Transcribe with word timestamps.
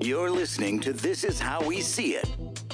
You're 0.00 0.30
listening 0.30 0.78
to 0.80 0.92
This 0.92 1.24
Is 1.24 1.40
How 1.40 1.64
We 1.64 1.80
See 1.80 2.14
It 2.16 2.28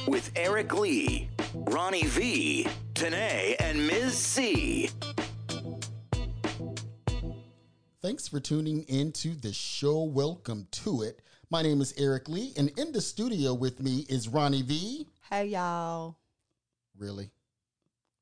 with 0.09 0.31
Eric 0.35 0.75
Lee, 0.75 1.31
Ronnie 1.55 2.03
V, 2.03 2.67
Tanae, 2.95 3.55
and 3.61 3.87
Ms. 3.87 4.19
C. 4.19 4.91
Thanks 8.03 8.27
for 8.27 8.41
tuning 8.41 8.83
into 8.89 9.35
the 9.35 9.53
show. 9.53 10.03
Welcome 10.03 10.67
to 10.73 11.03
it. 11.03 11.21
My 11.49 11.63
name 11.63 11.81
is 11.81 11.95
Eric 11.97 12.29
Lee, 12.29 12.53
and 12.57 12.71
in 12.77 12.93
the 12.93 13.01
studio 13.01 13.55
with 13.55 13.81
me 13.81 14.05
is 14.09 14.29
Ronnie 14.29 14.63
V. 14.63 15.07
Hey 15.31 15.47
y'all. 15.47 16.17
Really? 16.99 17.31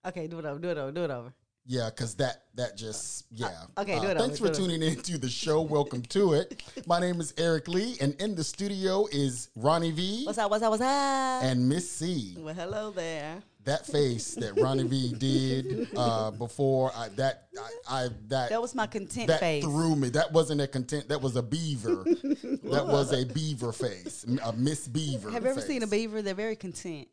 Okay, 0.06 0.26
do 0.26 0.38
it 0.38 0.44
over, 0.44 0.58
do 0.58 0.68
it 0.68 0.78
over, 0.78 0.92
do 0.92 1.04
it 1.04 1.10
over. 1.10 1.32
Yeah, 1.70 1.88
because 1.88 2.16
that 2.16 2.46
that 2.56 2.76
just 2.76 3.26
yeah. 3.30 3.46
Uh, 3.76 3.82
okay, 3.82 4.00
do 4.00 4.08
it 4.08 4.18
Thanks 4.18 4.40
over, 4.40 4.48
for 4.48 4.54
tuning 4.60 4.82
into 4.82 5.18
the 5.18 5.28
show. 5.28 5.60
Welcome 5.60 6.02
to 6.02 6.32
it. 6.32 6.64
My 6.88 6.98
name 6.98 7.20
is 7.20 7.32
Eric 7.38 7.68
Lee, 7.68 7.96
and 8.00 8.20
in 8.20 8.34
the 8.34 8.42
studio 8.42 9.06
is 9.12 9.50
Ronnie 9.54 9.92
V 9.92 10.24
What's 10.26 10.36
up, 10.38 10.50
what's 10.50 10.64
up, 10.64 10.70
what's 10.70 10.82
up? 10.82 11.44
and 11.44 11.68
Miss 11.68 11.88
C. 11.88 12.34
well, 12.40 12.52
hello 12.56 12.90
there. 12.90 13.40
That 13.66 13.86
face 13.86 14.34
that 14.34 14.60
Ronnie 14.60 14.82
V 14.82 15.14
did 15.18 15.88
uh, 15.96 16.32
before 16.32 16.90
I, 16.96 17.06
that 17.10 17.46
I, 17.88 18.06
I 18.06 18.08
that 18.26 18.50
That 18.50 18.60
was 18.60 18.74
my 18.74 18.88
content 18.88 19.28
that 19.28 19.38
face. 19.38 19.62
threw 19.62 19.94
me. 19.94 20.08
That 20.08 20.32
wasn't 20.32 20.62
a 20.62 20.66
content. 20.66 21.08
That 21.08 21.22
was 21.22 21.36
a 21.36 21.42
beaver. 21.42 22.02
that 22.04 22.84
was 22.84 23.12
a 23.12 23.24
beaver 23.26 23.70
face, 23.70 24.26
a 24.44 24.52
Miss 24.54 24.88
Beaver. 24.88 25.30
Have 25.30 25.44
you 25.44 25.50
ever 25.50 25.60
face. 25.60 25.68
seen 25.68 25.84
a 25.84 25.86
beaver? 25.86 26.20
They're 26.20 26.34
very 26.34 26.56
content. 26.56 27.06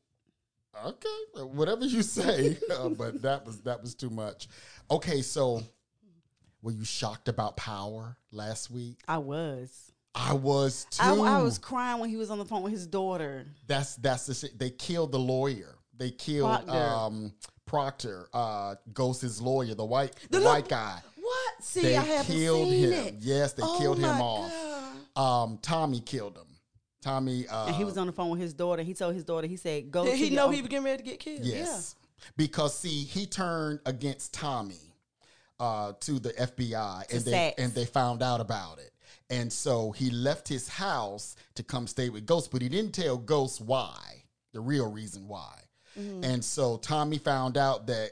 Okay, 0.85 1.41
whatever 1.43 1.85
you 1.85 2.01
say, 2.01 2.57
uh, 2.73 2.89
but 2.89 3.21
that 3.21 3.45
was 3.45 3.59
that 3.61 3.81
was 3.81 3.95
too 3.95 4.09
much. 4.09 4.47
Okay, 4.91 5.21
so 5.21 5.61
were 6.61 6.71
you 6.71 6.83
shocked 6.85 7.27
about 7.27 7.57
Power 7.57 8.17
last 8.31 8.69
week? 8.71 8.99
I 9.07 9.17
was. 9.17 9.91
I 10.15 10.33
was 10.33 10.85
too. 10.91 11.03
I, 11.03 11.37
I 11.39 11.41
was 11.41 11.57
crying 11.57 11.99
when 11.99 12.09
he 12.09 12.15
was 12.17 12.29
on 12.31 12.37
the 12.39 12.45
phone 12.45 12.63
with 12.63 12.71
his 12.73 12.87
daughter. 12.87 13.45
That's 13.67 13.95
that's 13.97 14.25
the 14.25 14.33
shit. 14.33 14.57
They 14.57 14.69
killed 14.71 15.11
the 15.11 15.19
lawyer. 15.19 15.75
They 15.97 16.11
killed 16.11 16.49
Proctor. 16.65 16.71
um 16.71 17.33
Proctor, 17.65 18.29
uh, 18.33 18.75
Ghost's 18.93 19.41
lawyer, 19.41 19.75
the 19.75 19.83
white 19.85 20.15
the, 20.29 20.39
The 20.39 20.45
white 20.45 20.57
look- 20.63 20.69
guy. 20.69 20.99
What? 21.19 21.63
See, 21.63 21.81
They 21.81 21.97
I 21.97 22.01
haven't 22.03 22.33
killed 22.35 22.69
seen 22.69 22.83
him. 22.83 22.93
it. 23.07 23.15
Yes, 23.19 23.53
they 23.53 23.63
Oh 23.63 23.77
killed 23.79 23.97
him 23.97 24.03
my 24.17 24.19
off. 24.21 24.51
God. 25.15 25.43
Um, 25.43 25.59
Tommy 25.61 25.99
killed 25.99 26.37
him. 26.37 26.45
Tommy. 27.01 27.47
Uh, 27.47 27.67
and 27.67 27.75
he 27.75 27.83
was 27.83 27.97
on 27.97 28.07
the 28.07 28.13
phone 28.13 28.29
with 28.29 28.39
his 28.39 28.53
daughter. 28.53 28.81
He 28.83 28.93
told 28.93 29.13
his 29.15 29.23
daughter, 29.23 29.47
he 29.47 29.55
said, 29.57 29.91
go 29.91 30.03
Did 30.05 30.11
to 30.11 30.17
he 30.17 30.25
your 30.27 30.35
know 30.35 30.45
own- 30.47 30.53
he 30.53 30.61
was 30.61 30.69
getting 30.69 30.85
ready 30.85 30.97
to 30.97 31.03
get 31.09 31.19
killed? 31.19 31.41
Yes. 31.45 31.95
Because 32.35 32.75
see, 32.77 33.03
he 33.03 33.25
turned 33.25 33.79
against 33.85 34.33
Tommy 34.33 34.93
uh, 35.59 35.93
to 36.01 36.19
the 36.19 36.29
FBI, 36.33 37.07
To 37.07 37.15
and 37.15 37.25
they 37.25 37.53
and 37.57 37.73
they 37.73 37.85
found 37.85 38.21
out 38.23 38.41
about 38.41 38.79
it, 38.79 38.91
and 39.29 39.51
so 39.53 39.91
he 39.91 40.09
left 40.09 40.47
his 40.47 40.67
house 40.67 41.35
to 41.55 41.63
come 41.63 41.85
stay 41.87 42.09
with 42.09 42.25
Ghost, 42.25 42.51
but 42.51 42.61
he 42.61 42.69
didn't 42.69 42.93
tell 42.93 43.17
Ghost 43.17 43.61
why, 43.61 44.23
the 44.53 44.59
real 44.59 44.89
reason 44.91 45.27
why, 45.27 45.59
Mm-hmm. 45.97 46.23
and 46.23 46.43
so 46.45 46.77
Tommy 46.77 47.17
found 47.17 47.57
out 47.57 47.87
that 47.87 48.11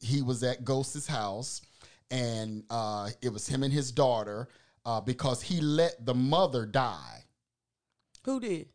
he 0.00 0.20
was 0.22 0.42
at 0.42 0.64
Ghost's 0.64 1.06
house, 1.06 1.62
and 2.10 2.64
uh, 2.70 3.08
it 3.22 3.32
was 3.32 3.46
him 3.48 3.62
and 3.62 3.72
his 3.72 3.90
daughter 3.92 4.48
uh, 4.84 5.00
because 5.00 5.40
he 5.42 5.60
let 5.60 6.04
the 6.04 6.14
mother 6.14 6.66
die. 6.66 7.21
Who 8.24 8.40
did? 8.40 8.68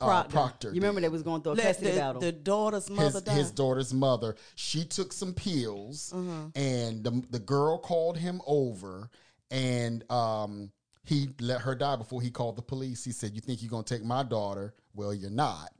Uh, 0.00 0.06
Proctor. 0.06 0.32
Proctor. 0.32 0.68
You 0.68 0.80
remember 0.80 1.00
did. 1.00 1.06
they 1.06 1.12
was 1.12 1.22
going 1.22 1.42
through 1.42 1.52
a 1.52 1.56
custody 1.56 1.90
the, 1.90 1.98
battle. 1.98 2.20
the 2.20 2.32
daughter's 2.32 2.88
mother 2.88 3.10
his, 3.18 3.22
died. 3.22 3.36
his 3.36 3.50
daughter's 3.50 3.92
mother. 3.92 4.36
She 4.54 4.84
took 4.84 5.12
some 5.12 5.34
pills, 5.34 6.12
and 6.54 7.04
the, 7.04 7.22
the 7.30 7.38
girl 7.38 7.78
called 7.78 8.16
him 8.16 8.40
over, 8.46 9.10
and 9.50 10.10
um, 10.10 10.70
he 11.04 11.28
let 11.40 11.60
her 11.62 11.74
die 11.74 11.96
before 11.96 12.22
he 12.22 12.30
called 12.30 12.56
the 12.56 12.62
police. 12.62 13.04
He 13.04 13.12
said, 13.12 13.34
"You 13.34 13.40
think 13.40 13.60
you're 13.62 13.70
gonna 13.70 13.82
take 13.82 14.04
my 14.04 14.22
daughter? 14.22 14.74
Well, 14.94 15.12
you're 15.12 15.30
not." 15.30 15.72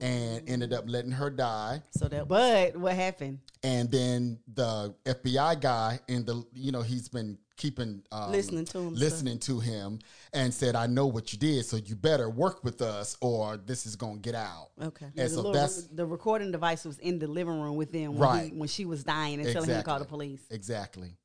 And 0.00 0.48
ended 0.48 0.72
up 0.72 0.84
letting 0.86 1.12
her 1.12 1.30
die. 1.30 1.80
so 1.92 2.08
that 2.08 2.28
but 2.28 2.76
what 2.76 2.94
happened? 2.94 3.38
And 3.62 3.90
then 3.90 4.38
the 4.52 4.94
FBI 5.06 5.60
guy, 5.60 6.00
and 6.08 6.26
the 6.26 6.44
you 6.52 6.70
know 6.70 6.82
he's 6.82 7.08
been 7.08 7.38
keeping 7.56 8.02
um, 8.12 8.32
Listening 8.32 8.64
to 8.66 8.78
him, 8.78 8.94
listening 8.94 9.38
to 9.40 9.60
him, 9.60 9.98
and 10.32 10.52
said, 10.52 10.74
"I 10.76 10.86
know 10.86 11.06
what 11.06 11.32
you 11.32 11.38
did, 11.38 11.64
so 11.64 11.76
you 11.76 11.94
better 11.96 12.28
work 12.28 12.64
with 12.64 12.82
us, 12.82 13.16
or 13.20 13.56
this 13.56 13.86
is 13.86 13.96
gonna 13.96 14.18
get 14.18 14.34
out." 14.34 14.70
Okay. 14.82 15.06
And 15.06 15.14
the, 15.14 15.28
so 15.28 15.36
little- 15.36 15.52
that's 15.52 15.86
the 15.86 16.06
recording 16.06 16.50
device 16.50 16.84
was 16.84 16.98
in 16.98 17.18
the 17.18 17.26
living 17.28 17.60
room 17.60 17.76
with 17.76 17.92
them 17.92 18.14
when, 18.14 18.20
Right. 18.20 18.52
he, 18.52 18.58
when 18.58 18.68
she 18.68 18.84
was 18.84 19.04
dying 19.04 19.40
and 19.40 19.52
telling 19.52 19.70
him 19.70 19.78
to 19.78 19.82
call 19.84 19.98
the 19.98 20.04
police. 20.04 20.40
Exactly. 20.50 21.16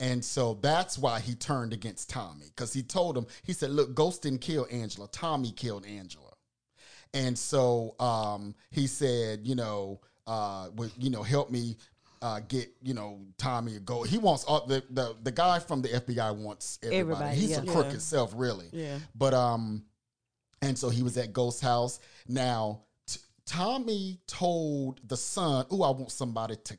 And 0.00 0.24
so 0.24 0.54
that's 0.54 0.98
why 0.98 1.20
he 1.20 1.34
turned 1.34 1.72
against 1.72 2.10
Tommy 2.10 2.46
because 2.46 2.72
he 2.72 2.82
told 2.82 3.16
him, 3.16 3.26
he 3.44 3.52
said, 3.52 3.70
Look, 3.70 3.94
Ghost 3.94 4.22
didn't 4.22 4.40
kill 4.40 4.66
Angela. 4.70 5.08
Tommy 5.12 5.52
killed 5.52 5.86
Angela. 5.86 6.32
And 7.14 7.38
so 7.38 7.94
um, 8.00 8.54
he 8.70 8.86
said, 8.86 9.46
You 9.46 9.54
know, 9.54 10.00
uh, 10.26 10.70
would, 10.74 10.90
you 10.98 11.10
know, 11.10 11.22
help 11.22 11.50
me 11.50 11.76
uh, 12.22 12.40
get, 12.48 12.72
you 12.82 12.94
know, 12.94 13.18
Tommy 13.36 13.76
a 13.76 13.80
go. 13.80 14.02
He 14.04 14.16
wants 14.16 14.44
all 14.44 14.64
the, 14.66 14.82
the, 14.90 15.16
the 15.22 15.32
guy 15.32 15.58
from 15.58 15.82
the 15.82 15.88
FBI 15.88 16.34
wants 16.36 16.78
everybody. 16.82 17.00
Everybody, 17.00 17.36
He's 17.36 17.50
yeah. 17.50 17.58
a 17.62 17.66
crook 17.66 17.86
Yeah. 17.86 17.90
himself, 17.90 18.32
really. 18.36 18.68
Yeah. 18.72 18.98
But, 19.14 19.34
um, 19.34 19.84
and 20.62 20.78
so 20.78 20.88
he 20.88 21.02
was 21.02 21.16
at 21.18 21.32
Ghost 21.32 21.60
house. 21.60 21.98
Now, 22.28 22.82
t- 23.08 23.18
Tommy 23.44 24.20
told 24.28 25.00
the 25.08 25.16
son, 25.16 25.66
"Ooh, 25.72 25.82
I 25.82 25.90
want 25.90 26.12
somebody 26.12 26.54
to 26.54 26.78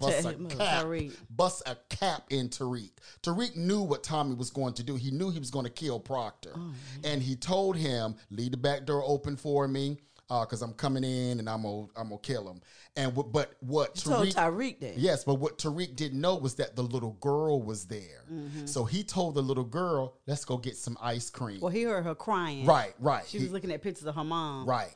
bust 0.00 0.22
Tell 0.22 0.30
a 0.30 0.34
uh, 0.34 0.48
cap, 0.48 0.84
Tariq. 0.86 1.12
bust 1.28 1.62
a 1.66 1.76
cap 1.94 2.22
in 2.30 2.48
Tariq." 2.48 2.90
Tariq 3.22 3.54
knew 3.54 3.82
what 3.82 4.02
Tommy 4.02 4.34
was 4.34 4.48
going 4.50 4.72
to 4.74 4.82
do. 4.82 4.96
He 4.96 5.10
knew 5.10 5.28
he 5.28 5.38
was 5.38 5.50
going 5.50 5.66
to 5.66 5.70
kill 5.70 6.00
Proctor, 6.00 6.52
Oh, 6.56 6.72
and 7.04 7.22
he 7.22 7.36
told 7.36 7.76
him, 7.76 8.14
"Leave 8.30 8.52
the 8.52 8.56
back 8.56 8.86
door 8.86 9.02
open 9.06 9.36
for 9.36 9.68
me." 9.68 9.98
Because 10.28 10.60
I'm 10.62 10.74
coming 10.74 11.04
in 11.04 11.38
and 11.38 11.48
I'm 11.48 11.62
gonna 11.62 11.86
I'm 11.96 12.08
gonna 12.10 12.18
kill 12.18 12.48
him, 12.50 12.60
and 12.96 13.14
w- 13.14 13.30
but 13.32 13.54
what 13.60 13.96
You 14.04 14.12
told 14.12 14.28
Tariq 14.28 14.78
that. 14.80 14.98
Yes, 14.98 15.24
but 15.24 15.36
what 15.36 15.56
Tariq 15.56 15.96
didn't 15.96 16.20
know 16.20 16.36
was 16.36 16.54
that 16.56 16.76
the 16.76 16.82
little 16.82 17.12
girl 17.20 17.62
was 17.62 17.86
there. 17.86 18.24
Mm-hmm. 18.30 18.66
So 18.66 18.84
he 18.84 19.02
told 19.02 19.34
the 19.36 19.42
little 19.42 19.64
girl, 19.64 20.18
"Let's 20.26 20.44
go 20.44 20.58
get 20.58 20.76
some 20.76 20.98
ice 21.00 21.30
cream." 21.30 21.60
Well, 21.60 21.70
he 21.72 21.82
heard 21.84 22.04
her 22.04 22.14
crying. 22.14 22.66
right, 22.66 22.94
right. 22.98 23.24
She 23.26 23.38
He- 23.38 23.44
was 23.44 23.52
looking 23.52 23.70
at 23.72 23.80
pictures 23.82 24.06
of 24.06 24.14
her 24.16 24.24
mom. 24.24 24.66
Right. 24.68 24.94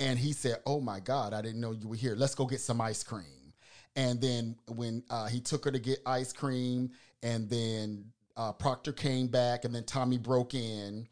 And 0.00 0.18
he 0.18 0.32
said, 0.32 0.56
Oh 0.66 0.80
my 0.80 0.98
God, 0.98 1.32
I 1.32 1.40
didn't 1.40 1.60
know 1.60 1.70
you 1.70 1.86
were 1.88 1.94
here. 1.94 2.16
Let's 2.16 2.34
go 2.34 2.46
get 2.46 2.60
some 2.60 2.80
ice 2.80 3.04
cream. 3.04 3.52
And 3.94 4.20
then 4.20 4.56
when 4.66 5.04
uh, 5.08 5.26
he 5.28 5.40
took 5.40 5.64
her 5.66 5.70
to 5.70 5.78
get 5.78 6.00
ice 6.04 6.32
cream, 6.32 6.90
and 7.22 7.48
then 7.48 8.06
uh, 8.36 8.52
Proctor 8.52 8.92
came 8.92 9.28
back, 9.28 9.64
and 9.64 9.72
then 9.72 9.84
Tommy 9.84 10.18
broke 10.18 10.54
in, 10.54 11.06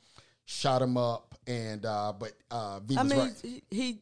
shot 0.44 0.82
him 0.82 0.96
up, 0.96 1.34
and 1.46 1.84
uh, 1.86 2.12
but 2.18 2.32
uh, 2.50 2.80
V 2.80 2.96
I 2.96 3.02
was 3.02 3.10
mean, 3.10 3.18
right. 3.20 3.32
he, 3.42 3.62
he. 3.70 3.98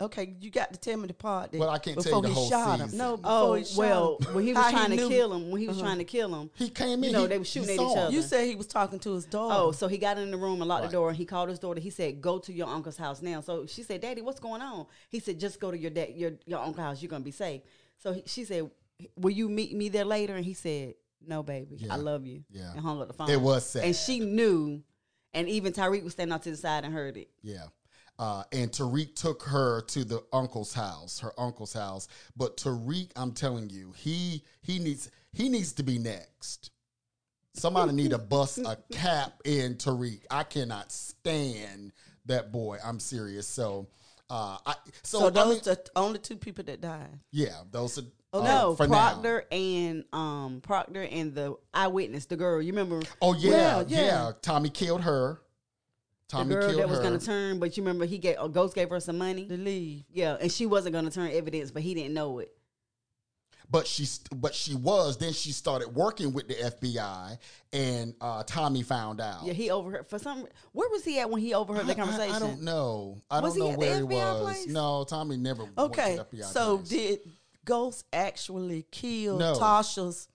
Okay, 0.00 0.34
you 0.40 0.50
got 0.50 0.72
to 0.72 0.78
tell 0.78 0.96
me 0.96 1.08
the 1.08 1.12
part 1.12 1.52
that 1.52 1.58
Well, 1.58 1.68
I 1.68 1.78
can't 1.78 2.00
tell 2.00 2.02
before 2.02 2.16
you 2.22 2.22
the 2.22 2.28
he 2.28 2.34
whole 2.34 2.48
shot 2.48 2.78
season. 2.78 2.88
him. 2.92 2.96
No, 2.96 3.16
before 3.18 3.30
Oh 3.32 3.54
he 3.54 3.64
shot 3.64 3.76
well, 3.76 4.18
him. 4.18 4.26
when 4.34 4.44
he 4.46 4.54
was 4.54 4.62
How 4.64 4.70
trying 4.70 4.90
to 4.92 4.96
knew- 4.96 5.08
kill 5.10 5.32
him, 5.34 5.50
when 5.50 5.60
he 5.60 5.68
was 5.68 5.76
Uh-huh. 5.76 5.86
trying 5.86 5.98
to 5.98 6.04
kill 6.04 6.34
him, 6.34 6.50
He 6.54 6.70
came 6.70 7.04
in. 7.04 7.10
You 7.10 7.12
know, 7.12 7.20
he- 7.22 7.26
they 7.26 7.38
were 7.38 7.44
shooting 7.44 7.68
he 7.68 7.74
at 7.74 7.82
each 7.84 7.92
him. 7.92 7.98
other. 8.04 8.12
You 8.14 8.22
said 8.22 8.46
he 8.46 8.54
was 8.54 8.66
talking 8.66 8.98
to 9.00 9.12
his 9.14 9.26
daughter. 9.26 9.54
Oh, 9.58 9.72
so 9.72 9.86
he 9.86 9.98
got 9.98 10.16
in 10.16 10.30
the 10.30 10.38
room 10.38 10.62
and 10.62 10.68
locked 10.70 10.84
Right. 10.84 10.90
the 10.90 10.96
door, 10.96 11.08
and 11.10 11.18
he 11.18 11.26
called 11.26 11.50
his 11.50 11.58
daughter. 11.58 11.80
He 11.80 11.90
said, 11.90 12.22
"Go 12.22 12.38
to 12.38 12.50
your 12.52 12.68
uncle's 12.68 12.96
house 12.96 13.20
now." 13.20 13.42
So 13.42 13.66
she 13.66 13.82
said, 13.82 14.00
"Daddy, 14.00 14.22
what's 14.22 14.40
going 14.40 14.62
on?" 14.62 14.86
He 15.10 15.20
said, 15.20 15.38
"Just 15.38 15.60
go 15.60 15.70
to 15.70 15.76
your 15.76 15.90
dad, 15.90 16.14
your 16.14 16.32
your 16.46 16.60
uncle's 16.60 16.78
house. 16.86 17.02
You're 17.02 17.10
gonna 17.10 17.22
be 17.24 17.30
safe." 17.32 17.60
So 17.98 18.14
he, 18.14 18.22
she 18.24 18.44
said, 18.46 18.70
"Will 19.16 19.32
you 19.32 19.50
meet 19.50 19.74
me 19.76 19.90
there 19.90 20.06
later?" 20.06 20.34
And 20.34 20.46
he 20.46 20.54
said, 20.54 20.94
"No, 21.26 21.42
baby, 21.42 21.76
Yeah. 21.80 21.92
I 21.92 21.96
love 21.96 22.24
you." 22.24 22.42
Yeah. 22.50 22.70
and 22.72 22.80
hung 22.80 23.02
up 23.02 23.08
the 23.08 23.12
phone. 23.14 23.28
It 23.28 23.40
was 23.40 23.66
sad. 23.66 23.84
and 23.84 23.94
she 23.94 24.20
knew, 24.20 24.82
and 25.34 25.48
even 25.48 25.72
Tariq 25.72 26.02
was 26.04 26.14
standing 26.14 26.32
out 26.34 26.42
to 26.44 26.50
the 26.50 26.56
side 26.56 26.84
and 26.84 26.92
heard 26.94 27.16
it. 27.16 27.28
Yeah. 27.42 27.66
Uh, 28.18 28.42
and 28.52 28.72
Tariq 28.72 29.14
took 29.14 29.44
her 29.44 29.82
to 29.82 30.04
the 30.04 30.24
uncle's 30.32 30.74
house, 30.74 31.20
her 31.20 31.32
uncle's 31.38 31.72
house. 31.72 32.08
But 32.36 32.56
Tariq, 32.56 33.10
I'm 33.14 33.32
telling 33.32 33.70
you, 33.70 33.92
he 33.96 34.42
he 34.60 34.78
needs 34.80 35.10
he 35.32 35.48
needs 35.48 35.72
to 35.74 35.82
be 35.84 35.98
next. 35.98 36.70
Somebody 37.54 37.92
need 37.92 38.10
to 38.10 38.18
bust 38.18 38.58
a 38.58 38.76
cap 38.92 39.40
in 39.44 39.76
Tariq. 39.76 40.22
I 40.30 40.42
cannot 40.44 40.90
stand 40.92 41.92
that 42.26 42.50
boy. 42.52 42.78
I'm 42.84 43.00
serious. 43.00 43.46
So, 43.46 43.88
uh, 44.30 44.58
I 44.66 44.74
so, 45.02 45.20
so 45.20 45.26
I 45.26 45.30
those 45.30 45.66
mean, 45.66 45.72
are 45.72 45.76
the 45.76 45.90
only 45.96 46.18
two 46.18 46.36
people 46.36 46.64
that 46.64 46.80
died. 46.80 47.20
yeah, 47.30 47.62
those 47.70 47.98
are 47.98 48.04
Oh, 48.32 48.42
uh, 48.42 48.44
no, 48.44 48.74
for 48.74 48.86
now. 48.86 48.92
Proctor 49.12 49.44
and 49.50 50.04
um 50.12 50.60
Proctor 50.62 51.02
and 51.02 51.34
the 51.34 51.56
eyewitness, 51.72 52.26
the 52.26 52.36
girl. 52.36 52.60
You 52.60 52.72
remember 52.72 53.00
Oh 53.22 53.34
yeah, 53.34 53.50
Well, 53.50 53.84
yeah, 53.88 54.00
yeah. 54.04 54.32
Tommy 54.42 54.68
killed 54.70 55.00
her. 55.02 55.40
the 56.30 56.44
girl 56.44 56.68
killed 56.68 56.80
that 56.80 56.88
was 56.88 56.98
her. 56.98 57.04
gonna 57.04 57.18
turn, 57.18 57.58
but 57.58 57.76
you 57.76 57.82
remember 57.82 58.04
he 58.04 58.18
gave 58.18 58.36
a 58.38 58.48
ghost 58.48 58.74
gave 58.74 58.90
her 58.90 59.00
some 59.00 59.16
money. 59.18 59.46
To 59.46 59.56
leave. 59.56 60.04
Yeah, 60.12 60.36
and 60.40 60.52
she 60.52 60.66
wasn't 60.66 60.92
gonna 60.94 61.10
turn 61.10 61.30
evidence, 61.32 61.70
but 61.70 61.82
he 61.82 61.94
didn't 61.94 62.12
know 62.12 62.38
it. 62.40 62.52
but 63.70 63.86
she 63.86 64.06
but 64.36 64.54
she 64.54 64.74
was 64.74 65.16
then 65.16 65.32
she 65.32 65.52
started 65.52 65.88
working 65.94 66.34
with 66.34 66.48
the 66.48 66.54
FBI 66.54 67.38
and 67.72 68.14
uh, 68.20 68.42
Tommy 68.46 68.82
found 68.82 69.22
out. 69.22 69.46
Yeah, 69.46 69.54
he 69.54 69.70
overheard 69.70 70.06
for 70.06 70.18
some. 70.18 70.46
Where 70.72 70.88
was 70.90 71.02
he 71.02 71.18
at 71.18 71.30
when 71.30 71.40
he 71.40 71.54
overheard 71.54 71.86
the 71.86 71.92
I- 71.92 72.02
I- 72.02 72.04
conversation? 72.04 72.34
I, 72.34 72.38
don't 72.38 72.62
know. 72.62 73.22
I 73.30 73.40
Was 73.40 73.54
don't 73.54 73.64
know 73.64 73.70
at 73.72 73.78
the 73.80 73.86
where 73.86 73.96
he 73.96 74.02
was. 74.02 74.42
place? 74.42 74.66
No, 74.66 75.04
Tommy 75.08 75.38
never. 75.38 75.64
went 75.64 75.78
Okay, 75.78 76.16
to 76.16 76.26
the 76.30 76.36
FBI 76.42 76.44
so 76.44 76.76
place. 76.78 76.88
did 76.90 77.20
Ghost 77.68 78.04
actually 78.12 78.86
killed 78.90 79.40
No. 79.40 79.54
Tasha's 79.54 80.28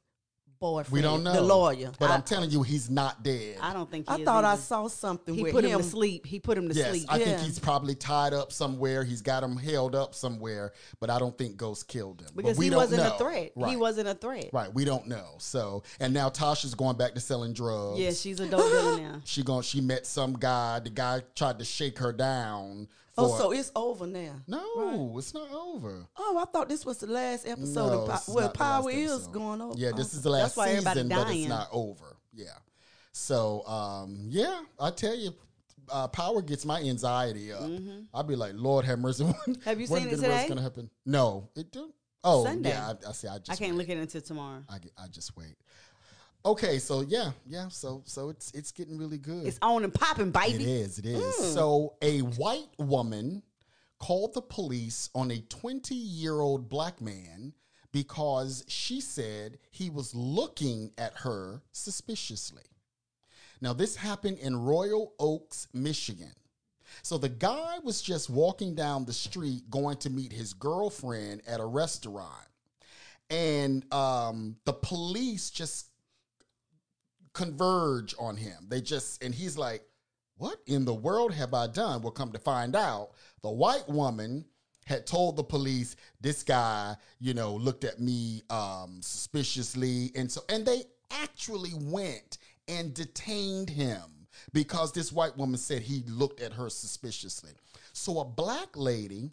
boyfriend. 0.59 0.93
We 0.93 1.01
don't 1.01 1.23
know 1.25 1.33
The 1.33 1.41
lawyer. 1.41 1.91
but 1.99 2.09
I, 2.09 2.13
I'm 2.13 2.21
telling 2.21 2.49
you, 2.49 2.63
he's 2.63 2.89
not 2.89 3.21
dead. 3.21 3.57
I 3.59 3.73
don't 3.73 3.89
think 3.91 4.07
he 4.07 4.15
I 4.15 4.19
is 4.19 4.23
thought 4.23 4.45
I 4.45 4.55
saw 4.55 4.87
something 4.87 5.33
He 5.35 5.43
with 5.43 5.51
put 5.51 5.65
him. 5.65 5.71
him 5.71 5.77
to 5.79 5.83
sleep. 5.83 6.25
He 6.25 6.39
put 6.39 6.57
him 6.57 6.69
to 6.69 6.73
Yes, 6.75 6.89
sleep. 6.91 7.05
I 7.09 7.19
think 7.19 7.39
he's 7.41 7.59
probably 7.59 7.95
tied 7.95 8.31
up 8.33 8.53
somewhere. 8.53 9.03
He's 9.03 9.21
got 9.21 9.43
him 9.43 9.57
held 9.57 9.93
up 9.93 10.15
somewhere, 10.15 10.71
but 11.01 11.09
I 11.09 11.19
don't 11.19 11.37
think 11.37 11.57
Ghost 11.57 11.89
killed 11.89 12.21
him. 12.21 12.29
Because 12.33 12.57
we 12.57 12.69
he 12.69 12.71
wasn't 12.75 13.03
know. 13.03 13.13
a 13.13 13.17
threat. 13.17 13.51
Right. 13.57 13.71
He 13.71 13.75
wasn't 13.75 14.07
a 14.07 14.13
threat. 14.13 14.51
Right, 14.53 14.73
we 14.73 14.85
don't 14.85 15.07
know. 15.07 15.35
So, 15.39 15.83
and 15.99 16.13
now 16.13 16.29
Tasha's 16.29 16.75
going 16.75 16.95
back 16.95 17.13
to 17.15 17.19
selling 17.19 17.51
drugs. 17.51 17.99
Yeah, 17.99 18.11
she's 18.11 18.39
a 18.39 18.47
dope 18.47 18.61
dealer 18.71 18.97
now. 19.01 19.21
she 19.25 19.43
going 19.43 19.63
she 19.63 19.81
met 19.81 20.05
some 20.05 20.31
guy. 20.33 20.79
The 20.79 20.91
guy 20.91 21.23
tried 21.35 21.59
to 21.59 21.65
shake 21.65 21.99
her 21.99 22.13
down. 22.13 22.87
Oh, 23.17 23.37
so 23.37 23.51
it's 23.51 23.71
over 23.75 24.07
now. 24.07 24.35
no, 24.47 25.15
it's 25.17 25.33
not 25.33 25.51
over. 25.51 26.05
Oh, 26.17 26.37
I 26.41 26.45
thought 26.51 26.69
this 26.69 26.85
was 26.85 26.97
the 26.99 27.07
last 27.07 27.47
episode 27.47 27.91
No, 27.91 28.01
of 28.11 28.25
Po- 28.25 28.33
well, 28.33 28.49
Power 28.49 28.91
is 28.91 29.27
going 29.27 29.61
over. 29.61 29.77
Yeah, 29.77 29.91
this 29.95 30.13
Oh, 30.13 30.17
is 30.17 30.21
the 30.23 30.29
last 30.29 30.55
That's 30.55 30.57
why 30.57 30.69
everybody 30.69 31.01
season, 31.03 31.09
but 31.09 31.31
it's 31.31 31.47
not 31.47 31.67
over. 31.71 32.17
Yeah. 32.33 32.45
So, 33.11 33.65
um, 33.67 34.25
yeah, 34.29 34.61
I 34.79 34.89
tell 34.89 35.15
you, 35.15 35.33
uh, 35.91 36.07
Power 36.07 36.41
gets 36.41 36.65
my 36.65 36.79
anxiety 36.81 37.51
up. 37.53 37.69
I'll 38.13 38.23
be 38.23 38.35
like, 38.35 38.53
Lord 38.55 38.85
have 38.85 38.99
mercy. 38.99 39.23
Mm-hmm. 39.33 39.53
Have 39.65 39.79
you 39.79 39.87
seen 39.87 40.07
it 40.07 40.15
today? 40.15 40.45
gonna 40.47 40.61
happen? 40.61 40.89
No, 41.05 41.49
it 41.55 41.71
do. 41.71 41.93
Oh, 42.23 42.45
Sunday. 42.45 42.69
yeah. 42.69 42.93
I, 43.05 43.09
I 43.09 43.11
see. 43.11 43.27
I 43.27 43.37
just 43.37 43.51
I 43.51 43.55
can't 43.55 43.73
wait. 43.73 43.79
look 43.79 43.89
at 43.89 43.97
it 43.97 44.01
until 44.01 44.21
tomorrow. 44.21 44.63
I, 44.69 44.77
I 44.97 45.07
just 45.09 45.35
wait. 45.35 45.55
Okay, 46.45 46.77
so 46.79 47.01
yeah, 47.01 47.31
yeah. 47.47 47.69
So 47.69 48.03
so 48.05 48.29
it's 48.29 48.51
it's 48.51 48.71
getting 48.71 48.97
really 48.97 49.17
good. 49.17 49.45
It's 49.47 49.59
on 49.61 49.83
and 49.83 49.93
popping, 49.93 50.27
It 50.27 50.33
baby. 50.33 50.63
is. 50.65 50.99
It 50.99 51.05
is. 51.05 51.53
So 51.53 51.93
a 52.01 52.19
white 52.19 52.67
woman 52.77 53.43
called 53.99 54.33
the 54.33 54.41
police 54.41 55.09
on 55.15 55.31
a 55.31 55.39
20 55.39 55.95
year 55.95 56.33
old 56.41 56.67
black 56.67 56.99
man 56.99 57.53
because 57.93 58.65
she 58.67 58.99
said 58.99 59.57
he 59.71 59.89
was 59.89 60.13
looking 60.13 60.91
at 60.97 61.13
her 61.17 61.61
suspiciously. 61.71 62.63
Now, 63.61 63.71
this 63.71 63.95
happened 63.95 64.39
in 64.39 64.57
Royal 64.57 65.13
Oaks, 65.19 65.69
Michigan. 65.73 66.33
So 67.01 67.17
the 67.17 67.29
guy 67.29 67.79
was 67.81 68.01
just 68.01 68.29
walking 68.29 68.75
down 68.75 69.05
the 69.05 69.13
street 69.13 69.69
going 69.69 69.95
to 69.97 70.09
meet 70.09 70.33
his 70.33 70.53
girlfriend 70.53 71.41
at 71.47 71.61
a 71.61 71.65
restaurant. 71.65 72.47
And 73.29 73.85
um, 73.93 74.57
the 74.65 74.73
police 74.73 75.49
just 75.49 75.87
converge 77.33 78.15
on 78.19 78.35
him. 78.35 78.67
They 78.67 78.81
just, 78.81 79.23
and 79.23 79.33
he's 79.33 79.57
like, 79.57 79.83
what 80.37 80.59
in 80.65 80.85
the 80.85 80.93
world 80.93 81.33
have 81.33 81.53
I 81.53 81.67
done? 81.67 82.01
Well, 82.01 82.11
come 82.11 82.31
to 82.31 82.39
find 82.39 82.75
out, 82.75 83.11
the 83.41 83.49
white 83.49 83.87
woman 83.87 84.45
had 84.85 85.05
told 85.07 85.37
the 85.37 85.43
police 85.43 85.95
this 86.21 86.43
guy, 86.43 86.95
you 87.19 87.33
know, 87.33 87.55
looked 87.55 87.83
at 87.83 87.99
me 87.99 88.41
um, 88.49 88.99
suspiciously, 89.01 90.11
and 90.15 90.31
so 90.31 90.41
and 90.49 90.65
they 90.65 90.83
actually 91.11 91.71
went 91.75 92.39
and 92.67 92.93
detained 92.93 93.69
him 93.69 94.01
because 94.51 94.91
this 94.91 95.11
white 95.11 95.37
woman 95.37 95.57
said 95.57 95.81
he 95.81 96.03
looked 96.07 96.41
at 96.41 96.51
her 96.53 96.69
suspiciously. 96.69 97.51
So 97.93 98.19
a 98.19 98.25
black 98.25 98.75
lady 98.75 99.31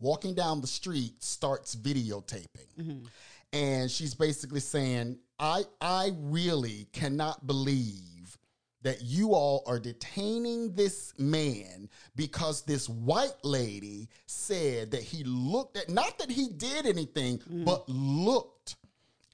walking 0.00 0.34
down 0.34 0.60
the 0.60 0.66
street 0.66 1.22
starts 1.22 1.74
videotaping 1.74 3.06
and 3.52 3.90
she's 3.90 4.14
basically 4.14 4.60
saying 4.60 5.18
i 5.38 5.64
i 5.80 6.12
really 6.16 6.86
cannot 6.92 7.46
believe 7.46 8.38
that 8.82 9.02
you 9.02 9.34
all 9.34 9.64
are 9.66 9.80
detaining 9.80 10.72
this 10.74 11.12
man 11.18 11.88
because 12.14 12.62
this 12.62 12.88
white 12.88 13.34
lady 13.42 14.08
said 14.26 14.92
that 14.92 15.02
he 15.02 15.24
looked 15.24 15.76
at 15.76 15.88
not 15.88 16.18
that 16.18 16.30
he 16.30 16.48
did 16.48 16.86
anything 16.86 17.38
mm. 17.38 17.64
but 17.64 17.88
looked 17.88 18.76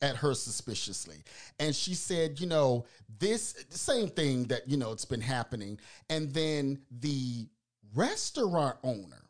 at 0.03 0.17
her 0.17 0.35
suspiciously. 0.35 1.23
And 1.59 1.75
she 1.75 1.95
said 1.95 2.41
you 2.41 2.47
know 2.47 2.85
this 3.19 3.65
same 3.71 4.09
thing 4.09 4.45
that 4.45 4.69
you 4.69 4.77
know 4.77 4.93
it's 4.93 5.05
been 5.05 5.21
happening. 5.21 5.79
And 6.11 6.33
then 6.35 6.81
the 6.91 7.47
restaurant 7.95 8.77
owner 8.83 9.23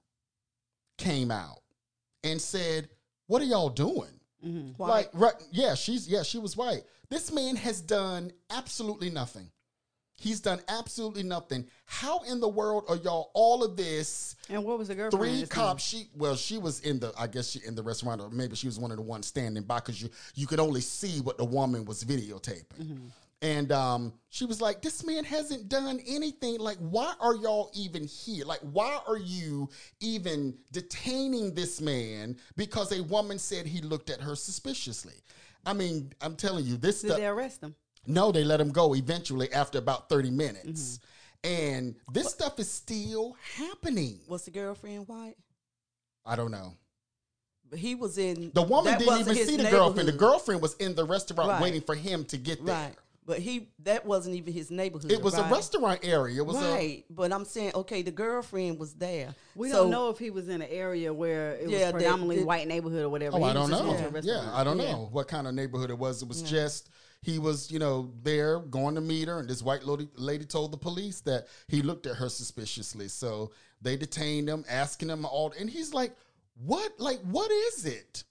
came 0.99 1.31
out 1.31 1.61
and 2.25 2.41
said, 2.41 2.89
"What 3.27 3.43
are 3.43 3.47
y'all 3.47 3.69
doing?" 3.69 4.19
Mm-hmm. 4.45 4.83
Like, 4.83 5.11
right, 5.13 5.35
yeah, 5.51 5.75
she's 5.75 6.09
yeah, 6.09 6.23
she 6.23 6.39
was 6.39 6.57
white. 6.57 6.83
This 7.09 7.33
man 7.33 7.57
has 7.57 7.81
done 7.81 8.33
absolutely 8.51 9.11
nothing. 9.11 9.51
He's 10.17 10.41
done 10.41 10.61
absolutely 10.69 11.25
nothing. 11.25 11.67
How 11.85 12.21
in 12.21 12.39
the 12.39 12.49
world 12.49 12.85
are 12.89 12.97
y'all 12.97 13.33
all 13.35 13.65
of 13.65 13.77
this? 13.77 14.37
And 14.49 14.63
what 14.63 14.79
was 14.79 14.89
the 14.89 14.95
girlfriend? 14.95 15.21
Three 15.21 15.41
this 15.41 15.49
time? 15.49 15.65
cops. 15.67 15.83
She 15.83 16.07
well, 16.17 16.37
she 16.37 16.59
was 16.59 16.81
in 16.81 17.01
the. 17.01 17.13
I 17.19 17.27
guess 17.27 17.51
she 17.51 17.61
in 17.67 17.75
the 17.75 17.83
restaurant, 17.83 18.21
or 18.21 18.31
maybe 18.31 18.55
she 18.55 18.69
was 18.69 18.79
one 18.79 18.93
of 18.93 18.99
the 18.99 19.03
ones 19.03 19.27
standing 19.27 19.65
by 19.65 19.77
because 19.77 20.01
you 20.01 20.11
you 20.35 20.47
could 20.47 20.61
only 20.61 20.81
see 20.81 21.21
what 21.21 21.39
the 21.39 21.45
woman 21.45 21.85
was 21.85 22.05
videotaping. 22.05 22.65
Mm-hmm. 22.81 23.07
And 23.43 23.73
um, 23.73 24.13
she 24.31 24.45
was 24.45 24.61
like, 24.61 24.83
"This 24.83 25.05
man 25.05 25.25
hasn't 25.25 25.69
done 25.69 26.01
anything. 26.07 26.59
Like, 26.61 26.79
why 26.79 27.13
are 27.21 27.35
y'all 27.35 27.71
even 27.75 28.05
here? 28.05 28.45
Like, 28.45 28.61
why 28.61 29.01
are 29.07 29.19
you 29.19 29.69
even 30.01 30.57
detaining 30.71 31.53
this 31.53 31.81
man 31.81 32.37
because 32.57 32.97
a 32.97 33.03
woman 33.03 33.39
said 33.41 33.67
he 33.67 33.81
looked 33.83 34.11
at 34.11 34.21
her 34.21 34.37
suspiciously? 34.37 35.15
I 35.67 35.73
mean, 35.73 36.13
I'm 36.21 36.37
telling 36.37 36.65
you, 36.65 36.77
this 36.77 37.01
Did 37.01 37.09
stuff. 37.09 37.19
they 37.19 37.27
arrest 37.27 37.63
him? 37.63 37.75
No, 38.07 38.31
they 38.33 38.45
let 38.45 38.61
him 38.61 38.71
go 38.71 38.95
eventually 38.95 39.53
after 39.53 39.79
about 39.79 40.09
30 40.09 40.31
minutes. 40.31 41.01
And 41.45 41.97
this 42.13 42.29
stuff 42.31 42.59
is 42.61 42.71
still 42.71 43.37
happening. 43.57 44.21
Was 44.29 44.45
the 44.45 44.53
girlfriend 44.53 45.09
white? 45.09 45.35
I 46.25 46.37
don't 46.37 46.53
know. 46.53 46.75
But 47.69 47.79
he 47.81 47.95
was 47.95 48.19
in. 48.19 48.53
The 48.55 48.63
woman 48.63 48.99
didn't 48.99 49.21
even 49.21 49.35
see 49.35 49.57
the 49.57 49.71
girlfriend. 49.71 50.09
The 50.09 50.13
girlfriend 50.13 50.61
was 50.63 50.75
in 50.75 50.95
the 50.95 51.05
restaurant 51.05 51.49
Right. 51.51 51.63
waiting 51.63 51.81
for 51.81 51.95
him 51.95 52.25
to 52.27 52.37
get 52.37 52.65
there. 52.65 52.75
Right. 52.75 52.95
But 53.25 53.39
he 53.39 53.69
that 53.85 54.05
wasn't 54.05 54.35
even 54.35 54.53
his 54.53 54.71
neighborhood. 54.71 55.13
It 55.13 55.23
was 55.23 55.35
right? 55.35 55.49
a 55.49 55.55
restaurant 55.55 56.01
area. 56.03 56.39
It 56.39 56.47
was 56.47 56.57
right. 56.57 57.05
but 57.09 57.33
I'm 57.33 57.45
saying, 57.45 57.73
okay, 57.75 58.03
the 58.03 58.11
girlfriend 58.11 58.81
was 58.81 58.95
there. 58.95 59.35
We 59.55 59.71
So- 59.71 59.83
don't 59.83 59.91
know 59.91 60.09
if 60.09 60.19
he 60.19 60.31
was 60.31 60.49
in 60.49 60.61
an 60.61 60.69
area 60.69 61.15
where 61.15 61.53
it 61.53 61.65
was 61.65 61.73
Yeah, 61.73 61.87
they- 61.87 61.93
predominantly 61.93 62.39
they- 62.39 62.45
white 62.45 62.67
neighborhood 62.67 63.05
or 63.05 63.09
whatever. 63.09 63.37
Oh, 63.37 63.45
He 63.45 63.45
I 63.45 63.53
don't 63.53 63.71
just 63.71 63.83
going 63.83 63.97
to 63.97 64.11
know. 64.11 64.19
a 64.19 64.23
Yeah. 64.23 64.51
I 64.53 64.65
don't 64.65 64.79
Yeah. 64.79 64.93
know 64.93 65.09
what 65.13 65.29
kind 65.29 65.47
of 65.47 65.55
neighborhood 65.55 65.91
it 65.91 65.99
was. 65.99 66.23
It 66.23 66.29
was 66.29 66.43
just 66.43 66.89
he 67.23 67.39
was, 67.39 67.71
you 67.71 67.79
know, 67.79 68.13
there 68.23 68.59
going 68.59 68.97
to 68.97 69.01
meet 69.01 69.29
her, 69.29 69.39
and 69.39 69.49
this 69.49 69.63
white 69.63 69.85
lady, 69.85 70.09
lady 70.17 70.45
told 70.45 70.73
the 70.73 70.77
police 70.77 71.21
that 71.21 71.47
he 71.69 71.81
looked 71.81 72.07
at 72.07 72.17
her 72.17 72.29
suspiciously. 72.29 73.07
So 73.09 73.53
they 73.81 73.97
detained 73.97 74.49
him, 74.49 74.65
asking 74.69 75.09
him 75.09 75.25
all, 75.25 75.53
and 75.59 75.71
he's 75.71 75.95
like, 75.95 76.17
"What? 76.57 76.99
Like, 76.99 77.21
what 77.21 77.51
is 77.51 77.87
it? 77.87 78.25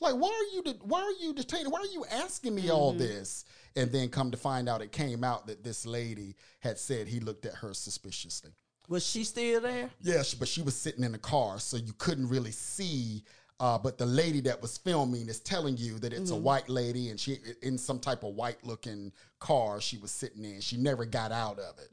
Like, 0.00 0.16
why 0.16 0.28
are 0.28 0.54
you? 0.54 0.62
De- 0.64 0.84
why 0.84 1.02
are 1.02 1.24
you 1.24 1.32
detaining? 1.32 1.70
Why 1.70 1.80
are 1.80 1.86
you 1.86 2.04
asking 2.10 2.56
me 2.56 2.70
all 2.70 2.90
mm-hmm. 2.90 2.98
this?" 2.98 3.44
And 3.76 3.90
then 3.90 4.08
come 4.08 4.30
to 4.30 4.36
find 4.36 4.68
out, 4.68 4.82
it 4.82 4.92
came 4.92 5.24
out 5.24 5.46
that 5.48 5.64
this 5.64 5.84
lady 5.84 6.36
had 6.60 6.78
said 6.78 7.08
he 7.08 7.20
looked 7.20 7.44
at 7.44 7.54
her 7.54 7.74
suspiciously. 7.74 8.52
Was 8.88 9.04
she 9.06 9.24
still 9.24 9.60
there? 9.60 9.90
Yes, 10.00 10.34
but 10.34 10.46
she 10.46 10.62
was 10.62 10.76
sitting 10.76 11.04
in 11.04 11.12
the 11.12 11.18
car, 11.18 11.58
so 11.58 11.76
you 11.76 11.92
couldn't 11.98 12.28
really 12.28 12.50
see. 12.52 13.24
Uh, 13.60 13.78
but 13.78 13.96
the 13.98 14.04
lady 14.06 14.40
that 14.40 14.60
was 14.60 14.76
filming 14.76 15.28
is 15.28 15.40
telling 15.40 15.76
you 15.76 15.98
that 16.00 16.12
it's 16.12 16.30
a 16.32 16.36
white 16.36 16.68
lady, 16.68 17.08
and 17.10 17.18
she 17.18 17.38
in 17.62 17.78
some 17.78 17.98
type 17.98 18.22
of 18.24 18.34
white 18.34 18.62
looking 18.64 19.10
car 19.38 19.80
she 19.80 19.96
was 19.96 20.10
sitting 20.10 20.44
in. 20.44 20.60
She 20.60 20.76
never 20.76 21.04
got 21.04 21.32
out 21.32 21.58
of 21.58 21.78
it, 21.78 21.90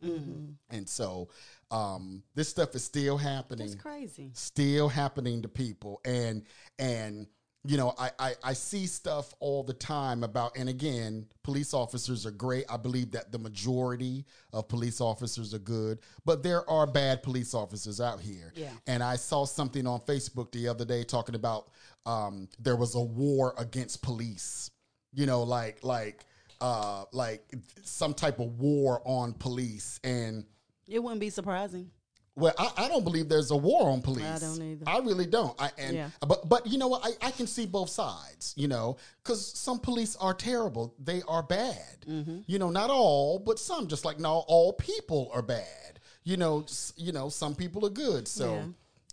and 0.71 0.89
so 0.89 1.29
um, 1.69 2.23
this 2.35 2.49
stuff 2.49 2.75
is 2.75 2.83
still 2.83 3.15
happening 3.17 3.67
That's 3.69 3.81
crazy. 3.81 4.31
still 4.33 4.89
happening 4.89 5.43
to 5.43 5.47
people 5.47 6.01
and 6.03 6.43
and 6.79 7.27
you 7.63 7.77
know 7.77 7.93
I, 7.99 8.09
I 8.17 8.33
i 8.43 8.53
see 8.53 8.87
stuff 8.87 9.33
all 9.39 9.61
the 9.63 9.73
time 9.73 10.23
about 10.23 10.57
and 10.57 10.67
again 10.67 11.27
police 11.43 11.73
officers 11.73 12.25
are 12.25 12.31
great 12.31 12.65
i 12.69 12.77
believe 12.77 13.11
that 13.11 13.31
the 13.31 13.37
majority 13.37 14.25
of 14.51 14.67
police 14.67 14.99
officers 14.99 15.53
are 15.53 15.59
good 15.59 15.99
but 16.25 16.41
there 16.41 16.67
are 16.69 16.87
bad 16.87 17.21
police 17.21 17.53
officers 17.53 18.01
out 18.01 18.19
here 18.19 18.51
Yeah. 18.55 18.71
and 18.87 19.03
i 19.03 19.15
saw 19.15 19.45
something 19.45 19.85
on 19.85 19.99
facebook 20.01 20.51
the 20.51 20.67
other 20.67 20.85
day 20.85 21.03
talking 21.03 21.35
about 21.35 21.69
um 22.07 22.47
there 22.59 22.75
was 22.75 22.95
a 22.95 23.01
war 23.01 23.53
against 23.59 24.01
police 24.01 24.71
you 25.13 25.27
know 25.27 25.43
like 25.43 25.83
like 25.83 26.25
uh 26.61 27.05
like 27.11 27.43
some 27.83 28.13
type 28.15 28.39
of 28.39 28.59
war 28.59 29.01
on 29.05 29.33
police 29.33 29.99
and 30.03 30.45
It 30.87 31.01
wouldn't 31.01 31.21
be 31.21 31.29
surprising. 31.29 31.91
Well, 32.35 32.53
I, 32.57 32.71
I 32.77 32.87
don't 32.87 33.03
believe 33.03 33.27
there's 33.27 33.51
a 33.51 33.57
war 33.57 33.89
on 33.89 34.01
police. 34.01 34.23
I 34.25 34.39
don't 34.39 34.61
either. 34.61 34.83
I 34.87 34.99
really 34.99 35.25
don't. 35.25 35.59
I 35.61 35.69
and 35.77 35.95
Yeah. 35.95 36.09
but 36.25 36.47
but 36.47 36.65
you 36.65 36.77
know 36.77 36.87
what? 36.87 37.05
I, 37.05 37.27
I 37.27 37.31
can 37.31 37.45
see 37.47 37.65
both 37.65 37.89
sides. 37.89 38.53
You 38.55 38.67
know, 38.67 38.97
because 39.23 39.45
some 39.57 39.79
police 39.79 40.15
are 40.15 40.33
terrible. 40.33 40.93
They 40.97 41.21
are 41.27 41.43
bad. 41.43 42.05
Mm-hmm. 42.07 42.39
You 42.47 42.59
know, 42.59 42.69
not 42.69 42.89
all, 42.89 43.37
but 43.39 43.59
some. 43.59 43.87
Just 43.87 44.05
like 44.05 44.19
not 44.19 44.45
all 44.47 44.73
people 44.73 45.29
are 45.33 45.41
bad. 45.41 45.99
You 46.23 46.37
know, 46.37 46.65
you 46.95 47.11
know, 47.11 47.29
some 47.29 47.53
people 47.55 47.85
are 47.85 47.89
good. 47.89 48.27
So 48.27 48.53
Yeah. 48.53 48.65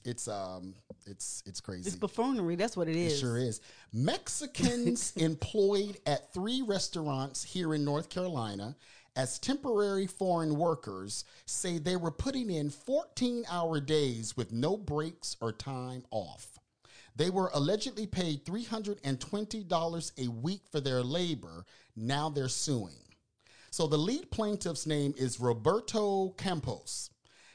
it's 0.04 0.28
um, 0.28 0.74
it's 1.06 1.42
it's 1.46 1.60
crazy. 1.60 1.88
It's 1.88 1.96
buffoonery. 1.96 2.54
That's 2.54 2.76
what 2.76 2.86
it 2.88 2.96
It 2.96 3.00
is. 3.12 3.18
sure 3.18 3.36
is. 3.38 3.60
Mexicans 3.92 5.12
employed 5.16 5.98
at 6.06 6.32
three 6.34 6.62
restaurants 6.62 7.42
here 7.42 7.74
in 7.74 7.84
North 7.84 8.08
Carolina 8.08 8.76
as 9.18 9.36
temporary 9.40 10.06
foreign 10.06 10.56
workers 10.56 11.24
say 11.44 11.76
they 11.76 11.96
were 11.96 12.12
putting 12.12 12.50
in 12.50 12.70
14 12.70 13.44
hour 13.50 13.80
days 13.80 14.36
with 14.36 14.52
no 14.52 14.76
breaks 14.76 15.36
or 15.40 15.50
time 15.52 16.04
off. 16.12 16.60
They 17.16 17.28
were 17.28 17.50
allegedly 17.52 18.06
paid 18.06 18.44
$320 18.44 20.12
a 20.24 20.28
week 20.30 20.62
for 20.70 20.80
their 20.80 21.02
labor. 21.02 21.66
Now 21.96 22.28
they're 22.28 22.48
suing. 22.48 23.02
So 23.72 23.88
the 23.88 23.98
lead 23.98 24.30
plaintiff's 24.30 24.86
name 24.86 25.12
is 25.16 25.40
Roberto 25.40 26.28
Campos. 26.38 27.10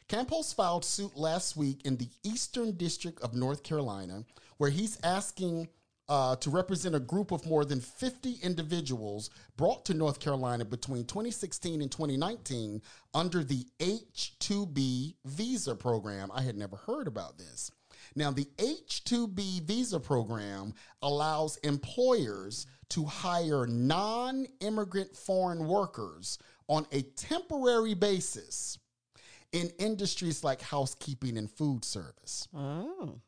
Campos 0.10 0.52
filed 0.52 0.84
suit 0.84 1.16
last 1.16 1.56
week 1.56 1.86
in 1.86 1.96
the 1.96 2.10
Eastern 2.24 2.74
District 2.76 3.22
of 3.22 3.34
North 3.34 3.64
Carolina, 3.64 4.26
where 4.58 4.70
he's 4.70 5.00
asking 5.02 5.70
uh, 6.10 6.36
to 6.38 6.50
represent 6.50 6.96
a 6.96 7.00
group 7.00 7.32
of 7.32 7.46
more 7.46 7.66
than 7.66 7.80
50 7.80 8.40
individuals 8.44 9.30
brought 9.56 9.86
to 9.86 9.94
North 9.94 10.20
Carolina 10.20 10.66
between 10.66 11.06
2016 11.06 11.82
and 11.82 11.92
2019 11.92 12.82
under 13.14 13.44
the 13.44 13.66
H 13.80 14.34
2B 14.40 15.16
visa 15.26 15.76
program. 15.76 16.30
I 16.34 16.42
had 16.42 16.58
never 16.58 16.76
heard 16.76 17.08
about 17.08 17.38
this. 17.38 17.72
Now, 18.16 18.32
the 18.32 18.48
H 18.60 19.04
2B 19.06 19.64
visa 19.64 20.00
program 20.00 20.74
allows 21.02 21.58
employers 21.58 22.68
to 22.90 23.06
hire 23.06 23.66
non 23.66 24.46
immigrant 24.60 25.16
foreign 25.16 25.68
workers 25.68 26.38
on 26.68 26.86
a 26.92 27.02
temporary 27.02 27.94
basis 27.94 28.78
in 29.52 29.70
industries 29.80 30.44
like 30.44 30.62
housekeeping 30.62 31.38
and 31.38 31.50
food 31.50 31.86
service. 31.86 32.48
Oh. 32.54 33.20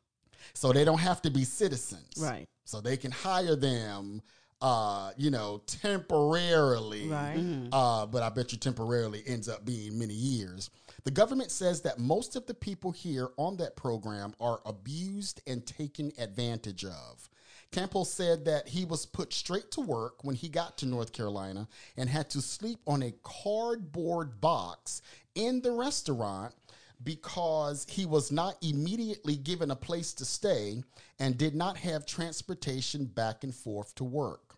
So 0.54 0.72
they 0.72 0.84
don't 0.84 0.98
have 0.98 1.22
to 1.22 1.30
be 1.30 1.44
citizens. 1.44 2.14
Right. 2.18 2.46
So 2.66 2.80
they 2.80 2.96
can 2.96 3.12
hire 3.12 3.56
them, 3.56 4.20
uh, 4.60 5.12
you 5.16 5.30
know, 5.30 5.62
temporarily. 5.66 7.08
Right. 7.08 7.68
Uh, 7.72 8.06
but 8.06 8.22
I 8.22 8.28
bet 8.28 8.52
you 8.52 8.58
temporarily 8.58 9.22
ends 9.26 9.48
up 9.48 9.64
being 9.64 9.98
many 9.98 10.14
years. 10.14 10.70
The 11.04 11.12
government 11.12 11.52
says 11.52 11.82
that 11.82 12.00
most 12.00 12.34
of 12.34 12.46
the 12.46 12.54
people 12.54 12.90
here 12.90 13.28
on 13.36 13.56
that 13.58 13.76
program 13.76 14.34
are 14.40 14.60
abused 14.66 15.40
and 15.46 15.64
taken 15.64 16.12
advantage 16.18 16.84
of. 16.84 17.30
Campbell 17.70 18.04
said 18.04 18.44
that 18.46 18.68
he 18.68 18.84
was 18.84 19.06
put 19.06 19.32
straight 19.32 19.70
to 19.72 19.80
work 19.80 20.24
when 20.24 20.34
he 20.34 20.48
got 20.48 20.78
to 20.78 20.86
North 20.86 21.12
Carolina 21.12 21.68
and 21.96 22.08
had 22.08 22.30
to 22.30 22.40
sleep 22.40 22.80
on 22.86 23.02
a 23.02 23.14
cardboard 23.22 24.40
box 24.40 25.02
in 25.34 25.60
the 25.60 25.70
restaurant 25.70 26.54
because 27.02 27.86
he 27.88 28.06
was 28.06 28.32
not 28.32 28.56
immediately 28.62 29.36
given 29.36 29.70
a 29.70 29.76
place 29.76 30.12
to 30.14 30.24
stay 30.24 30.82
and 31.18 31.38
did 31.38 31.54
not 31.54 31.76
have 31.76 32.06
transportation 32.06 33.04
back 33.04 33.44
and 33.44 33.54
forth 33.54 33.94
to 33.96 34.04
work. 34.04 34.56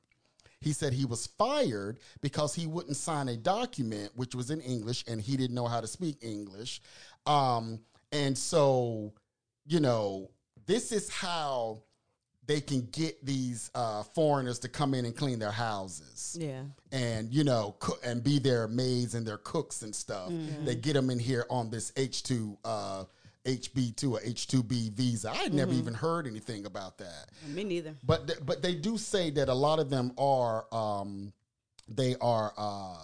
He 0.61 0.73
said 0.73 0.92
he 0.92 1.04
was 1.04 1.26
fired 1.26 1.99
because 2.21 2.54
he 2.54 2.66
wouldn't 2.66 2.97
sign 2.97 3.28
a 3.28 3.37
document, 3.37 4.11
which 4.16 4.35
was 4.35 4.50
in 4.50 4.61
English, 4.61 5.04
and 5.07 5.21
he 5.21 5.37
didn't 5.37 5.54
know 5.54 5.66
how 5.66 5.80
to 5.80 5.87
speak 5.87 6.18
English. 6.21 6.80
Um, 7.26 7.80
and 8.11 8.37
so, 8.37 9.12
you 9.66 9.80
know, 9.80 10.30
this 10.66 10.90
is 10.90 11.09
how 11.11 11.83
they 12.49 12.61
can 12.61 12.88
get 12.93 13.25
these 13.25 13.71
uh, 13.76 14.02
foreigners 14.02 14.59
to 14.61 14.69
come 14.69 14.95
in 14.95 15.05
and 15.05 15.14
clean 15.14 15.38
their 15.38 15.52
houses 15.52 16.37
Yeah. 16.40 16.62
and 16.90 17.33
you 17.33 17.45
know 17.45 17.76
cook, 17.78 18.00
and 18.05 18.25
be 18.25 18.38
their 18.40 18.67
maids 18.67 19.14
and 19.14 19.25
their 19.25 19.37
cooks 19.38 19.83
and 19.83 19.95
stuff. 19.95 20.33
They 20.64 20.75
get 20.75 20.95
them 20.95 21.11
in 21.11 21.19
here 21.21 21.47
on 21.50 21.71
this 21.71 21.93
H 21.97 22.23
two 22.25 22.59
uh, 22.64 23.05
HB 23.45 23.95
two 23.97 24.14
or 24.17 24.21
H 24.25 24.47
two 24.49 24.62
B 24.62 24.90
visa. 24.93 25.31
I 25.31 25.37
had 25.37 25.55
never 25.55 25.73
even 25.73 25.95
heard 25.95 26.26
anything 26.26 26.67
about 26.67 26.99
that, 26.99 27.28
Me 27.47 27.62
neither. 27.64 27.95
but 28.05 28.26
th- 28.26 28.40
but 28.45 28.62
they 28.62 28.75
do 28.75 28.99
say 28.99 29.31
that 29.31 29.49
a 29.49 29.55
lot 29.55 29.78
of 29.78 29.88
them 29.90 30.12
are 30.19 30.67
um, 30.75 31.33
they 31.87 32.17
are. 32.21 32.52
Uh, 32.57 32.97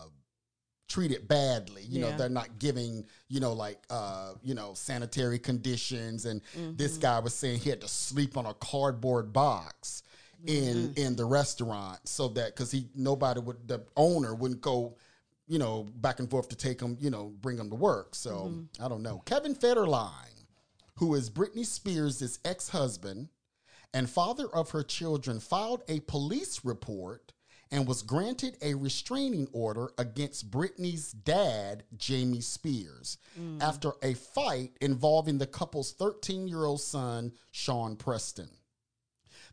treated 0.94 1.26
badly. 1.26 1.82
You 1.88 2.00
know 2.00 2.16
they're 2.16 2.28
not 2.28 2.58
giving 2.60 3.04
you 3.28 3.40
know 3.40 3.52
like 3.52 3.82
uh 3.90 4.34
you 4.42 4.54
know 4.54 4.74
sanitary 4.74 5.40
conditions. 5.40 6.24
And 6.24 6.40
this 6.54 6.96
guy 6.98 7.18
was 7.18 7.34
saying 7.34 7.58
he 7.60 7.70
had 7.70 7.80
to 7.80 7.88
sleep 7.88 8.36
on 8.36 8.46
a 8.46 8.54
cardboard 8.54 9.32
box 9.32 10.04
in 10.46 10.92
in 10.96 11.16
the 11.16 11.24
restaurant 11.24 11.98
so 12.04 12.28
that 12.28 12.54
because 12.54 12.70
he 12.70 12.86
nobody 12.94 13.40
would 13.40 13.66
the 13.66 13.82
owner 13.96 14.34
wouldn't 14.34 14.60
go 14.60 14.94
you 15.48 15.58
know 15.58 15.86
back 15.96 16.20
and 16.20 16.30
forth 16.30 16.48
to 16.50 16.56
take 16.56 16.80
him 16.80 16.96
you 17.00 17.10
know 17.10 17.32
bring 17.40 17.58
him 17.58 17.70
to 17.70 17.76
work. 17.76 18.14
So 18.14 18.52
i 18.80 18.88
don't 18.88 19.02
know. 19.02 19.20
Kevin 19.26 19.54
federline 19.54 20.46
who 20.96 21.14
is 21.14 21.28
britney 21.28 21.66
spears' 21.66 22.38
ex-husband 22.44 23.28
and 23.92 24.08
father 24.08 24.46
of 24.54 24.70
her 24.70 24.84
children 24.84 25.40
filed 25.40 25.82
a 25.88 25.98
police 26.00 26.64
report 26.64 27.32
and 27.70 27.86
was 27.86 28.02
granted 28.02 28.56
a 28.62 28.74
restraining 28.74 29.48
order 29.52 29.90
against 29.98 30.50
Britney's 30.50 31.12
dad, 31.12 31.84
Jamie 31.96 32.40
Spears, 32.40 33.18
mm. 33.38 33.62
after 33.62 33.92
a 34.02 34.14
fight 34.14 34.76
involving 34.80 35.38
the 35.38 35.46
couple's 35.46 35.92
13 35.92 36.48
year 36.48 36.64
old 36.64 36.80
son, 36.80 37.32
Sean 37.50 37.96
Preston. 37.96 38.50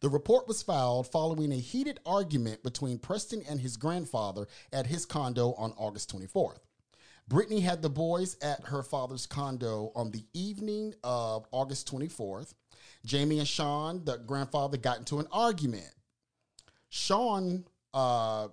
The 0.01 0.09
report 0.09 0.47
was 0.47 0.63
filed 0.63 1.07
following 1.07 1.51
a 1.51 1.57
heated 1.57 1.99
argument 2.05 2.63
between 2.63 2.97
Preston 2.97 3.43
and 3.47 3.59
his 3.59 3.77
grandfather 3.77 4.47
at 4.73 4.87
his 4.87 5.05
condo 5.05 5.53
on 5.53 5.73
August 5.77 6.11
24th. 6.11 6.57
Britney 7.29 7.61
had 7.61 7.81
the 7.81 7.89
boys 7.89 8.35
at 8.41 8.65
her 8.65 8.83
father's 8.83 9.27
condo 9.27 9.91
on 9.95 10.11
the 10.11 10.25
evening 10.33 10.93
of 11.03 11.45
August 11.51 11.89
24th. 11.91 12.53
Jamie 13.05 13.39
and 13.39 13.47
Sean, 13.47 14.03
the 14.03 14.17
grandfather, 14.17 14.77
got 14.77 14.97
into 14.97 15.19
an 15.19 15.27
argument. 15.31 15.93
Sean 16.89 17.63
uh, 17.93 18.47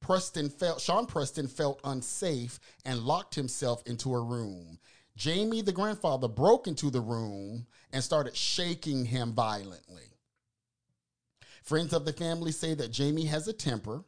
Preston 0.00 0.48
felt 0.48 0.80
Sean 0.80 1.06
Preston 1.06 1.46
felt 1.46 1.80
unsafe 1.84 2.58
and 2.84 3.00
locked 3.00 3.34
himself 3.34 3.82
into 3.86 4.14
a 4.14 4.20
room. 4.20 4.78
Jamie, 5.16 5.60
the 5.60 5.72
grandfather, 5.72 6.28
broke 6.28 6.66
into 6.66 6.90
the 6.90 7.00
room 7.00 7.66
and 7.92 8.02
started 8.02 8.34
shaking 8.36 9.04
him 9.04 9.32
violently. 9.32 10.04
Friends 11.62 11.92
of 11.92 12.04
the 12.04 12.12
family 12.12 12.52
say 12.52 12.74
that 12.74 12.90
Jamie 12.90 13.26
has 13.26 13.46
a 13.46 13.52
temper. 13.52 14.04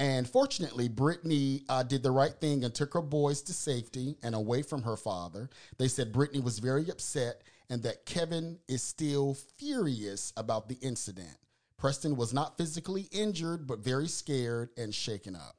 And 0.00 0.28
fortunately, 0.28 0.88
Britney 0.88 1.64
uh, 1.68 1.82
did 1.82 2.04
the 2.04 2.10
right 2.10 2.34
thing 2.40 2.62
and 2.62 2.72
took 2.72 2.94
her 2.94 3.02
boys 3.02 3.42
to 3.42 3.52
safety 3.52 4.16
and 4.22 4.34
away 4.34 4.62
from 4.62 4.82
her 4.82 4.96
father. 4.96 5.50
They 5.76 5.88
said 5.88 6.12
Britney 6.12 6.42
was 6.42 6.60
very 6.60 6.88
upset 6.88 7.42
and 7.68 7.82
that 7.82 8.06
Kevin 8.06 8.58
is 8.68 8.82
still 8.82 9.34
furious 9.56 10.32
about 10.36 10.68
the 10.68 10.76
incident. 10.76 11.36
Preston 11.78 12.16
was 12.16 12.34
not 12.34 12.58
physically 12.58 13.08
injured, 13.12 13.66
but 13.66 13.78
very 13.78 14.08
scared 14.08 14.70
and 14.76 14.94
shaken 14.94 15.36
up. 15.36 15.56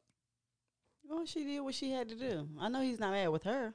Well, 1.10 1.26
she 1.26 1.44
did 1.44 1.62
what 1.62 1.74
she 1.74 1.92
had 1.92 2.10
to 2.10 2.16
do. 2.16 2.48
I 2.60 2.70
know 2.70 2.82
he's 2.82 3.00
not 3.00 3.12
mad 3.12 3.30
with 3.30 3.44
her. 3.44 3.74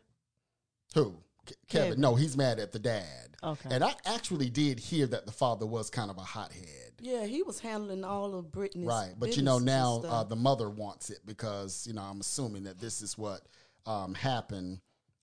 Who? 0.94 1.16
Ke- 1.46 1.54
Kevin. 1.68 1.88
Kevin. 1.88 2.00
No, 2.00 2.14
he's 2.14 2.36
mad 2.36 2.58
at 2.60 2.70
the 2.72 2.78
dad. 2.78 3.36
Okay. 3.42 3.68
And 3.72 3.82
I 3.82 3.94
actually 4.06 4.50
did 4.50 4.78
hear 4.78 5.06
that 5.08 5.26
the 5.26 5.32
father 5.32 5.66
was 5.66 5.90
kind 5.90 6.10
of 6.10 6.18
a 6.18 6.22
hothead. 6.22 6.92
Yeah, 7.00 7.24
he 7.24 7.42
was 7.42 7.60
handling 7.60 8.04
all 8.04 8.34
of 8.34 8.46
Britney's 8.46 8.86
Right. 8.86 9.12
But 9.18 9.36
you 9.36 9.42
know, 9.42 9.58
now 9.58 10.02
uh, 10.06 10.24
the 10.24 10.36
mother 10.36 10.70
wants 10.70 11.10
it 11.10 11.20
because, 11.26 11.86
you 11.86 11.94
know, 11.94 12.02
I'm 12.02 12.20
assuming 12.20 12.64
that 12.64 12.78
this 12.78 13.02
is 13.02 13.18
what 13.18 13.42
um, 13.84 14.14
happened. 14.14 14.80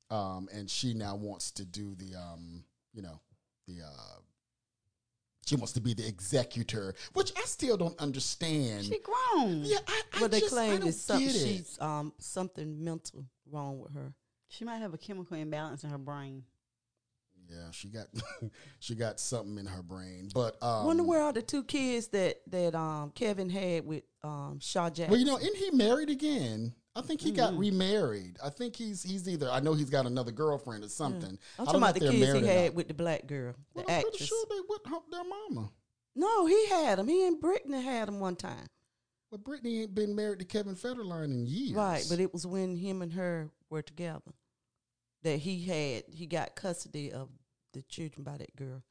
Um, 0.09 0.49
and 0.53 0.69
she 0.69 0.93
now 0.93 1.15
wants 1.15 1.51
to 1.51 1.65
do 1.65 1.95
the, 1.95 2.15
um, 2.15 2.65
you 2.93 3.01
know, 3.01 3.21
the, 3.67 3.83
uh, 3.85 4.19
she 5.51 5.57
wants 5.57 5.73
to 5.73 5.81
be 5.81 5.93
the 5.93 6.07
executor, 6.07 6.95
which 7.11 7.33
I 7.37 7.41
still 7.41 7.75
don't 7.75 7.99
understand. 7.99 8.85
She 8.85 8.99
grown. 8.99 9.63
yeah, 9.65 9.79
I, 9.85 10.01
I 10.13 10.19
but 10.21 10.31
they 10.31 10.39
just, 10.39 10.53
I 10.53 10.67
claim 10.67 10.79
don't 10.79 10.87
it's 10.87 11.01
something 11.01 11.27
get 11.27 11.35
it. 11.35 11.39
she's 11.39 11.77
um 11.81 12.13
something 12.19 12.81
mental 12.81 13.25
wrong 13.51 13.79
with 13.79 13.93
her. 13.93 14.13
She 14.47 14.63
might 14.63 14.77
have 14.77 14.93
a 14.93 14.97
chemical 14.97 15.35
imbalance 15.35 15.83
in 15.83 15.89
her 15.89 15.97
brain. 15.97 16.43
Yeah, 17.49 17.69
she 17.71 17.89
got 17.89 18.07
she 18.79 18.95
got 18.95 19.19
something 19.19 19.57
in 19.57 19.65
her 19.65 19.83
brain. 19.83 20.29
But 20.33 20.55
um, 20.63 20.85
Wonder 20.85 21.03
where 21.03 21.21
are 21.21 21.33
the 21.33 21.41
two 21.41 21.63
kids 21.63 22.07
that 22.09 22.37
that 22.47 22.73
um 22.73 23.11
Kevin 23.13 23.49
had 23.49 23.85
with 23.85 24.03
um 24.23 24.59
Shar 24.61 24.89
Jackson? 24.89 25.11
Well, 25.11 25.19
you 25.19 25.25
know, 25.25 25.37
isn't 25.37 25.57
he 25.57 25.71
married 25.71 26.09
again? 26.09 26.73
I 26.95 27.01
think 27.01 27.21
he 27.21 27.29
Mm-hmm. 27.29 27.35
got 27.37 27.57
remarried. 27.57 28.37
I 28.43 28.49
think 28.49 28.75
he's 28.75 29.01
he's 29.01 29.27
either. 29.29 29.49
I 29.49 29.59
know 29.61 29.73
he's 29.73 29.89
got 29.89 30.05
another 30.05 30.31
girlfriend 30.31 30.83
or 30.83 30.89
something. 30.89 31.37
I'm 31.57 31.65
talking 31.65 31.79
about 31.81 31.93
the 31.93 32.01
kids 32.01 32.33
he 32.39 32.45
had 32.45 32.75
with 32.75 32.87
the 32.89 32.93
black 32.93 33.27
girl, 33.27 33.53
the 33.75 33.81
I'm 33.81 33.85
pretty 33.85 34.07
actress. 34.07 34.27
sure 34.27 34.45
they 34.49 34.59
would 34.67 34.81
hump 34.85 35.05
their 35.11 35.23
mama. 35.23 35.71
No, 36.15 36.45
he 36.45 36.67
had 36.67 36.99
him. 36.99 37.07
He 37.07 37.25
and 37.25 37.41
Britney 37.41 37.81
had 37.81 38.09
him 38.09 38.19
one 38.19 38.35
time. 38.35 38.67
But 39.31 39.45
Britney 39.45 39.83
ain't 39.83 39.95
been 39.95 40.13
married 40.13 40.39
to 40.39 40.45
Kevin 40.45 40.75
Federline 40.75 41.23
in 41.25 41.45
years. 41.45 41.71
Right, 41.71 42.05
but 42.09 42.19
it 42.19 42.33
was 42.33 42.45
when 42.45 42.75
him 42.75 43.01
and 43.01 43.13
her 43.13 43.49
were 43.69 43.81
together 43.81 44.33
that 45.23 45.37
he 45.37 45.63
had 45.65 46.03
he 46.11 46.25
got 46.25 46.55
custody 46.57 47.13
of 47.13 47.29
the 47.71 47.81
children 47.83 48.25
by 48.25 48.35
that 48.35 48.53
girl, 48.57 48.83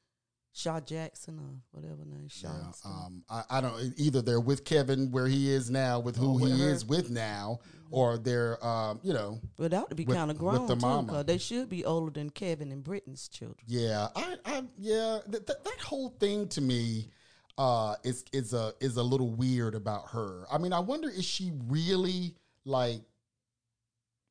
Shar 0.53 0.81
Jackson 0.81 1.37
or 1.37 1.79
whatever 1.79 2.03
name. 2.03 2.27
Shar. 2.29 2.51
Yeah, 2.83 2.89
um, 2.89 3.23
I, 3.29 3.43
I 3.51 3.61
don't 3.61 3.93
either. 3.97 4.23
They're 4.23 4.39
with 4.39 4.65
Kevin 4.65 5.11
where 5.11 5.27
he 5.27 5.51
is 5.53 5.69
now, 5.69 5.99
with 5.99 6.15
who 6.15 6.29
Or 6.31 6.39
with 6.39 6.53
he 6.55 6.61
her. 6.63 6.69
is 6.71 6.83
with 6.83 7.11
now, 7.11 7.59
or 7.91 8.17
they're, 8.17 8.63
um, 8.65 8.99
you 9.03 9.13
know, 9.13 9.39
Well, 9.57 9.69
that 9.69 9.87
would 9.89 9.97
be 9.97 10.05
kind 10.05 10.31
of 10.31 10.37
with 10.37 10.39
grown 10.39 10.67
the 10.67 10.75
too, 10.75 10.81
mama. 10.81 11.11
'cause 11.13 11.25
they 11.25 11.37
should 11.37 11.69
be 11.69 11.83
older 11.85 12.11
than 12.11 12.29
Kevin 12.29 12.71
and 12.71 12.83
Britney's 12.83 13.27
children. 13.27 13.63
Yeah, 13.67 14.07
I, 14.15 14.37
I 14.45 14.63
yeah, 14.77 15.19
th- 15.29 15.45
th- 15.45 15.59
that 15.63 15.79
whole 15.81 16.09
thing 16.09 16.47
to 16.49 16.61
me 16.61 17.09
uh 17.57 17.95
is 18.03 18.23
is 18.31 18.53
a 18.53 18.73
is 18.79 18.95
a 18.97 19.03
little 19.03 19.29
weird 19.29 19.75
about 19.75 20.07
her. 20.09 20.45
I 20.51 20.57
mean, 20.57 20.71
I 20.73 20.79
wonder 20.79 21.09
is 21.09 21.25
she 21.25 21.51
really 21.67 22.35
like 22.65 23.01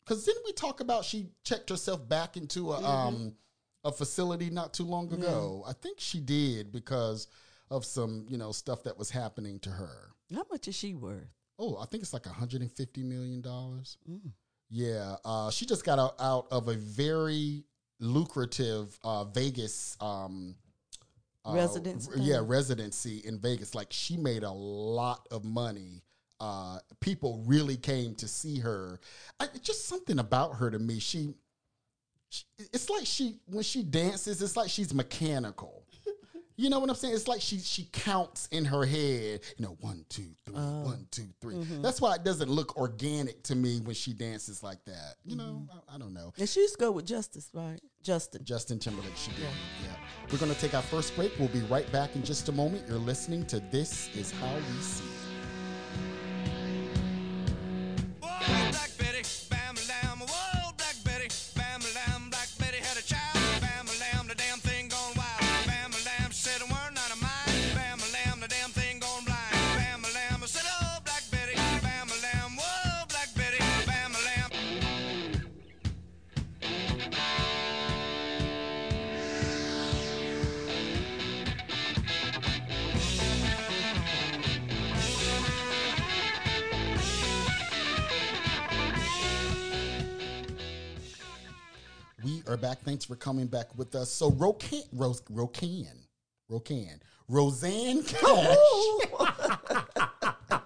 cuz 0.06 0.24
didn't 0.24 0.44
we 0.44 0.52
talk 0.52 0.80
about 0.80 1.04
she 1.04 1.30
checked 1.44 1.68
herself 1.70 2.08
back 2.08 2.36
into 2.36 2.72
a 2.72 2.82
um 2.82 3.36
a 3.84 3.92
facility 3.92 4.50
not 4.50 4.74
too 4.74 4.84
long 4.84 5.12
ago. 5.12 5.64
I 5.66 5.72
think 5.72 6.00
she 6.00 6.20
did 6.20 6.70
because 6.72 7.28
of 7.70 7.84
some, 7.86 8.26
you 8.28 8.36
know, 8.36 8.52
stuff 8.52 8.82
that 8.82 8.98
was 8.98 9.10
happening 9.10 9.58
to 9.60 9.70
her. 9.70 10.12
How 10.34 10.44
much 10.50 10.68
is 10.68 10.74
she 10.74 10.94
worth? 10.94 11.28
Oh, 11.60 11.76
I 11.78 11.84
think 11.84 12.02
it's 12.02 12.14
like 12.14 12.24
150 12.24 13.02
million 13.02 13.42
dollars. 13.42 13.98
Yeah, 14.70 15.16
uh, 15.24 15.50
she 15.50 15.66
just 15.66 15.84
got 15.84 15.98
out, 15.98 16.14
out 16.18 16.46
of 16.50 16.68
a 16.68 16.74
very 16.74 17.64
lucrative 17.98 18.98
uh, 19.04 19.24
Vegas 19.24 19.96
um, 20.00 20.54
uh, 21.44 21.52
Residence 21.54 22.08
r- 22.08 22.18
Yeah, 22.18 22.40
residency 22.42 23.18
in 23.24 23.38
Vegas. 23.38 23.74
Like 23.74 23.88
she 23.90 24.16
made 24.16 24.42
a 24.42 24.50
lot 24.50 25.26
of 25.30 25.44
money. 25.44 26.02
Uh, 26.38 26.78
people 27.00 27.42
really 27.46 27.76
came 27.76 28.14
to 28.14 28.26
see 28.26 28.58
her. 28.60 28.98
I, 29.38 29.48
just 29.62 29.86
something 29.86 30.18
about 30.18 30.54
her 30.56 30.70
to 30.70 30.78
me. 30.78 30.98
She, 30.98 31.34
she, 32.30 32.44
it's 32.72 32.88
like 32.88 33.04
she 33.04 33.36
when 33.46 33.64
she 33.64 33.82
dances, 33.82 34.40
it's 34.40 34.56
like 34.56 34.70
she's 34.70 34.94
mechanical. 34.94 35.84
You 36.60 36.68
know 36.68 36.78
what 36.78 36.90
I'm 36.90 36.96
saying? 36.96 37.14
It's 37.14 37.26
like 37.26 37.40
she 37.40 37.58
she 37.58 37.88
counts 37.90 38.46
in 38.52 38.66
her 38.66 38.84
head. 38.84 39.40
You 39.56 39.64
know, 39.64 39.78
one, 39.80 40.04
two, 40.10 40.26
three, 40.44 40.54
oh. 40.54 40.82
one, 40.82 41.06
two, 41.10 41.28
three. 41.40 41.54
Mm-hmm. 41.54 41.80
That's 41.80 42.02
why 42.02 42.16
it 42.16 42.22
doesn't 42.22 42.50
look 42.50 42.76
organic 42.76 43.42
to 43.44 43.54
me 43.54 43.80
when 43.80 43.94
she 43.94 44.12
dances 44.12 44.62
like 44.62 44.84
that. 44.84 45.14
You 45.24 45.36
know, 45.36 45.62
mm-hmm. 45.64 45.78
I, 45.90 45.94
I 45.94 45.98
don't 45.98 46.12
know. 46.12 46.34
And 46.38 46.46
she 46.46 46.60
used 46.60 46.74
to 46.74 46.80
go 46.84 46.90
with 46.90 47.06
Justice, 47.06 47.48
right? 47.54 47.80
Justin. 48.02 48.44
Justin 48.44 48.78
Timberlake, 48.78 49.16
she 49.16 49.30
did. 49.30 49.40
Yeah. 49.40 49.94
We're 50.30 50.38
going 50.38 50.52
to 50.52 50.60
take 50.60 50.74
our 50.74 50.82
first 50.82 51.16
break. 51.16 51.32
We'll 51.38 51.48
be 51.48 51.60
right 51.60 51.90
back 51.92 52.14
in 52.14 52.22
just 52.22 52.50
a 52.50 52.52
moment. 52.52 52.86
You're 52.86 52.98
listening 52.98 53.46
to 53.46 53.60
This 53.60 54.14
Is 54.14 54.30
How 54.30 54.54
We 54.54 54.82
See 54.82 55.09
Thanks 92.84 93.04
for 93.04 93.16
coming 93.16 93.46
back 93.46 93.76
with 93.76 93.94
us. 93.94 94.10
So, 94.10 94.30
Rocan, 94.30 94.84
Rose, 94.92 95.20
Rocan, 95.22 96.06
Rocan, 96.50 97.00
Roseanne 97.28 98.02
Cash. 98.02 98.56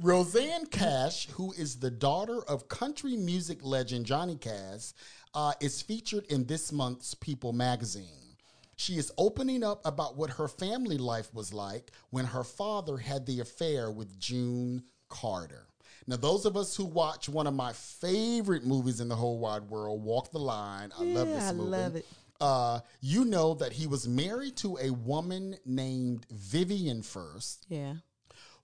Roseanne 0.00 0.66
Cash, 0.66 1.28
who 1.30 1.52
is 1.52 1.78
the 1.78 1.90
daughter 1.90 2.42
of 2.48 2.68
country 2.68 3.16
music 3.16 3.58
legend 3.62 4.06
Johnny 4.06 4.36
Cash, 4.36 4.92
uh, 5.34 5.52
is 5.60 5.80
featured 5.80 6.26
in 6.26 6.44
this 6.46 6.72
month's 6.72 7.14
People 7.14 7.52
magazine. 7.52 8.36
She 8.76 8.98
is 8.98 9.12
opening 9.16 9.62
up 9.62 9.84
about 9.86 10.16
what 10.16 10.30
her 10.30 10.48
family 10.48 10.98
life 10.98 11.32
was 11.32 11.54
like 11.54 11.92
when 12.10 12.24
her 12.24 12.44
father 12.44 12.96
had 12.96 13.26
the 13.26 13.40
affair 13.40 13.90
with 13.90 14.18
June 14.18 14.82
Carter. 15.08 15.66
Now, 16.06 16.16
those 16.16 16.44
of 16.44 16.56
us 16.56 16.74
who 16.76 16.84
watch 16.84 17.28
one 17.28 17.46
of 17.46 17.54
my 17.54 17.72
favorite 17.72 18.64
movies 18.64 19.00
in 19.00 19.08
the 19.08 19.16
whole 19.16 19.38
wide 19.38 19.62
world, 19.70 20.02
Walk 20.02 20.32
the 20.32 20.38
Line, 20.38 20.90
I 20.98 21.04
love 21.04 21.28
Yeah, 21.28 21.34
this 21.34 21.44
I 21.44 21.50
love 21.52 21.96
it. 21.96 22.06
Uh, 22.40 22.80
you 23.00 23.24
know 23.24 23.54
that 23.54 23.72
he 23.72 23.86
was 23.86 24.08
married 24.08 24.56
to 24.56 24.76
a 24.78 24.90
woman 24.90 25.56
named 25.64 26.26
Vivian 26.30 27.02
First, 27.02 27.66
Yeah. 27.68 27.94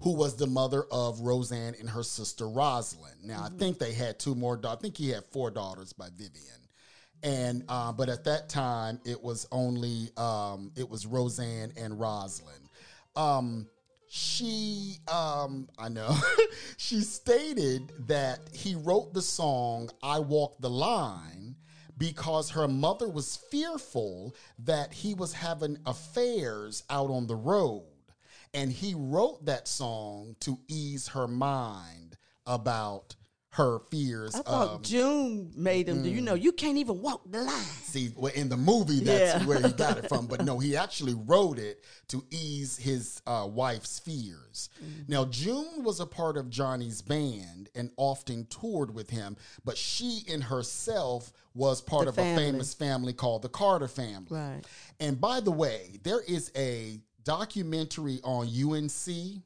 who 0.00 0.14
was 0.14 0.35
the 0.35 0.49
mother 0.49 0.85
of 0.90 1.21
Roseanne 1.21 1.76
and 1.78 1.88
her 1.90 2.02
sister 2.02 2.49
Rosalind. 2.49 3.23
Now, 3.23 3.45
I 3.45 3.50
think 3.50 3.78
they 3.78 3.92
had 3.92 4.18
two 4.18 4.35
more. 4.35 4.57
da- 4.57 4.73
I 4.73 4.76
think 4.76 4.97
he 4.97 5.11
had 5.11 5.25
four 5.26 5.50
daughters 5.52 5.92
by 5.92 6.09
Vivian, 6.11 6.68
and 7.23 7.64
uh, 7.68 7.92
but 7.92 8.09
at 8.09 8.25
that 8.25 8.49
time 8.49 9.00
it 9.04 9.23
was 9.23 9.47
only 9.52 10.11
um, 10.16 10.73
it 10.76 10.88
was 10.88 11.07
Roseanne 11.07 11.73
and 11.76 12.01
Rosalind. 12.01 12.68
Um, 13.14 13.68
she, 14.09 14.99
um, 15.09 15.68
I 15.79 15.88
know, 15.88 16.16
she 16.77 17.01
stated 17.01 17.92
that 18.07 18.40
he 18.53 18.75
wrote 18.75 19.14
the 19.14 19.23
song 19.23 19.90
"I 20.03 20.18
Walk 20.21 20.57
the 20.61 20.71
Line." 20.71 21.57
Because 21.97 22.51
her 22.51 22.68
mother 22.68 23.09
was 23.09 23.35
fearful 23.51 24.33
that 24.61 24.92
he 24.92 25.14
was 25.14 25.33
having 25.33 25.79
affairs 25.85 26.85
out 26.88 27.11
on 27.11 27.27
the 27.27 27.35
road 27.35 27.83
and 28.55 28.73
he 28.73 28.94
wrote 28.94 29.44
that 29.44 29.68
song 29.68 30.37
to 30.40 30.59
ease 30.68 31.09
her 31.09 31.29
mind 31.29 32.16
about 32.47 33.14
her 33.59 33.81
fears. 33.90 34.35
I 34.37 34.38
thought 34.42 34.75
um, 34.77 34.83
June 34.83 35.53
made 35.57 35.88
him 35.88 36.03
do. 36.05 36.09
You 36.09 36.21
know, 36.21 36.35
you 36.35 36.53
can't 36.53 36.79
even 36.79 37.03
walk 37.03 37.23
the 37.31 37.42
line. 37.42 37.55
see, 37.83 38.11
well, 38.16 38.33
in 38.33 38.49
the 38.49 38.57
movie, 38.57 39.01
that's 39.01 39.42
Yeah. 39.42 39.47
where 39.47 39.61
he 39.61 39.73
got 39.73 39.99
it 39.99 40.09
from. 40.09 40.27
But 40.29 40.44
no, 40.44 40.59
he 40.64 40.77
actually 40.77 41.14
wrote 41.14 41.59
it 41.59 41.85
to 42.09 42.25
ease 42.31 42.77
his 42.77 43.21
uh, 43.27 43.49
wife's 43.51 43.99
fears. 43.99 44.71
Mm-hmm. 44.83 45.03
Now, 45.12 45.25
June 45.25 45.83
was 45.83 45.99
a 46.01 46.07
part 46.07 46.37
of 46.37 46.49
Johnny's 46.51 47.03
band 47.03 47.68
and 47.75 47.90
often 47.97 48.47
toured 48.47 48.94
with 48.94 49.11
him, 49.11 49.37
but 49.64 49.77
she 49.77 50.23
in 50.29 50.40
herself 50.40 51.33
was 51.55 51.81
part 51.83 52.05
The 52.05 52.11
of 52.11 52.14
family. 52.14 52.44
a 52.44 52.47
famous 52.53 52.75
family 52.75 53.12
called 53.12 53.42
the 53.42 53.49
Carter 53.49 53.88
family. 53.88 54.29
Right. 54.31 54.62
And 55.01 55.21
by 55.21 55.40
the 55.40 55.51
way, 55.51 55.99
there 56.05 56.21
is 56.21 56.53
a 56.57 57.01
documentary 57.25 58.21
on 58.23 58.47
UNC 58.47 59.42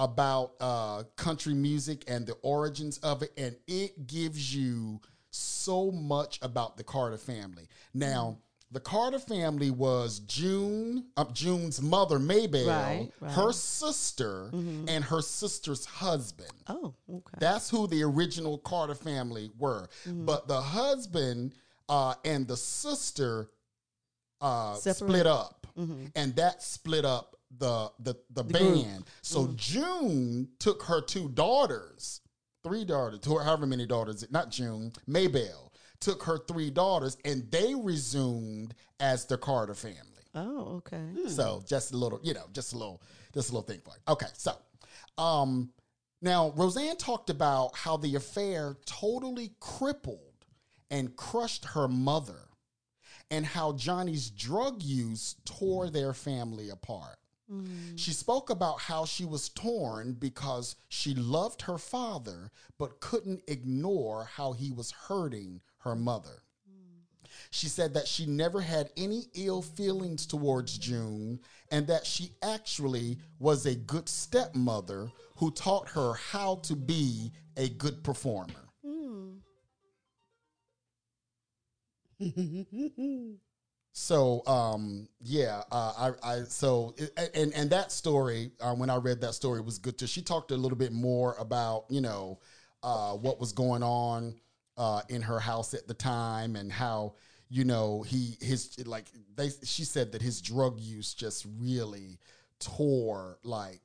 about 0.00 0.54
uh, 0.60 1.02
country 1.16 1.54
music 1.54 2.02
and 2.08 2.26
the 2.26 2.32
origins 2.42 2.98
of 2.98 3.22
it, 3.22 3.32
and 3.36 3.54
it 3.68 4.06
gives 4.08 4.52
you 4.56 4.98
so 5.30 5.92
much 5.92 6.38
about 6.42 6.76
the 6.76 6.82
Carter 6.82 7.18
family. 7.18 7.68
Now, 7.94 8.38
the 8.72 8.80
Carter 8.80 9.18
family 9.18 9.70
was 9.70 10.20
June, 10.20 11.04
uh, 11.16 11.24
June's 11.32 11.82
mother, 11.82 12.18
Maybelle, 12.18 12.66
Right, 12.68 13.10
right. 13.20 13.32
her 13.32 13.52
sister, 13.52 14.48
and 14.52 15.04
her 15.04 15.20
sister's 15.20 15.84
husband. 15.84 16.50
Oh, 16.68 16.94
okay. 17.12 17.36
That's 17.38 17.68
who 17.68 17.86
the 17.86 18.02
original 18.02 18.58
Carter 18.58 18.94
family 18.94 19.50
were. 19.58 19.88
But 20.06 20.48
the 20.48 20.60
husband 20.60 21.54
uh, 21.88 22.14
and 22.24 22.48
the 22.48 22.56
sister 22.56 23.50
uh, 24.40 24.74
split 24.76 25.26
up, 25.26 25.66
and 26.16 26.34
that 26.36 26.62
split 26.62 27.04
up 27.04 27.36
the 27.58 27.90
the 28.00 28.14
the, 28.30 28.44
band. 28.44 29.04
So 29.22 29.40
mm-hmm. 29.40 29.56
June 29.56 30.48
took 30.58 30.82
her 30.84 31.00
two 31.00 31.28
daughters, 31.30 32.20
three 32.62 32.84
daughters, 32.84 33.20
two, 33.20 33.38
however 33.38 33.66
many 33.66 33.86
daughters, 33.86 34.24
not 34.30 34.50
June, 34.50 34.92
Maybelle 35.06 35.72
took 36.00 36.22
her 36.22 36.38
three 36.48 36.70
daughters, 36.70 37.16
and 37.24 37.50
they 37.50 37.74
resumed 37.74 38.74
as 39.00 39.26
the 39.26 39.36
Carter 39.36 39.74
family. 39.74 40.24
oh, 40.34 40.76
okay. 40.76 40.96
Hmm. 40.96 41.28
So 41.28 41.62
just 41.66 41.92
a 41.92 41.96
little, 41.96 42.20
you 42.22 42.34
know, 42.34 42.46
just 42.52 42.72
a 42.72 42.78
little, 42.78 43.02
just 43.34 43.50
a 43.50 43.52
little 43.52 43.66
thing 43.66 43.80
for 43.84 43.90
you. 43.90 44.12
Okay, 44.12 44.28
so 44.34 44.52
um 45.18 45.70
now 46.22 46.52
Roseanne 46.56 46.96
talked 46.96 47.30
about 47.30 47.76
how 47.76 47.96
the 47.96 48.14
affair 48.16 48.76
totally 48.86 49.52
crippled 49.60 50.18
and 50.90 51.14
crushed 51.16 51.64
her 51.66 51.88
mother 51.88 52.48
and 53.30 53.46
how 53.46 53.72
Johnny's 53.72 54.30
drug 54.30 54.82
use 54.82 55.36
tore 55.44 55.86
mm-hmm. 55.86 55.94
their 55.94 56.12
family 56.12 56.70
apart. 56.70 57.19
Mm. 57.50 57.98
She 57.98 58.12
spoke 58.12 58.50
about 58.50 58.80
how 58.80 59.04
she 59.04 59.24
was 59.24 59.48
torn 59.48 60.12
because 60.12 60.76
she 60.88 61.14
loved 61.14 61.62
her 61.62 61.78
father 61.78 62.50
but 62.78 63.00
couldn't 63.00 63.42
ignore 63.48 64.24
how 64.24 64.52
he 64.52 64.70
was 64.70 64.92
hurting 64.92 65.60
her 65.78 65.96
mother. 65.96 66.44
Mm. 66.70 67.02
She 67.50 67.66
said 67.66 67.94
that 67.94 68.06
she 68.06 68.26
never 68.26 68.60
had 68.60 68.90
any 68.96 69.24
ill 69.34 69.62
feelings 69.62 70.26
towards 70.26 70.78
June 70.78 71.40
and 71.70 71.86
that 71.88 72.06
she 72.06 72.32
actually 72.42 73.18
was 73.38 73.66
a 73.66 73.74
good 73.74 74.08
stepmother 74.08 75.10
who 75.36 75.50
taught 75.50 75.88
her 75.90 76.14
how 76.14 76.56
to 76.56 76.76
be 76.76 77.32
a 77.56 77.68
good 77.68 78.04
performer. 78.04 78.68
Mm. 78.84 79.38
So 83.92 84.42
um 84.46 85.08
yeah 85.20 85.62
uh, 85.72 86.12
I 86.22 86.32
I 86.32 86.42
so 86.44 86.94
and 87.34 87.52
and 87.54 87.70
that 87.70 87.90
story 87.92 88.52
uh, 88.60 88.74
when 88.74 88.88
I 88.88 88.96
read 88.96 89.20
that 89.22 89.34
story 89.34 89.60
was 89.60 89.78
good 89.78 89.98
too. 89.98 90.06
She 90.06 90.22
talked 90.22 90.52
a 90.52 90.56
little 90.56 90.78
bit 90.78 90.92
more 90.92 91.34
about 91.38 91.86
you 91.88 92.00
know 92.00 92.38
uh, 92.82 93.12
what 93.12 93.40
was 93.40 93.52
going 93.52 93.82
on 93.82 94.34
uh, 94.76 95.02
in 95.08 95.22
her 95.22 95.38
house 95.38 95.74
at 95.74 95.86
the 95.86 95.94
time 95.94 96.56
and 96.56 96.70
how 96.70 97.14
you 97.48 97.64
know 97.64 98.02
he 98.02 98.36
his 98.40 98.86
like 98.86 99.06
they 99.34 99.50
she 99.64 99.84
said 99.84 100.12
that 100.12 100.22
his 100.22 100.40
drug 100.40 100.78
use 100.80 101.12
just 101.12 101.46
really 101.58 102.18
tore 102.60 103.38
like 103.42 103.80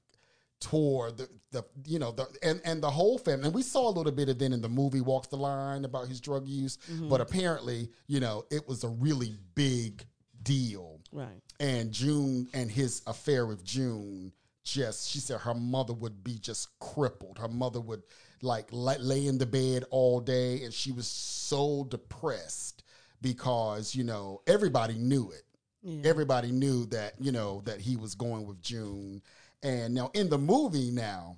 toward 0.61 1.17
the, 1.17 1.29
the 1.51 1.63
you 1.85 1.99
know 1.99 2.11
the 2.11 2.25
and, 2.41 2.61
and 2.63 2.81
the 2.81 2.89
whole 2.89 3.17
family 3.17 3.45
and 3.45 3.53
we 3.53 3.61
saw 3.61 3.89
a 3.89 3.91
little 3.91 4.11
bit 4.11 4.29
of 4.29 4.39
then 4.39 4.53
in 4.53 4.61
the 4.61 4.69
movie 4.69 5.01
walks 5.01 5.27
the 5.27 5.35
line 5.35 5.85
about 5.85 6.07
his 6.07 6.21
drug 6.21 6.47
use 6.47 6.77
mm-hmm. 6.89 7.09
but 7.09 7.21
apparently 7.21 7.89
you 8.07 8.19
know 8.19 8.43
it 8.49 8.67
was 8.67 8.83
a 8.83 8.89
really 8.89 9.35
big 9.53 10.05
deal 10.41 10.99
Right. 11.11 11.41
and 11.59 11.91
June 11.91 12.47
and 12.53 12.71
his 12.71 13.01
affair 13.05 13.45
with 13.45 13.63
June 13.63 14.31
just 14.65 15.09
she 15.09 15.19
said 15.19 15.39
her 15.41 15.53
mother 15.53 15.93
would 15.93 16.23
be 16.23 16.39
just 16.39 16.77
crippled. 16.79 17.37
Her 17.37 17.47
mother 17.47 17.79
would 17.79 18.01
like 18.41 18.67
lay, 18.71 18.97
lay 18.97 19.27
in 19.27 19.37
the 19.37 19.45
bed 19.45 19.85
all 19.91 20.19
day 20.19 20.63
and 20.63 20.73
she 20.73 20.91
was 20.91 21.07
so 21.07 21.85
depressed 21.89 22.83
because, 23.21 23.95
you 23.95 24.03
know, 24.03 24.41
everybody 24.47 24.95
knew 24.95 25.31
it. 25.31 25.43
Yeah. 25.83 26.09
Everybody 26.09 26.51
knew 26.51 26.87
that, 26.87 27.13
you 27.19 27.31
know, 27.31 27.61
that 27.65 27.79
he 27.79 27.95
was 27.95 28.15
going 28.15 28.45
with 28.47 28.61
June. 28.61 29.21
And 29.65 29.95
now 29.95 30.11
in 30.13 30.29
the 30.29 30.37
movie 30.37 30.91
now, 30.91 31.37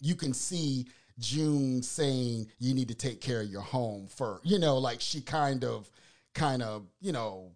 you 0.00 0.14
can 0.14 0.32
see 0.32 0.86
June 1.18 1.82
saying 1.82 2.46
you 2.60 2.74
need 2.74 2.88
to 2.88 2.94
take 2.94 3.20
care 3.20 3.40
of 3.40 3.48
your 3.48 3.60
home 3.60 4.06
first. 4.06 4.46
You 4.46 4.58
know, 4.58 4.78
like 4.78 5.00
she 5.00 5.20
kind 5.20 5.64
of 5.64 5.90
kind 6.32 6.62
of, 6.62 6.86
you 7.00 7.10
know, 7.10 7.50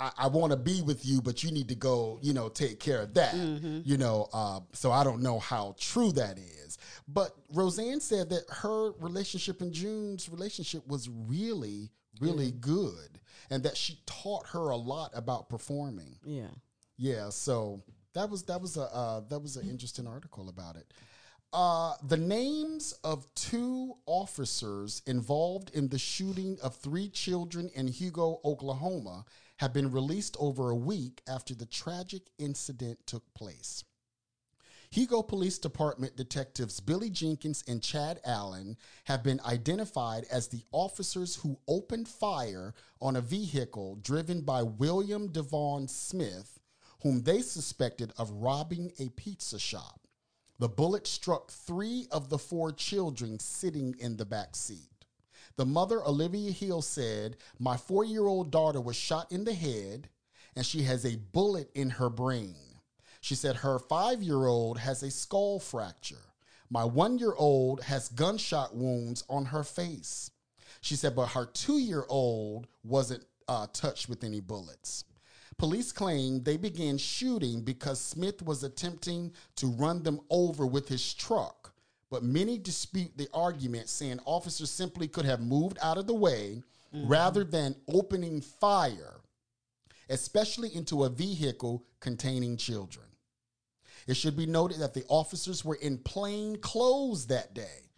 I, 0.00 0.12
I 0.18 0.26
want 0.28 0.52
to 0.52 0.56
be 0.56 0.80
with 0.80 1.04
you, 1.04 1.20
but 1.20 1.44
you 1.44 1.52
need 1.52 1.68
to 1.68 1.74
go, 1.74 2.18
you 2.22 2.32
know, 2.32 2.48
take 2.48 2.80
care 2.80 3.02
of 3.02 3.14
that. 3.14 3.34
You 3.34 3.98
know, 3.98 4.28
uh, 4.32 4.60
so 4.72 4.90
I 4.90 5.04
don't 5.04 5.22
know 5.22 5.38
how 5.38 5.74
true 5.78 6.10
that 6.12 6.38
is. 6.38 6.78
But 7.06 7.36
Roseanne 7.52 8.00
said 8.00 8.30
that 8.30 8.44
her 8.48 8.92
relationship 9.00 9.60
and 9.60 9.72
June's 9.72 10.28
relationship 10.30 10.86
was 10.88 11.08
really, 11.08 11.90
really 12.18 12.50
good, 12.50 13.20
and 13.50 13.62
that 13.62 13.76
she 13.76 14.00
taught 14.06 14.46
her 14.48 14.70
a 14.70 14.76
lot 14.76 15.10
about 15.14 15.50
performing. 15.50 16.16
Yeah. 16.24 16.48
Yeah, 16.98 17.28
so 17.28 17.82
that 18.16 18.30
was 18.30 18.42
that 18.44 18.60
was 18.60 18.76
a 18.76 18.94
uh, 18.94 19.20
that 19.28 19.38
was 19.38 19.56
an 19.56 19.68
interesting 19.68 20.06
article 20.06 20.48
about 20.48 20.76
it. 20.76 20.92
Uh, 21.52 21.94
the 22.08 22.16
names 22.16 22.92
of 23.04 23.26
two 23.34 23.94
officers 24.06 25.02
involved 25.06 25.70
in 25.74 25.88
the 25.88 25.98
shooting 25.98 26.58
of 26.62 26.74
three 26.76 27.08
children 27.08 27.70
in 27.74 27.86
Hugo, 27.86 28.40
Oklahoma, 28.44 29.24
have 29.58 29.72
been 29.72 29.90
released 29.90 30.36
over 30.40 30.70
a 30.70 30.74
week 30.74 31.22
after 31.28 31.54
the 31.54 31.66
tragic 31.66 32.22
incident 32.38 32.98
took 33.06 33.22
place. 33.34 33.84
Hugo 34.90 35.22
Police 35.22 35.58
Department 35.58 36.16
detectives 36.16 36.80
Billy 36.80 37.10
Jenkins 37.10 37.64
and 37.66 37.82
Chad 37.82 38.20
Allen 38.24 38.76
have 39.04 39.22
been 39.22 39.40
identified 39.44 40.24
as 40.30 40.48
the 40.48 40.62
officers 40.72 41.36
who 41.36 41.58
opened 41.68 42.08
fire 42.08 42.74
on 43.00 43.16
a 43.16 43.20
vehicle 43.20 43.96
driven 43.96 44.42
by 44.42 44.62
William 44.62 45.28
Devon 45.28 45.88
Smith, 45.88 46.55
whom 47.02 47.22
they 47.22 47.40
suspected 47.40 48.12
of 48.18 48.30
robbing 48.30 48.92
a 48.98 49.08
pizza 49.10 49.58
shop. 49.58 50.00
The 50.58 50.68
bullet 50.68 51.06
struck 51.06 51.50
three 51.50 52.06
of 52.10 52.30
the 52.30 52.38
four 52.38 52.72
children 52.72 53.38
sitting 53.38 53.94
in 53.98 54.16
the 54.16 54.24
back 54.24 54.56
seat. 54.56 54.88
The 55.56 55.66
mother, 55.66 56.02
Olivia 56.02 56.50
Hill, 56.50 56.82
said, 56.82 57.36
My 57.58 57.76
four 57.76 58.04
year 58.04 58.26
old 58.26 58.50
daughter 58.50 58.80
was 58.80 58.96
shot 58.96 59.30
in 59.30 59.44
the 59.44 59.54
head 59.54 60.08
and 60.54 60.64
she 60.64 60.82
has 60.84 61.04
a 61.04 61.16
bullet 61.16 61.70
in 61.74 61.90
her 61.90 62.08
brain. 62.08 62.56
She 63.20 63.34
said 63.34 63.56
her 63.56 63.78
five 63.78 64.22
year 64.22 64.46
old 64.46 64.78
has 64.78 65.02
a 65.02 65.10
skull 65.10 65.58
fracture. 65.58 66.32
My 66.70 66.84
one 66.84 67.18
year 67.18 67.34
old 67.34 67.82
has 67.82 68.08
gunshot 68.08 68.74
wounds 68.74 69.24
on 69.28 69.46
her 69.46 69.62
face. 69.62 70.30
She 70.80 70.96
said, 70.96 71.14
but 71.14 71.28
her 71.28 71.46
two 71.46 71.78
year 71.78 72.04
old 72.08 72.66
wasn't 72.82 73.24
uh, 73.48 73.66
touched 73.72 74.08
with 74.08 74.24
any 74.24 74.40
bullets. 74.40 75.04
Police 75.58 75.90
claim 75.90 76.42
they 76.42 76.56
began 76.56 76.98
shooting 76.98 77.62
because 77.62 78.00
Smith 78.00 78.42
was 78.42 78.62
attempting 78.62 79.32
to 79.56 79.68
run 79.68 80.02
them 80.02 80.20
over 80.28 80.66
with 80.66 80.88
his 80.88 81.14
truck. 81.14 81.72
But 82.10 82.22
many 82.22 82.58
dispute 82.58 83.12
the 83.16 83.28
argument, 83.32 83.88
saying 83.88 84.20
officers 84.26 84.70
simply 84.70 85.08
could 85.08 85.24
have 85.24 85.40
moved 85.40 85.78
out 85.82 85.98
of 85.98 86.06
the 86.06 86.14
way 86.14 86.62
mm-hmm. 86.94 87.08
rather 87.08 87.42
than 87.42 87.74
opening 87.88 88.40
fire, 88.40 89.20
especially 90.08 90.74
into 90.74 91.04
a 91.04 91.08
vehicle 91.08 91.84
containing 92.00 92.56
children. 92.56 93.06
It 94.06 94.16
should 94.16 94.36
be 94.36 94.46
noted 94.46 94.78
that 94.78 94.94
the 94.94 95.04
officers 95.08 95.64
were 95.64 95.74
in 95.76 95.98
plain 95.98 96.58
clothes 96.60 97.26
that 97.26 97.54
day. 97.54 97.90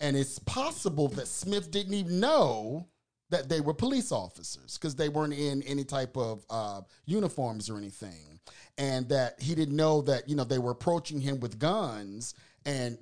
And 0.00 0.16
it's 0.16 0.38
possible 0.40 1.08
that 1.08 1.28
Smith 1.28 1.70
didn't 1.70 1.94
even 1.94 2.20
know 2.20 2.88
that 3.30 3.48
they 3.48 3.60
were 3.60 3.74
police 3.74 4.12
officers 4.12 4.78
because 4.78 4.94
they 4.94 5.08
weren't 5.08 5.34
in 5.34 5.62
any 5.62 5.84
type 5.84 6.16
of 6.16 6.44
uh, 6.50 6.80
uniforms 7.06 7.68
or 7.68 7.76
anything. 7.76 8.38
And 8.78 9.08
that 9.08 9.40
he 9.40 9.54
didn't 9.54 9.76
know 9.76 10.02
that, 10.02 10.28
you 10.28 10.36
know, 10.36 10.44
they 10.44 10.58
were 10.58 10.70
approaching 10.70 11.20
him 11.20 11.40
with 11.40 11.58
guns 11.58 12.34
and 12.64 12.98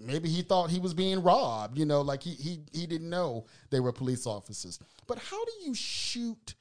maybe 0.00 0.28
he 0.28 0.42
thought 0.42 0.70
he 0.70 0.78
was 0.80 0.94
being 0.94 1.22
robbed, 1.22 1.78
you 1.78 1.84
know, 1.84 2.00
like 2.00 2.22
he, 2.22 2.30
he, 2.32 2.60
he 2.72 2.86
didn't 2.86 3.10
know 3.10 3.46
they 3.70 3.80
were 3.80 3.92
police 3.92 4.26
officers. 4.26 4.78
But 5.06 5.18
how 5.18 5.44
do 5.44 5.52
you 5.64 5.74
shoot 5.74 6.54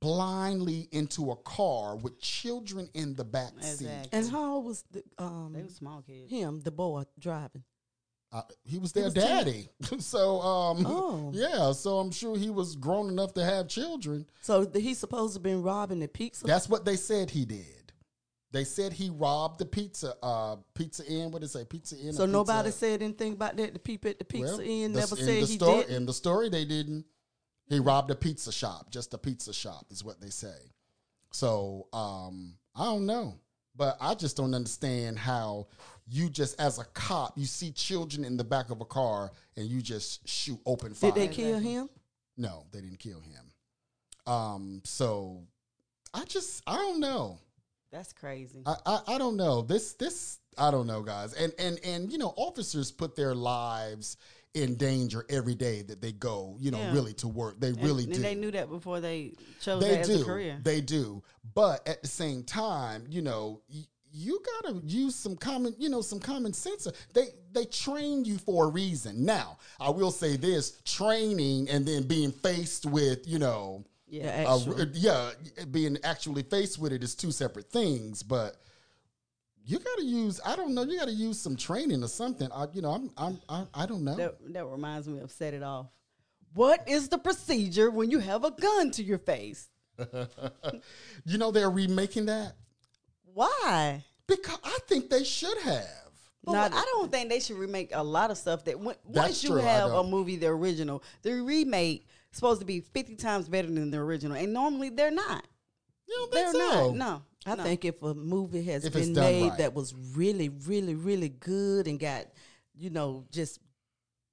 blindly 0.00 0.88
into 0.92 1.30
a 1.30 1.36
car 1.36 1.96
with 1.96 2.20
children 2.20 2.88
in 2.94 3.14
the 3.14 3.24
back 3.24 3.52
seat? 3.60 3.86
Exactly. 3.86 4.18
And 4.18 4.30
how 4.30 4.54
old 4.54 4.64
was 4.66 4.84
the 4.90 5.02
um 5.18 5.52
They 5.54 5.62
were 5.62 5.68
small 5.68 6.02
kids. 6.02 6.30
him, 6.30 6.60
the 6.60 6.70
boy 6.70 7.04
driving? 7.18 7.64
Uh, 8.30 8.42
he 8.64 8.78
was 8.78 8.92
their 8.92 9.04
was 9.04 9.14
daddy. 9.14 9.68
so, 10.00 10.40
um, 10.42 10.84
Oh. 10.86 11.30
yeah, 11.34 11.72
so 11.72 11.98
I'm 11.98 12.10
sure 12.10 12.36
he 12.36 12.50
was 12.50 12.76
grown 12.76 13.08
enough 13.08 13.32
to 13.34 13.44
have 13.44 13.68
children. 13.68 14.26
So 14.42 14.70
he's 14.74 14.98
supposed 14.98 15.32
to 15.34 15.38
have 15.38 15.42
been 15.42 15.62
robbing 15.62 16.00
the 16.00 16.08
pizza. 16.08 16.44
That's 16.46 16.68
what 16.68 16.84
they 16.84 16.96
said 16.96 17.30
he 17.30 17.44
did. 17.46 17.64
They 18.50 18.64
said 18.64 18.92
he 18.92 19.10
robbed 19.10 19.58
the 19.58 19.66
pizza, 19.66 20.14
uh, 20.22 20.56
pizza 20.74 21.04
inn. 21.06 21.30
What 21.30 21.40
did 21.40 21.46
it 21.46 21.52
say? 21.52 21.64
Pizza 21.64 21.96
inn. 21.98 22.12
so 22.12 22.24
nobody 22.26 22.68
Pizza- 22.68 22.78
said 22.78 23.02
anything 23.02 23.32
about 23.34 23.56
that. 23.58 23.72
The 23.74 23.78
people 23.78 24.10
at 24.10 24.18
the 24.18 24.24
pizza 24.24 24.56
Well, 24.56 24.60
inn 24.60 24.92
never 24.92 25.16
in 25.16 25.24
said 25.24 25.42
the 25.42 25.46
he 25.46 25.54
story, 25.56 25.84
did. 25.84 25.90
In 25.90 26.06
the 26.06 26.14
story, 26.14 26.48
they 26.48 26.64
didn't. 26.64 27.04
He 27.68 27.78
robbed 27.78 28.10
a 28.10 28.14
pizza 28.14 28.50
shop, 28.50 28.90
just 28.90 29.12
a 29.12 29.18
pizza 29.18 29.52
shop, 29.52 29.86
is 29.90 30.02
what 30.02 30.20
they 30.20 30.30
say. 30.30 30.72
So 31.32 31.88
um, 31.92 32.54
I 32.74 32.84
don't 32.86 33.04
know, 33.04 33.38
but 33.78 33.96
I 34.00 34.14
just 34.14 34.36
don't 34.36 34.54
understand 34.54 35.18
how 35.18 35.68
you 36.10 36.28
just, 36.28 36.60
as 36.60 36.78
a 36.78 36.84
cop, 36.84 37.38
you 37.38 37.46
see 37.46 37.70
children 37.70 38.24
in 38.24 38.36
the 38.36 38.44
back 38.44 38.70
of 38.70 38.80
a 38.80 38.84
car 38.84 39.30
and 39.56 39.66
you 39.66 39.80
just 39.80 40.28
shoot 40.28 40.58
open 40.66 40.92
fire. 40.92 41.12
Did 41.12 41.22
they 41.22 41.28
kill 41.28 41.58
him? 41.58 41.88
No, 42.36 42.66
they 42.72 42.80
didn't 42.80 42.98
kill 42.98 43.20
him. 43.20 43.52
Um, 44.32 44.82
so 44.84 45.42
I 46.12 46.24
just 46.24 46.62
I 46.66 46.76
don't 46.76 47.00
know. 47.00 47.38
That's 47.90 48.12
crazy. 48.12 48.62
I, 48.66 48.76
I 48.84 49.00
I 49.08 49.18
don't 49.18 49.36
know. 49.36 49.62
This 49.62 49.94
this 49.94 50.38
I 50.58 50.70
don't 50.70 50.86
know, 50.86 51.02
guys. 51.02 51.32
And 51.32 51.52
and 51.58 51.80
and 51.84 52.12
you 52.12 52.18
know, 52.18 52.34
officers 52.36 52.90
put 52.92 53.16
their 53.16 53.34
lives 53.34 54.18
in 54.54 54.74
danger 54.76 55.24
every 55.28 55.54
day 55.54 55.82
that 55.82 56.00
they 56.00 56.12
go, 56.12 56.56
you 56.58 56.70
know, 56.70 56.78
Yeah. 56.78 56.92
really 56.92 57.12
to 57.14 57.28
work. 57.28 57.60
They 57.60 57.68
And- 57.68 57.82
really 57.82 58.04
and, 58.04 58.14
do. 58.14 58.22
they 58.22 58.34
knew 58.34 58.50
that 58.50 58.68
before 58.70 59.00
they 59.00 59.34
chose 59.60 59.80
They 59.82 59.90
that 59.90 60.00
as 60.00 60.08
do. 60.08 60.22
a 60.22 60.24
career. 60.24 60.60
They 60.62 60.80
do. 60.80 61.22
But 61.54 61.86
at 61.86 62.02
the 62.02 62.08
same 62.08 62.42
time, 62.44 63.06
you 63.10 63.22
know, 63.22 63.60
y- 63.72 63.86
you 64.10 64.40
gotta 64.62 64.80
use 64.86 65.14
some 65.14 65.36
common, 65.36 65.74
you 65.78 65.88
know, 65.90 66.00
some 66.00 66.18
common 66.18 66.52
sense. 66.54 66.88
They 67.12 67.28
they 67.52 67.66
train 67.66 68.24
you 68.24 68.38
for 68.38 68.64
a 68.64 68.68
reason. 68.68 69.24
Now, 69.24 69.58
I 69.78 69.90
will 69.90 70.10
say 70.10 70.36
this: 70.36 70.80
training 70.84 71.68
and 71.68 71.86
then 71.86 72.04
being 72.04 72.32
faced 72.32 72.86
with, 72.86 73.28
you 73.28 73.38
know, 73.38 73.84
yeah. 74.08 74.44
uh, 74.48 74.86
yeah, 74.94 75.32
being 75.70 75.98
actually 76.04 76.42
faced 76.42 76.78
with 76.78 76.92
it 76.92 77.02
is 77.04 77.14
two 77.14 77.30
separate 77.30 77.70
things. 77.70 78.22
But 78.22 78.56
you 79.68 79.78
got 79.78 79.98
to 79.98 80.04
use, 80.04 80.40
I 80.46 80.56
don't 80.56 80.74
know, 80.74 80.82
you 80.82 80.98
got 80.98 81.08
to 81.08 81.14
use 81.14 81.38
some 81.38 81.54
training 81.54 82.02
or 82.02 82.08
something. 82.08 82.48
I, 82.54 82.66
you 82.72 82.80
know, 82.80 82.90
I'm, 82.90 83.10
I'm, 83.18 83.40
I, 83.50 83.82
I 83.82 83.86
don't 83.86 84.02
know. 84.02 84.14
That, 84.14 84.36
that 84.54 84.64
reminds 84.64 85.06
me 85.06 85.20
of 85.20 85.30
Set 85.30 85.52
It 85.52 85.62
Off. 85.62 85.88
What 86.54 86.88
is 86.88 87.10
the 87.10 87.18
procedure 87.18 87.90
when 87.90 88.10
you 88.10 88.18
have 88.18 88.44
a 88.44 88.50
gun 88.50 88.90
to 88.92 89.02
your 89.02 89.18
face? 89.18 89.68
you 91.26 91.36
know, 91.36 91.50
they're 91.50 91.68
remaking 91.68 92.26
that 92.26 92.54
Why? 93.34 94.02
because 94.26 94.58
I 94.64 94.78
think 94.86 95.10
they 95.10 95.22
should 95.22 95.58
have. 95.58 95.84
But 96.44 96.52
Not- 96.52 96.72
I 96.72 96.82
don't 96.94 97.12
think 97.12 97.28
they 97.28 97.40
should 97.40 97.56
remake 97.58 97.90
a 97.92 98.02
lot 98.02 98.30
of 98.30 98.38
stuff 98.38 98.64
that 98.64 98.80
when, 98.80 98.96
once 99.04 99.44
you 99.44 99.50
true, 99.50 99.60
have 99.60 99.90
a 99.90 100.02
movie, 100.02 100.36
the 100.36 100.46
original, 100.46 101.02
the 101.20 101.42
remake 101.42 102.06
is 102.32 102.38
supposed 102.38 102.60
to 102.60 102.66
be 102.66 102.80
50 102.80 103.16
times 103.16 103.50
better 103.50 103.68
than 103.68 103.90
the 103.90 103.98
original. 103.98 104.34
And 104.34 104.54
normally 104.54 104.88
they're 104.88 105.10
not. 105.10 105.46
You 106.08 106.14
don't 106.14 106.32
They're 106.32 106.52
think 106.52 106.72
so? 106.72 106.92
not. 106.92 106.96
No. 106.96 107.22
I 107.46 107.54
no. 107.54 107.62
think 107.62 107.84
if 107.84 108.02
a 108.02 108.14
movie 108.14 108.64
has 108.64 108.84
If 108.84 108.92
been 108.94 109.12
made 109.14 109.48
right. 109.50 109.58
that 109.58 109.74
was 109.74 109.94
really, 110.14 110.48
really, 110.48 110.94
really 110.94 111.28
good 111.28 111.86
and 111.86 111.98
got, 111.98 112.26
you 112.74 112.90
know, 112.90 113.24
just 113.30 113.60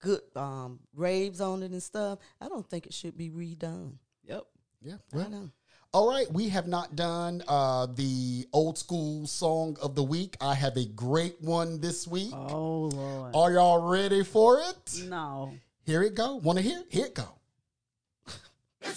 good 0.02 0.22
um 0.36 0.80
raves 0.94 1.40
on 1.42 1.64
it 1.64 1.72
and 1.72 1.82
stuff, 1.82 2.20
I 2.42 2.50
don't 2.50 2.68
think 2.70 2.86
it 2.86 2.94
should 2.94 3.18
be 3.18 3.30
redone. 3.30 3.94
Yep. 4.28 4.44
Yeah. 4.82 4.94
I 5.14 5.18
Well, 5.18 5.30
know. 5.30 5.50
all 5.94 6.10
right. 6.10 6.32
We 6.32 6.50
have 6.50 6.68
not 6.68 6.96
done 6.96 7.44
uh, 7.48 7.86
the 7.88 8.48
old 8.54 8.78
school 8.78 9.28
song 9.28 9.78
of 9.82 9.96
the 9.96 10.04
week. 10.04 10.36
I 10.42 10.54
have 10.56 10.76
a 10.76 10.86
great 10.86 11.40
one 11.42 11.80
this 11.80 12.08
week. 12.08 12.34
Oh, 12.34 12.90
Lord. 12.94 13.36
Are 13.36 13.52
y'all 13.54 13.88
ready 13.90 14.24
for 14.24 14.60
it? 14.60 15.04
no. 15.08 15.54
Here 15.86 16.02
it 16.04 16.16
go. 16.16 16.36
Want 16.38 16.58
to 16.58 16.64
hear? 16.64 16.80
it? 16.80 16.88
Here 16.90 17.06
it 17.06 17.14
go. 17.14 17.30
And 18.82 18.94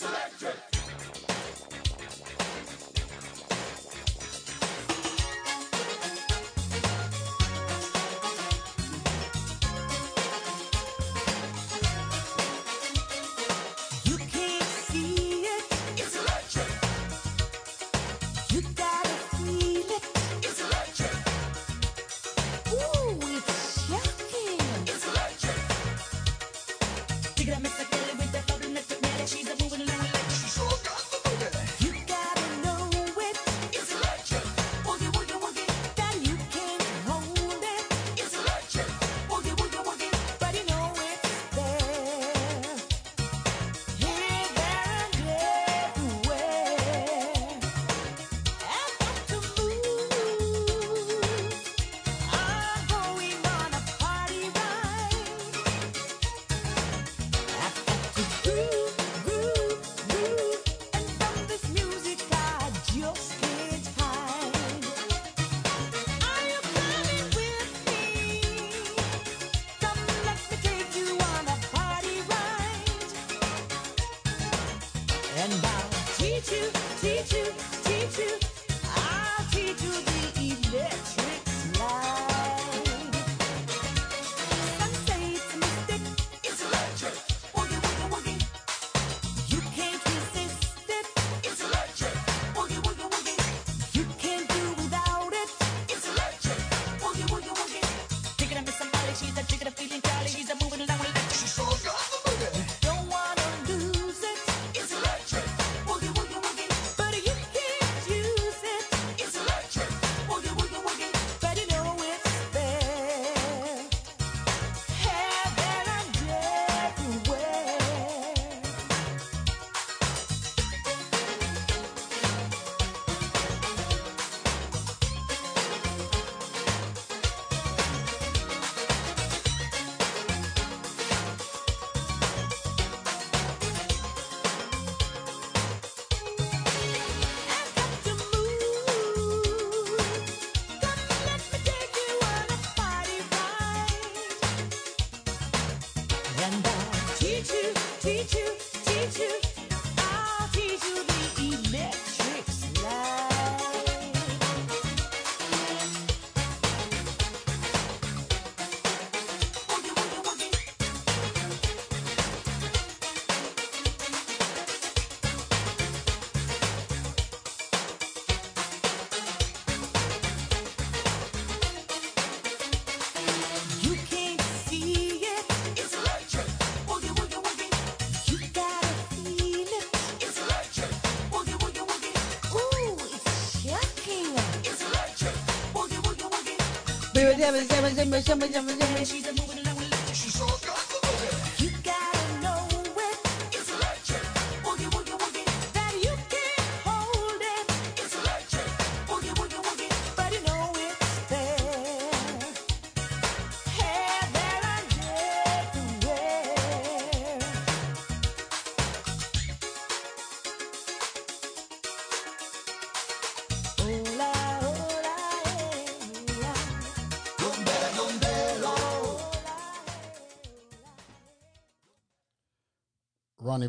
She's 187.38 189.28
a 189.28 189.32
moving 189.32 189.67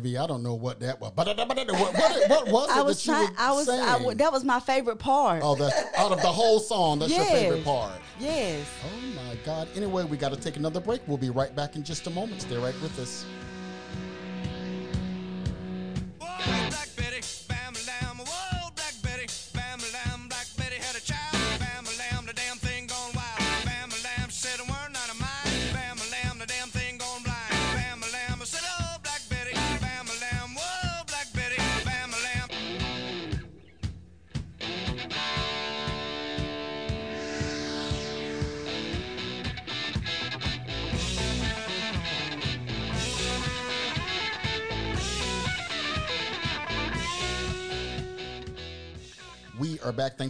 I 0.06 0.26
don't 0.26 0.42
know 0.42 0.54
what 0.54 0.80
that 0.80 1.00
was. 1.00 1.12
But 1.14 1.26
what, 1.36 1.48
what, 1.48 2.48
what 2.48 2.52
was 2.52 2.70
it 2.76 2.76
I 2.76 2.82
was 2.82 3.04
that 3.04 3.10
you 3.10 3.26
trying. 3.26 3.36
I 3.38 3.52
was. 3.52 3.68
I, 3.68 3.98
saying? 3.98 4.16
that 4.16 4.32
was 4.32 4.44
my 4.44 4.60
favorite 4.60 4.98
part. 4.98 5.42
oh, 5.44 5.54
that's 5.54 5.76
out 5.96 6.12
of 6.12 6.20
the 6.20 6.32
whole 6.32 6.58
song. 6.58 6.98
That's 6.98 7.14
your 7.14 7.24
favorite 7.24 7.64
part. 7.64 7.92
Yes. 8.18 8.66
Oh 8.84 9.06
my 9.16 9.36
God. 9.44 9.68
Anyway, 9.76 10.04
we 10.04 10.16
got 10.16 10.32
to 10.32 10.40
take 10.40 10.56
another 10.56 10.80
break. 10.80 11.00
We'll 11.06 11.18
be 11.18 11.30
right 11.30 11.54
back 11.54 11.76
in 11.76 11.82
just 11.82 12.06
a 12.06 12.10
moment. 12.10 12.42
Stay 12.42 12.56
right 12.56 12.78
with 12.82 12.98
us. 12.98 13.24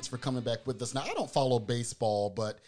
Thanks 0.01 0.09
for 0.09 0.17
coming 0.17 0.43
back 0.43 0.67
with 0.67 0.81
us. 0.81 0.95
Now, 0.95 1.03
I 1.03 1.13
don't 1.13 1.31
follow 1.31 1.59
baseball, 1.59 2.31
but 2.31 2.61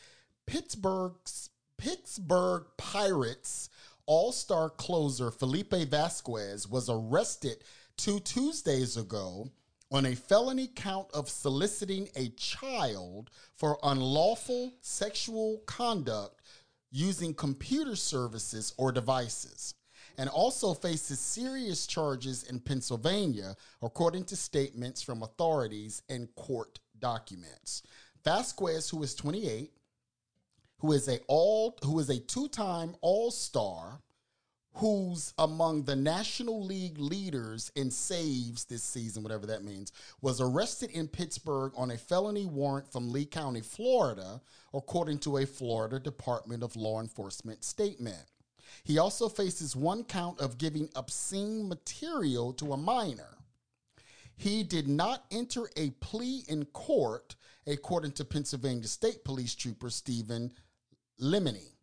Pittsburgh's 0.45 1.49
Pittsburgh 1.79 2.65
Pirates 2.77 3.71
all-star 4.05 4.69
closer 4.69 5.31
Felipe 5.31 5.73
Vasquez 5.73 6.69
was 6.69 6.91
arrested 6.91 7.65
two 7.97 8.21
Tuesdays 8.21 8.99
ago 8.99 9.49
on 9.91 10.05
a 10.05 10.15
felony 10.15 10.69
count 10.77 11.07
of 11.15 11.31
soliciting 11.31 12.11
a 12.17 12.29
child 12.37 13.31
for 13.57 13.79
unlawful 13.83 14.75
sexual 14.83 15.63
conduct 15.65 16.43
using 16.91 17.33
computer 17.33 17.97
services 17.97 18.75
or 18.77 18.93
devices, 18.93 19.73
and 20.19 20.29
also 20.29 20.75
faces 20.75 21.19
serious 21.19 21.87
charges 21.87 22.43
in 22.43 22.61
Pennsylvania, 22.61 23.57
according 23.81 24.25
to 24.25 24.37
statements 24.37 25.01
from 25.01 25.23
authorities 25.23 26.03
and 26.11 26.29
court 26.35 26.79
documents. 27.03 27.83
Vasquez, 28.25 28.89
who 28.89 29.03
is 29.03 29.15
28, 29.15 29.71
who 30.79 30.93
is 30.93 31.09
a 31.09 31.19
all 31.29 31.77
who 31.85 31.99
is 31.99 32.09
a 32.09 32.19
two-time 32.19 32.95
all-star, 33.03 34.01
who's 34.75 35.35
among 35.39 35.85
the 35.85 35.95
National 35.95 36.65
League 36.65 36.99
leaders 36.99 37.71
in 37.77 37.91
saves 37.91 38.65
this 38.65 38.83
season, 38.83 39.23
whatever 39.23 39.47
that 39.47 39.65
means, 39.65 39.93
was 40.23 40.41
arrested 40.41 40.91
in 40.93 41.09
Pittsburgh 41.09 41.73
on 41.77 41.91
a 41.91 41.99
felony 41.99 42.47
warrant 42.47 42.91
from 42.91 43.13
Lee 43.13 43.27
County, 43.27 43.61
Florida, 43.61 44.41
according 44.73 45.19
to 45.19 45.39
a 45.39 45.47
Florida 45.47 46.01
Department 46.01 46.63
of 46.63 46.75
Law 46.75 47.01
Enforcement 47.01 47.65
statement. 47.65 48.25
He 48.85 48.99
also 48.99 49.29
faces 49.29 49.77
one 49.77 50.05
count 50.05 50.41
of 50.41 50.57
giving 50.57 50.89
obscene 50.97 51.69
material 51.69 52.53
to 52.55 52.73
a 52.73 52.77
minor. 52.77 53.37
He 54.43 54.65
did 54.65 54.89
not 54.89 55.25
enter 55.31 55.71
a 55.77 55.91
plea 56.01 56.43
in 56.49 56.65
court, 56.65 57.37
according 57.65 58.11
to 58.15 58.25
Pennsylvania 58.25 58.89
State 58.89 59.25
Police 59.25 59.55
Trooper 59.55 59.89
Stephen 59.89 60.53
Lemony. 61.21 61.77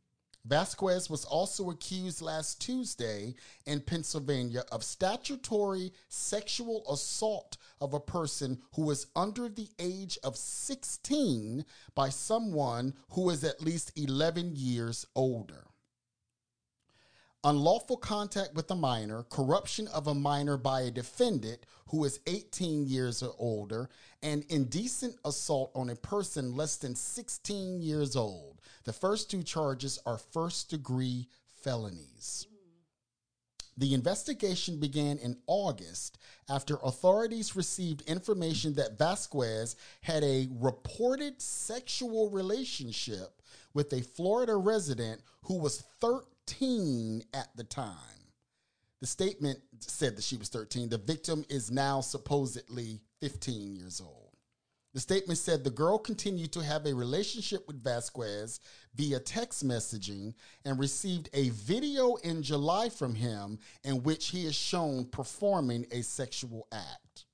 Vazquez 0.46 1.10
was 1.10 1.24
also 1.24 1.70
accused 1.70 2.22
last 2.22 2.60
Tuesday 2.60 3.36
in 3.66 3.80
Pennsylvania 3.80 4.66
of 4.74 4.84
statutory 4.84 5.94
sexual 6.10 6.84
assault 6.92 7.56
of 7.80 7.94
a 7.94 8.00
person 8.02 8.60
who 8.76 8.92
is 8.92 9.08
under 9.16 9.48
the 9.48 9.70
age 9.80 10.20
of 10.26 10.36
16 10.36 11.64
by 11.96 12.10
someone 12.10 12.94
who 13.12 13.30
is 13.30 13.46
at 13.46 13.62
least 13.62 13.98
11 13.98 14.52
years 14.54 15.06
older 15.16 15.69
unlawful 17.44 17.98
contact 17.98 18.54
with 18.54 18.70
a 18.72 18.76
minor, 18.76 19.24
corruption 19.30 19.88
of 19.90 20.08
a 20.08 20.14
minor 20.14 20.58
by 20.58 20.82
a 20.82 20.92
defendant 20.92 21.66
who 21.88 22.04
is 22.04 22.20
18 22.28 22.86
years 22.86 23.24
or 23.24 23.34
older, 23.40 23.90
and 24.22 24.44
indecent 24.50 25.16
assault 25.26 25.72
on 25.74 25.90
a 25.90 25.96
person 25.96 26.56
less 26.56 26.76
than 26.76 26.96
16 26.96 27.82
years 27.82 28.16
old. 28.16 28.62
The 28.84 28.94
first 28.94 29.32
two 29.32 29.44
charges 29.44 30.00
are 30.06 30.18
first 30.18 30.70
degree 30.70 31.28
felonies. 31.64 32.46
The 33.78 33.94
investigation 33.94 34.78
began 34.78 35.18
in 35.20 35.38
August 35.48 36.18
after 36.50 36.78
authorities 36.84 37.56
received 37.56 38.02
information 38.10 38.74
that 38.74 38.98
Vazquez 38.98 39.76
had 40.02 40.22
a 40.22 40.50
reported 40.52 41.42
sexual 41.42 42.30
relationship 42.30 43.42
with 43.74 43.94
a 43.94 44.02
Florida 44.02 44.58
resident 44.58 45.22
who 45.44 45.58
was 45.58 45.86
13 46.02 46.26
at 47.34 47.48
the 47.56 47.64
time. 47.64 47.96
The 49.02 49.08
statement 49.08 49.60
said 49.80 50.18
that 50.18 50.24
she 50.24 50.36
was 50.36 50.50
13. 50.50 50.90
The 50.90 50.98
victim 50.98 51.46
is 51.50 51.72
now 51.72 52.02
supposedly 52.02 53.00
15 53.22 53.76
years 53.76 54.02
old. 54.02 54.30
The 54.94 55.00
statement 55.00 55.38
said 55.38 55.64
the 55.64 55.70
girl 55.70 56.00
continued 56.00 56.52
to 56.54 56.64
have 56.64 56.86
a 56.86 56.96
relationship 56.96 57.68
with 57.68 57.84
Vazquez 57.84 58.60
via 58.96 59.20
text 59.20 59.66
messaging 59.66 60.34
and 60.66 60.80
received 60.80 61.30
a 61.34 61.50
video 61.50 62.16
in 62.16 62.42
July 62.42 62.90
from 62.90 63.14
him 63.14 63.60
in 63.84 64.02
which 64.02 64.30
he 64.30 64.46
is 64.46 64.56
shown 64.56 65.06
performing 65.06 65.86
a 65.92 66.02
sexual 66.02 66.68
act. 66.72 67.26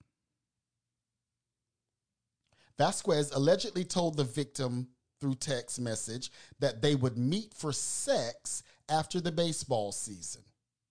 Vazquez 2.77 3.33
allegedly 3.33 3.85
told 3.85 4.17
the 4.17 4.25
victim 4.25 4.89
through 5.21 5.35
text 5.35 5.79
message 5.79 6.31
that 6.59 6.81
they 6.81 6.93
would 6.93 7.17
meet 7.17 7.53
for 7.53 7.71
sex 7.71 8.63
after 8.89 9.19
the 9.19 9.31
baseball 9.31 9.91
season. 9.91 10.41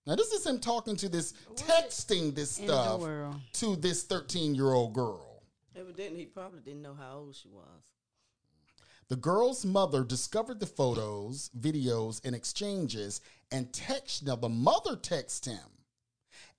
Now, 0.05 0.15
this 0.15 0.31
is 0.31 0.45
him 0.45 0.59
talking 0.59 0.95
to 0.97 1.09
this, 1.09 1.33
texting 1.55 2.35
this 2.35 2.51
stuff 2.51 3.01
to 3.53 3.75
this 3.75 4.03
13 4.03 4.53
year 4.53 4.71
old 4.71 4.93
girl. 4.93 5.43
Evidently, 5.75 6.19
he 6.19 6.25
probably 6.25 6.61
didn't 6.61 6.81
know 6.81 6.93
how 6.93 7.17
old 7.17 7.35
she 7.35 7.49
was. 7.49 7.63
The 9.07 9.15
girl's 9.15 9.65
mother 9.65 10.03
discovered 10.03 10.59
the 10.59 10.65
photos, 10.65 11.51
videos, 11.59 12.23
and 12.25 12.35
exchanges 12.35 13.21
and 13.51 13.71
text. 13.73 14.25
Now, 14.25 14.35
the 14.35 14.49
mother 14.49 14.95
texted 14.95 15.47
him 15.47 15.69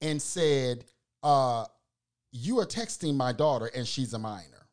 and 0.01 0.21
said, 0.21 0.85
uh, 1.23 1.67
You 2.33 2.61
are 2.61 2.67
texting 2.67 3.17
my 3.17 3.33
daughter, 3.33 3.67
and 3.75 3.87
she's 3.87 4.13
a 4.13 4.19
minor. 4.19 4.67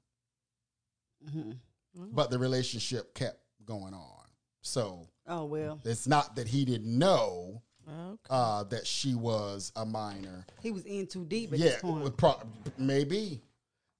But 1.96 2.30
the 2.32 2.38
relationship 2.40 3.14
kept 3.16 3.40
going 3.66 3.94
on. 3.94 4.26
So 4.62 5.08
Oh 5.28 5.46
well, 5.46 5.80
it's 5.86 6.08
not 6.08 6.36
that 6.36 6.48
he 6.48 6.66
didn't 6.66 6.98
know 6.98 7.62
Okay. 7.88 8.18
uh, 8.30 8.64
that 8.66 8.88
she 8.88 9.14
was 9.16 9.72
a 9.76 9.86
minor. 9.86 10.46
he 10.62 10.72
was 10.72 10.84
in 10.86 11.06
too 11.08 11.26
deep 11.26 11.52
at 11.54 11.60
Yeah, 11.60 11.66
this 11.72 11.82
point. 11.82 12.18
pro- 12.18 12.42
maybe. 12.78 13.42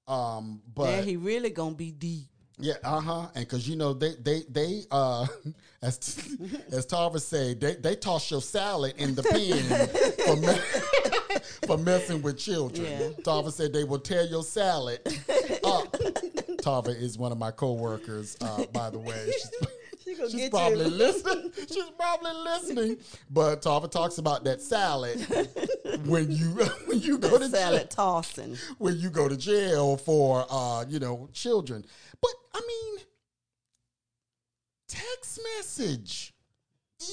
Um, 0.08 0.62
but 0.74 0.90
yeah, 0.90 1.02
he 1.02 1.18
really 1.18 1.50
gonna 1.50 1.76
be 1.76 1.92
deep. 1.92 2.28
Yeah, 2.60 2.76
uh 2.84 3.00
huh. 3.00 3.28
And 3.36 3.46
because 3.46 3.68
you 3.68 3.76
know 3.76 3.94
they 3.94 4.14
they 4.22 4.44
they 4.50 4.84
uh 4.92 5.26
as 5.82 6.30
as 6.72 6.86
Tarver 6.86 7.20
say 7.20 7.54
they 7.56 7.76
they 7.76 7.96
toss 7.96 8.30
your 8.32 8.42
salad 8.42 8.94
in 8.98 9.16
the 9.16 9.24
pen 10.18 10.26
for 10.26 10.36
me- 10.38 11.40
for 11.68 11.78
messing 11.78 12.22
with 12.22 12.38
children. 12.38 12.86
Yeah. 12.86 13.10
Tarver 13.24 13.52
said 13.52 13.72
they 13.74 13.84
will 13.86 14.00
tear 14.00 14.24
your 14.26 14.44
salad 14.44 15.00
up. 15.64 15.96
Tarver 16.62 16.92
is 16.92 17.18
one 17.18 17.32
of 17.32 17.38
my 17.38 17.52
coworkers, 17.52 18.38
uh, 18.42 18.66
by 18.74 18.90
the 18.90 19.00
way. 19.00 19.26
She's, 19.32 19.52
She 20.04 20.16
gonna 20.16 20.30
she's 20.30 20.40
get 20.42 20.52
probably 20.52 20.86
you. 20.86 20.92
listening. 20.92 21.52
She's 21.56 21.90
probably 21.98 22.32
listening. 22.34 22.98
But 23.30 23.62
Tarver 23.62 23.88
talks 23.88 24.18
about 24.18 24.44
that 24.44 24.62
salad 24.62 25.20
when 26.06 26.30
you 26.32 26.48
when 26.86 27.00
you 27.00 27.18
go 27.18 27.38
to 27.38 27.48
Salad 27.50 27.80
jail 27.82 27.88
tossing. 27.88 28.58
when 28.80 28.98
you 29.00 29.10
go 29.10 29.30
to 29.30 29.38
jail 29.38 29.98
for 29.98 30.46
uh, 30.50 30.84
you 30.90 31.00
know, 31.00 31.30
children. 31.34 31.86
But 32.22 32.32
I 32.54 32.62
mean, 32.68 33.06
text 34.88 35.40
message 35.58 36.34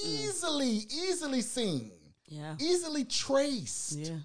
easily, 0.05 0.83
easily 0.91 1.43
seen, 1.43 1.93
Yeah. 2.27 2.57
easily 2.61 3.05
traced. 3.05 3.93
Yeah. 3.93 4.09
Yeah. 4.11 4.17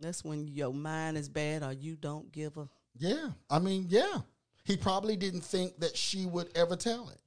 That's 0.00 0.24
when 0.24 0.48
your 0.48 0.72
mind 0.74 1.16
is 1.16 1.28
bad 1.28 1.62
or 1.62 1.72
you 1.72 1.96
don't 1.96 2.30
give 2.32 2.56
a. 2.56 2.68
Yeah. 2.98 3.28
I 3.48 3.58
mean, 3.60 3.86
yeah. 3.88 4.18
He 4.64 4.76
probably 4.76 5.16
didn't 5.16 5.42
think 5.44 5.78
that 5.80 5.96
she 5.96 6.26
would 6.26 6.48
ever 6.56 6.76
tell 6.76 7.08
it. 7.08 7.18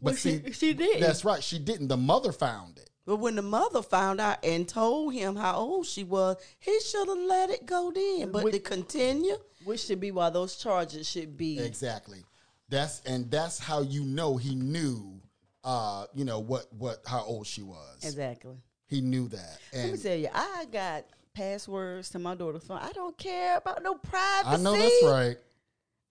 But 0.00 0.04
Well, 0.04 0.14
she- 0.14 0.42
see, 0.42 0.52
she 0.52 0.74
did. 0.74 1.02
That's 1.02 1.24
right. 1.24 1.42
She 1.42 1.58
didn't. 1.58 1.88
The 1.88 1.96
mother 1.96 2.32
found 2.32 2.78
it. 2.78 2.90
But 3.06 3.16
when 3.16 3.36
the 3.36 3.42
mother 3.42 3.82
found 3.82 4.20
out 4.20 4.44
and 4.44 4.68
told 4.68 5.14
him 5.14 5.36
how 5.36 5.56
old 5.56 5.86
she 5.86 6.02
was, 6.02 6.36
he 6.58 6.80
should 6.80 7.08
have 7.08 7.18
let 7.18 7.50
it 7.50 7.64
go 7.64 7.92
then. 7.92 8.32
But 8.32 8.44
We- 8.44 8.52
to 8.52 8.58
continue, 8.58 9.36
Which 9.64 9.80
should 9.80 10.00
be 10.00 10.10
why 10.10 10.30
those 10.30 10.56
charges 10.56 11.08
should 11.08 11.36
be. 11.36 11.58
Exactly. 11.58 12.24
That's 12.68 13.00
and 13.06 13.30
that's 13.30 13.58
how 13.58 13.82
you 13.82 14.02
know 14.04 14.36
he 14.36 14.54
knew 14.54 15.20
uh, 15.66 16.06
you 16.14 16.24
know, 16.24 16.38
what 16.38 16.72
what 16.72 17.02
how 17.06 17.24
old 17.24 17.46
she 17.46 17.60
was. 17.62 17.98
Exactly. 18.02 18.54
He 18.86 19.00
knew 19.00 19.28
that. 19.28 19.58
Let 19.74 19.84
me 19.84 19.90
And 19.90 20.02
tell 20.02 20.14
you, 20.16 20.28
I 20.32 20.64
got 20.70 21.06
passwords 21.34 22.08
to 22.10 22.20
my 22.20 22.36
daughter's 22.36 22.62
phone. 22.64 22.78
I 22.80 22.92
don't 22.92 23.18
care 23.18 23.56
about 23.56 23.82
no 23.82 23.96
privacy. 23.96 24.48
I 24.48 24.56
know 24.58 24.72
that's 24.72 25.04
right. 25.04 25.36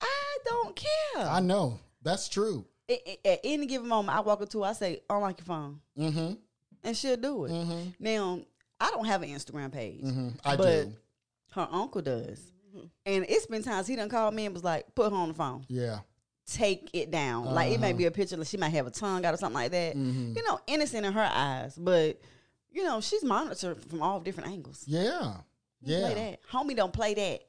I 0.02 0.38
don't 0.44 0.76
care. 0.76 1.26
I 1.26 1.40
know. 1.40 1.80
That's 2.04 2.28
true. 2.28 2.66
I- 2.90 3.00
I- 3.26 3.28
at 3.30 3.40
any 3.44 3.66
given 3.66 3.88
moment, 3.88 4.16
I 4.18 4.22
walk 4.22 4.42
up 4.42 4.50
to 4.50 4.64
her, 4.64 4.70
I 4.70 4.74
say, 4.74 5.02
unlock 5.10 5.40
your 5.40 5.46
phone. 5.46 5.80
Mm-hmm. 5.98 6.34
And 6.84 6.96
she'll 6.98 7.18
do 7.18 7.46
it. 7.46 7.94
Now, 8.00 8.42
I 8.80 8.92
don't 8.92 9.06
have 9.06 9.24
an 9.24 9.30
Instagram 9.30 9.72
page. 9.72 10.04
Mm-hmm. 10.04 10.30
I 10.46 10.56
but 10.56 10.84
do. 10.86 10.94
her 11.54 11.68
uncle 11.72 12.02
does. 12.02 12.40
And 13.06 13.26
it's 13.30 13.46
been 13.48 13.64
times 13.64 13.88
he 13.88 13.96
done 13.96 14.10
called 14.10 14.34
me 14.36 14.46
and 14.46 14.54
was 14.54 14.64
like, 14.64 14.94
put 14.94 15.10
her 15.12 15.18
on 15.18 15.30
the 15.30 15.34
phone. 15.34 15.66
Yeah. 15.70 16.00
Take 16.46 16.90
it 16.94 17.10
down. 17.10 17.46
Like 17.46 17.72
it 17.72 17.80
may 17.80 17.90
Uh-huh. 17.90 17.98
be 17.98 18.06
a 18.06 18.12
picture, 18.12 18.38
like 18.38 18.48
she 18.48 18.58
might 18.58 18.70
have 18.70 18.86
a 18.86 18.92
tongue 18.92 19.26
out 19.26 19.34
or 19.34 19.38
something 19.38 19.56
like 19.56 19.72
that. 19.72 19.96
Mhm. 19.96 20.36
You 20.36 20.44
know, 20.44 20.60
innocent 20.68 21.06
in 21.06 21.14
her 21.14 21.24
eyes. 21.32 21.76
But, 21.76 22.20
you 22.72 22.84
know, 22.84 23.02
she's 23.02 23.24
monitored 23.24 23.82
from 23.86 24.04
all 24.04 24.20
different 24.20 24.50
angles. 24.52 24.84
Yeah. 24.86 25.38
Play 25.84 26.00
Yeah. 26.02 26.14
that. 26.14 26.40
Homie 26.52 26.76
don't 26.76 26.94
play 26.94 27.14
that. 27.16 27.42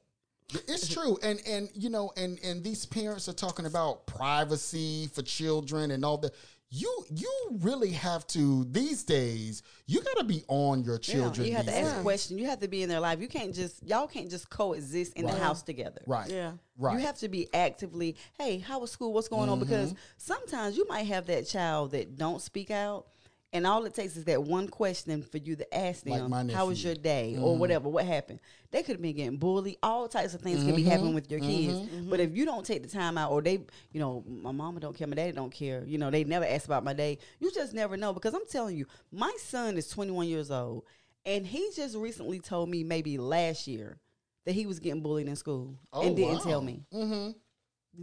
It's 0.68 0.88
true. 0.88 1.18
And 1.22 1.40
and 1.46 1.68
you 1.74 1.90
know, 1.90 2.12
and 2.16 2.38
and 2.44 2.62
these 2.62 2.86
parents 2.86 3.28
are 3.28 3.32
talking 3.32 3.66
about 3.66 4.06
privacy 4.06 5.08
for 5.12 5.22
children 5.22 5.90
and 5.90 6.04
all 6.04 6.18
that. 6.18 6.32
You 6.68 7.04
you 7.14 7.32
really 7.60 7.92
have 7.92 8.26
to 8.28 8.64
these 8.64 9.04
days, 9.04 9.62
you 9.86 10.02
gotta 10.02 10.24
be 10.24 10.42
on 10.48 10.82
your 10.82 10.94
Yeah, 10.96 10.98
children. 11.14 11.46
you 11.46 11.54
have 11.54 11.64
to 11.66 11.70
these 11.70 11.80
ask 11.80 11.94
days. 11.94 12.02
questions. 12.02 12.40
You 12.40 12.46
have 12.46 12.58
to 12.60 12.68
be 12.68 12.82
in 12.82 12.88
their 12.88 12.98
life. 13.00 13.20
You 13.20 13.28
can't 13.28 13.54
just 13.54 13.86
y'all 13.86 14.08
can't 14.08 14.28
just 14.28 14.50
coexist 14.50 15.12
in 15.14 15.26
Right. 15.26 15.34
the 15.34 15.40
house 15.40 15.62
together. 15.62 16.02
Right. 16.06 16.28
yeah. 16.28 16.52
Right. 16.76 16.90
Mm-hmm. 16.92 17.00
You 17.00 17.06
have 17.06 17.18
to 17.18 17.28
be 17.28 17.48
actively, 17.54 18.16
hey, 18.38 18.58
how 18.58 18.80
was 18.80 18.90
school? 18.90 19.12
What's 19.12 19.28
going 19.28 19.48
on? 19.48 19.60
Because 19.60 19.94
sometimes 20.16 20.76
you 20.76 20.86
might 20.88 21.06
have 21.06 21.26
that 21.26 21.46
child 21.46 21.92
that 21.92 22.16
don't 22.18 22.42
speak 22.42 22.70
out, 22.72 23.06
and 23.52 23.66
all 23.66 23.84
it 23.86 23.94
takes 23.94 24.16
is 24.16 24.24
that 24.24 24.42
one 24.42 24.68
question 24.68 25.22
for 25.22 25.38
you 25.38 25.56
to 25.56 25.74
ask 25.74 26.04
them, 26.04 26.30
my 26.30 26.44
how 26.52 26.66
was 26.66 26.82
your 26.84 26.94
day? 26.94 27.36
Or 27.40 27.56
whatever, 27.56 27.88
what 27.88 28.04
happened? 28.04 28.40
They 28.70 28.82
could 28.82 28.96
have 28.96 29.02
been 29.02 29.16
getting 29.16 29.36
bullied. 29.38 29.76
All 29.82 30.08
types 30.08 30.34
of 30.34 30.40
things 30.42 30.58
could 30.62 30.74
Mm-hmm. 30.74 30.84
be 30.84 30.90
happening 30.90 31.14
with 31.14 31.30
your 31.30 31.40
kids. 31.40 31.80
But 32.10 32.20
if 32.20 32.36
you 32.36 32.44
don't 32.44 32.66
take 32.66 32.82
the 32.82 32.88
time 32.88 33.16
out, 33.16 33.30
or 33.30 33.40
they, 33.40 33.60
you 33.92 34.00
know, 34.00 34.24
my 34.26 34.52
mama 34.52 34.80
don't 34.80 34.94
care, 34.96 35.06
my 35.06 35.14
daddy 35.16 35.32
don't 35.32 35.52
care, 35.52 35.84
you 35.86 35.96
know, 35.98 36.10
they 36.10 36.24
never 36.24 36.44
ask 36.44 36.66
about 36.66 36.84
my 36.84 36.92
day, 36.92 37.18
you 37.40 37.50
just 37.52 37.72
never 37.72 37.96
know. 37.96 38.12
Because 38.12 38.34
I'm 38.34 38.46
telling 38.50 38.76
you, 38.76 38.86
my 39.12 39.34
son 39.40 39.76
is 39.78 39.88
21 39.88 40.28
years 40.28 40.50
old, 40.50 40.84
and 41.24 41.46
he 41.46 41.70
just 41.74 41.96
recently 41.96 42.40
told 42.40 42.68
me 42.68 42.84
maybe 42.84 43.16
last 43.16 43.66
year 43.66 43.98
that 44.44 44.52
he 44.52 44.66
was 44.66 44.80
getting 44.80 45.02
bullied 45.02 45.28
in 45.28 45.36
school 45.36 45.78
Oh, 45.92 46.02
and 46.02 46.14
didn't 46.16 46.38
wow. 46.38 46.44
tell 46.44 46.60
me 46.62 46.82
Mm-hmm. 46.92 47.30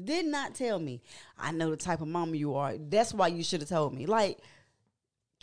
did 0.04 0.26
not 0.26 0.56
tell 0.56 0.80
me. 0.80 1.02
I 1.38 1.52
know 1.52 1.70
the 1.70 1.78
type 1.78 2.02
of 2.02 2.08
mama 2.08 2.36
you 2.36 2.56
are. 2.56 2.76
That's 2.78 3.14
why 3.14 3.28
you 3.28 3.44
should 3.44 3.62
have 3.62 3.70
told 3.70 3.94
me. 3.94 4.06
Like, 4.06 4.39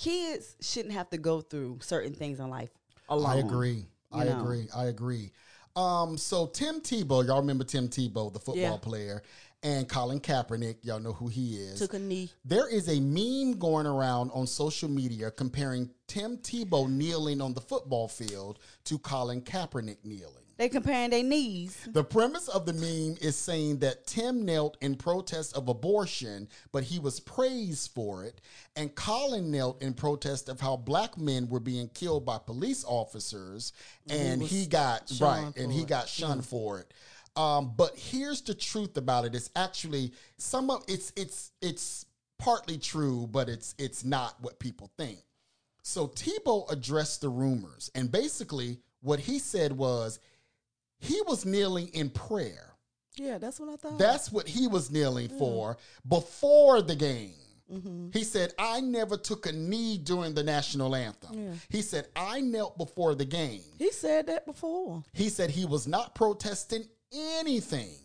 kids 0.01 0.57
shouldn't 0.61 0.94
have 0.94 1.11
to 1.11 1.18
go 1.18 1.40
through 1.42 1.78
certain 1.82 2.14
things 2.14 2.40
in 2.40 2.48
life 2.48 2.70
alone. 3.09 3.30
I 3.30 3.38
agree. 3.38 3.86
I 4.11 4.24
know. 4.24 4.40
agree. 4.40 4.66
I 4.74 4.86
agree. 4.86 5.30
Um, 5.76 6.16
so 6.16 6.46
Tim 6.46 6.80
Tebow, 6.80 7.24
y'all 7.26 7.40
remember 7.40 7.64
Tim 7.64 7.88
Tebow, 7.88 8.32
the 8.32 8.40
football 8.40 8.57
Yeah. 8.57 8.76
player, 8.78 9.22
and 9.62 9.88
Colin 9.88 10.20
Kaepernick, 10.20 10.76
y'all 10.82 10.98
know 11.01 11.12
who 11.12 11.28
he 11.28 11.57
is. 11.57 11.78
Took 11.78 11.94
a 11.94 11.98
knee. 11.98 12.30
There 12.44 12.66
is 12.68 12.88
a 12.88 12.98
meme 12.98 13.59
going 13.59 13.86
around 13.86 14.30
on 14.32 14.46
social 14.46 14.88
media 14.88 15.30
comparing 15.30 15.90
Tim 16.09 16.38
Tebow 16.38 16.88
kneeling 16.90 17.40
on 17.42 17.53
the 17.53 17.61
football 17.61 18.09
field 18.09 18.59
to 18.84 18.98
Colin 18.98 19.42
Kaepernick 19.42 19.98
kneeling. 20.03 20.34
They 20.61 20.68
comparing 20.68 21.08
their 21.08 21.22
knees. 21.22 21.88
The 21.90 22.04
premise 22.04 22.46
of 22.48 22.66
the 22.66 22.74
meme 22.74 23.16
is 23.22 23.34
saying 23.34 23.78
that 23.78 24.06
Tim 24.06 24.44
knelt 24.44 24.76
in 24.82 24.94
protest 24.94 25.56
of 25.56 25.68
abortion, 25.68 26.50
but 26.70 26.84
he 26.84 26.98
was 26.98 27.18
praised 27.18 27.92
for 27.94 28.24
it, 28.24 28.42
and 28.76 28.94
Colin 28.94 29.50
knelt 29.50 29.82
in 29.82 29.94
protest 29.94 30.50
of 30.50 30.61
how 30.61 30.76
black 30.76 31.16
men 31.16 31.48
were 31.48 31.61
being 31.61 31.88
killed 31.94 32.26
by 32.26 32.36
police 32.36 32.84
officers, 32.86 33.72
and 34.11 34.42
he, 34.42 34.66
got 34.66 35.11
right, 35.12 35.40
shunned 35.40 35.56
and 35.56 35.68
for 35.68 35.72
he 35.72 35.80
it. 35.80 35.88
got 35.88 36.06
shunned 36.11 36.44
for 36.44 36.80
it. 36.80 36.92
Um, 37.40 37.72
but 37.74 37.96
here's 37.96 38.42
the 38.42 38.52
truth 38.52 38.98
about 38.98 39.24
it: 39.24 39.34
it's 39.34 39.48
actually 39.56 40.12
some 40.36 40.68
of 40.68 40.84
it's 40.88 41.11
it's 41.16 41.52
it's 41.62 42.04
partly 42.38 42.76
true, 42.76 43.26
but 43.30 43.48
it's 43.48 43.74
it's 43.78 44.04
not 44.04 44.34
what 44.42 44.58
people 44.58 44.90
think. 44.98 45.20
So 45.82 46.06
Tebow 46.06 46.70
addressed 46.70 47.22
the 47.22 47.30
rumors, 47.30 47.90
and 47.94 48.12
basically 48.12 48.80
what 49.00 49.20
he 49.20 49.38
said 49.38 49.72
was 49.72 50.18
he 51.01 51.20
was 51.26 51.44
kneeling 51.44 51.88
in 51.88 52.11
prayer. 52.11 52.74
Yeah, 53.16 53.38
that's 53.38 53.59
what 53.59 53.68
I 53.68 53.76
thought. 53.76 53.98
That's 53.98 54.30
what 54.30 54.48
he 54.48 54.66
was 54.66 54.90
kneeling 54.90 55.28
mm. 55.28 55.38
for 55.38 55.76
before 56.09 56.80
the 56.82 56.94
game. 56.94 57.34
Mm-hmm. 57.72 58.09
He 58.12 58.24
said, 58.24 58.53
I 58.59 58.80
never 58.80 59.16
took 59.16 59.46
a 59.46 59.53
knee 59.53 59.98
during 59.98 60.34
the 60.34 60.42
national 60.42 60.96
anthem. 60.96 61.61
He 61.68 61.82
said, 61.82 62.09
I 62.16 62.40
knelt 62.40 62.76
before 62.76 63.14
the 63.14 63.24
game. 63.24 63.62
He 63.78 63.92
said 63.92 64.26
that 64.26 64.44
before. 64.44 65.05
He 65.12 65.28
said 65.28 65.51
he 65.51 65.64
was 65.64 65.86
not 65.86 66.14
protesting 66.14 66.84
anything. 67.12 67.96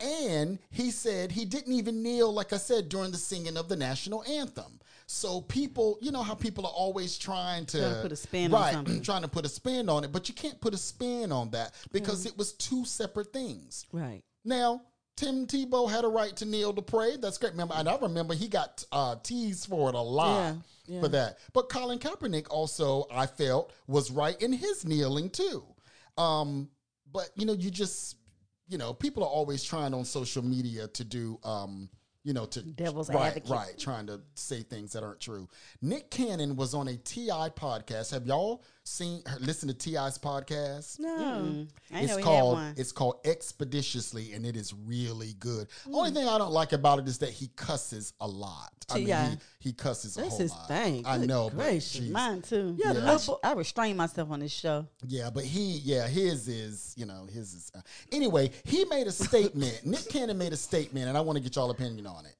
And 0.00 0.58
he 0.70 0.90
said 0.90 1.30
he 1.30 1.44
didn't 1.44 1.74
even 1.74 2.02
kneel, 2.02 2.32
like 2.32 2.54
I 2.54 2.56
said, 2.56 2.88
during 2.88 3.10
the 3.10 3.18
singing 3.18 3.58
of 3.58 3.68
the 3.68 3.76
national 3.76 4.24
anthem. 4.24 4.79
So 5.12 5.40
people, 5.40 5.98
you 6.00 6.12
know 6.12 6.22
how 6.22 6.36
people 6.36 6.64
are 6.64 6.72
always 6.72 7.18
trying 7.18 7.66
to, 7.66 7.78
Trying 7.80 7.94
to 7.96 8.02
put 8.02 8.12
a 8.12 8.16
spin 8.16 8.54
on 8.54 8.72
something. 8.72 9.02
trying 9.02 9.22
to 9.22 9.28
put 9.28 9.44
a 9.44 9.48
spin 9.48 9.88
on 9.88 10.04
it, 10.04 10.12
but 10.12 10.28
you 10.28 10.34
can't 10.36 10.60
put 10.60 10.72
a 10.72 10.76
spin 10.76 11.32
on 11.32 11.50
that 11.50 11.74
because 11.90 12.26
it 12.26 12.38
was 12.38 12.52
two 12.52 12.84
separate 12.84 13.32
things. 13.32 13.86
Right. 13.90 14.22
Now, 14.44 14.82
Tim 15.16 15.48
Tebow 15.48 15.90
had 15.90 16.04
a 16.04 16.08
right 16.08 16.34
to 16.36 16.44
kneel 16.44 16.72
to 16.74 16.80
pray. 16.80 17.16
That's 17.16 17.38
great. 17.38 17.52
Remember, 17.52 17.74
and 17.76 17.88
I 17.88 17.96
remember 17.96 18.34
he 18.34 18.46
got 18.46 18.84
uh, 18.92 19.16
teased 19.20 19.66
for 19.66 19.88
it 19.88 19.96
a 19.96 20.00
lot 20.00 20.54
Yeah, 20.86 20.94
yeah. 20.94 21.00
for 21.00 21.08
that. 21.08 21.38
But 21.52 21.68
Colin 21.70 21.98
Kaepernick 21.98 22.46
also, 22.48 23.06
I 23.12 23.26
felt, 23.26 23.72
was 23.88 24.12
right 24.12 24.40
in 24.40 24.52
his 24.52 24.84
kneeling 24.84 25.28
too. 25.28 25.64
Um, 26.18 26.70
but 27.12 27.30
you 27.34 27.46
know, 27.46 27.54
you 27.54 27.72
just, 27.72 28.14
you 28.68 28.78
know, 28.78 28.94
people 28.94 29.24
are 29.24 29.28
always 29.28 29.64
trying 29.64 29.92
on 29.92 30.04
social 30.04 30.44
media 30.44 30.86
to 30.86 31.02
do, 31.02 31.40
um, 31.42 31.90
you 32.24 32.34
know, 32.34 32.46
to 32.46 32.62
Devil's 32.62 33.08
right, 33.08 33.28
advocate. 33.28 33.50
right, 33.50 33.78
trying 33.78 34.06
to 34.06 34.20
say 34.34 34.62
things 34.62 34.92
that 34.92 35.02
aren't 35.02 35.20
true. 35.20 35.48
Nick 35.80 36.10
Cannon 36.10 36.56
was 36.56 36.74
on 36.74 36.88
a 36.88 36.96
T.I. 36.96 37.50
podcast. 37.50 38.12
Have 38.12 38.26
y'all 38.26 38.62
seen, 38.90 39.22
listened 39.40 39.70
to 39.70 39.76
T.I.'s 39.76 40.18
podcast? 40.18 40.98
No. 40.98 41.10
I 41.12 41.12
know 41.12 41.66
it's 41.92 42.00
he 42.00 42.06
had 42.08 42.22
called 42.24 42.54
one. 42.54 42.74
it's 42.76 42.92
called 42.92 43.16
expeditiously 43.24 44.32
and 44.32 44.44
it 44.46 44.56
is 44.56 44.72
really 44.86 45.34
good 45.38 45.68
Mm. 45.88 45.94
only 45.94 46.10
thing 46.12 46.26
i 46.28 46.38
don't 46.38 46.52
like 46.52 46.72
about 46.72 46.98
it 46.98 47.08
is 47.08 47.18
that 47.18 47.30
he 47.30 47.48
cusses 47.56 48.12
a 48.20 48.26
lot 48.26 48.72
i 48.90 48.94
mean 48.96 49.06
T.I. 49.06 49.28
he, 49.30 49.36
he 49.60 49.72
cusses 49.72 50.16
a 50.16 50.20
That's 50.20 50.30
whole 50.32 50.38
his 50.40 50.50
lot 50.52 50.68
thing. 50.68 51.06
i 51.06 51.18
Good 51.18 51.28
know 51.28 51.50
gracious. 51.50 51.96
but 51.96 52.02
geez. 52.04 52.10
Mine 52.12 52.42
too. 52.42 52.76
Yeah, 52.78 52.92
the 52.92 53.38
I, 53.44 53.50
I 53.50 53.52
restrain 53.54 53.96
myself 53.96 54.30
on 54.30 54.40
this 54.40 54.52
show. 54.52 54.86
yeah 55.06 55.30
but 55.30 55.44
he 55.44 55.78
yeah 55.84 56.06
his 56.08 56.48
is 56.48 56.94
you 56.96 57.06
know 57.06 57.26
his 57.32 57.54
is 57.54 57.72
uh, 57.74 57.80
anyway 58.12 58.50
he 58.64 58.84
made 58.86 59.06
a 59.06 59.12
statement 59.12 59.80
nick 59.84 60.08
cannon 60.08 60.38
made 60.38 60.52
a 60.52 60.56
statement 60.56 61.08
and 61.08 61.16
i 61.16 61.20
want 61.20 61.36
to 61.36 61.42
get 61.42 61.56
y'all 61.56 61.70
opinion 61.70 62.06
on 62.06 62.24
it 62.26 62.34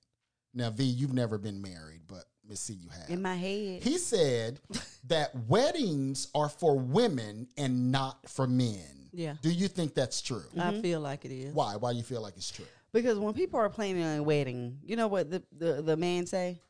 now 0.54 0.70
v 0.70 0.84
you've 0.84 1.12
never 1.14 1.38
been 1.38 1.60
married 1.62 2.00
but 2.08 2.24
miss 2.48 2.60
c 2.60 2.74
you 2.74 2.88
have 2.88 3.08
In 3.10 3.22
my 3.22 3.34
head. 3.36 3.82
he 3.82 3.98
said 3.98 4.60
that 5.08 5.30
weddings 5.48 6.28
are 6.34 6.48
for 6.48 6.78
women 6.78 7.48
and 7.56 7.92
not 7.92 8.28
for 8.28 8.46
men 8.46 9.08
Yeah. 9.12 9.34
do 9.42 9.50
you 9.50 9.68
think 9.68 9.94
that's 9.94 10.20
true 10.22 10.44
I 10.58 10.80
feel 10.80 11.00
like 11.00 11.24
it 11.24 11.32
is. 11.32 11.54
why 11.54 11.76
why 11.76 11.92
do 11.92 11.98
you 11.98 12.04
feel 12.04 12.22
like 12.22 12.36
it's 12.36 12.50
true 12.50 12.66
Because 12.92 13.18
when 13.18 13.34
people 13.34 13.60
are 13.60 13.68
planning 13.68 14.02
a 14.02 14.22
wedding, 14.22 14.78
you 14.84 14.96
know 14.96 15.06
what 15.06 15.30
the, 15.30 15.42
the, 15.56 15.80
the 15.82 15.96
man 15.96 16.26
say? 16.26 16.60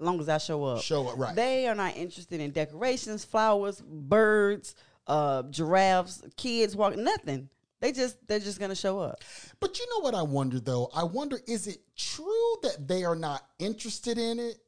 As 0.00 0.04
long 0.06 0.18
as 0.18 0.28
I 0.28 0.38
show 0.38 0.64
up. 0.64 0.82
Show 0.82 1.06
up, 1.08 1.18
right. 1.18 1.36
They 1.36 1.68
are 1.68 1.74
not 1.76 1.94
interested 1.96 2.40
in 2.40 2.50
decorations, 2.50 3.24
flowers, 3.24 3.80
birds, 3.86 4.74
uh, 5.06 5.42
giraffes, 5.44 6.22
kids 6.36 6.74
walking, 6.74 7.04
nothing. 7.04 7.48
They 7.80 7.92
just 7.92 8.16
they're 8.28 8.38
just 8.38 8.60
gonna 8.60 8.74
show 8.74 9.00
up. 9.00 9.22
But 9.58 9.78
you 9.78 9.86
know 9.90 10.00
what 10.00 10.14
I 10.14 10.22
wonder 10.22 10.60
though? 10.60 10.90
I 10.94 11.04
wonder 11.04 11.38
is 11.46 11.66
it 11.66 11.78
true 11.96 12.56
that 12.62 12.86
they 12.86 13.04
are 13.04 13.16
not 13.16 13.42
interested 13.58 14.18
in 14.18 14.38
it 14.38 14.58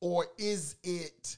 or 0.00 0.26
is 0.38 0.76
it 0.82 1.36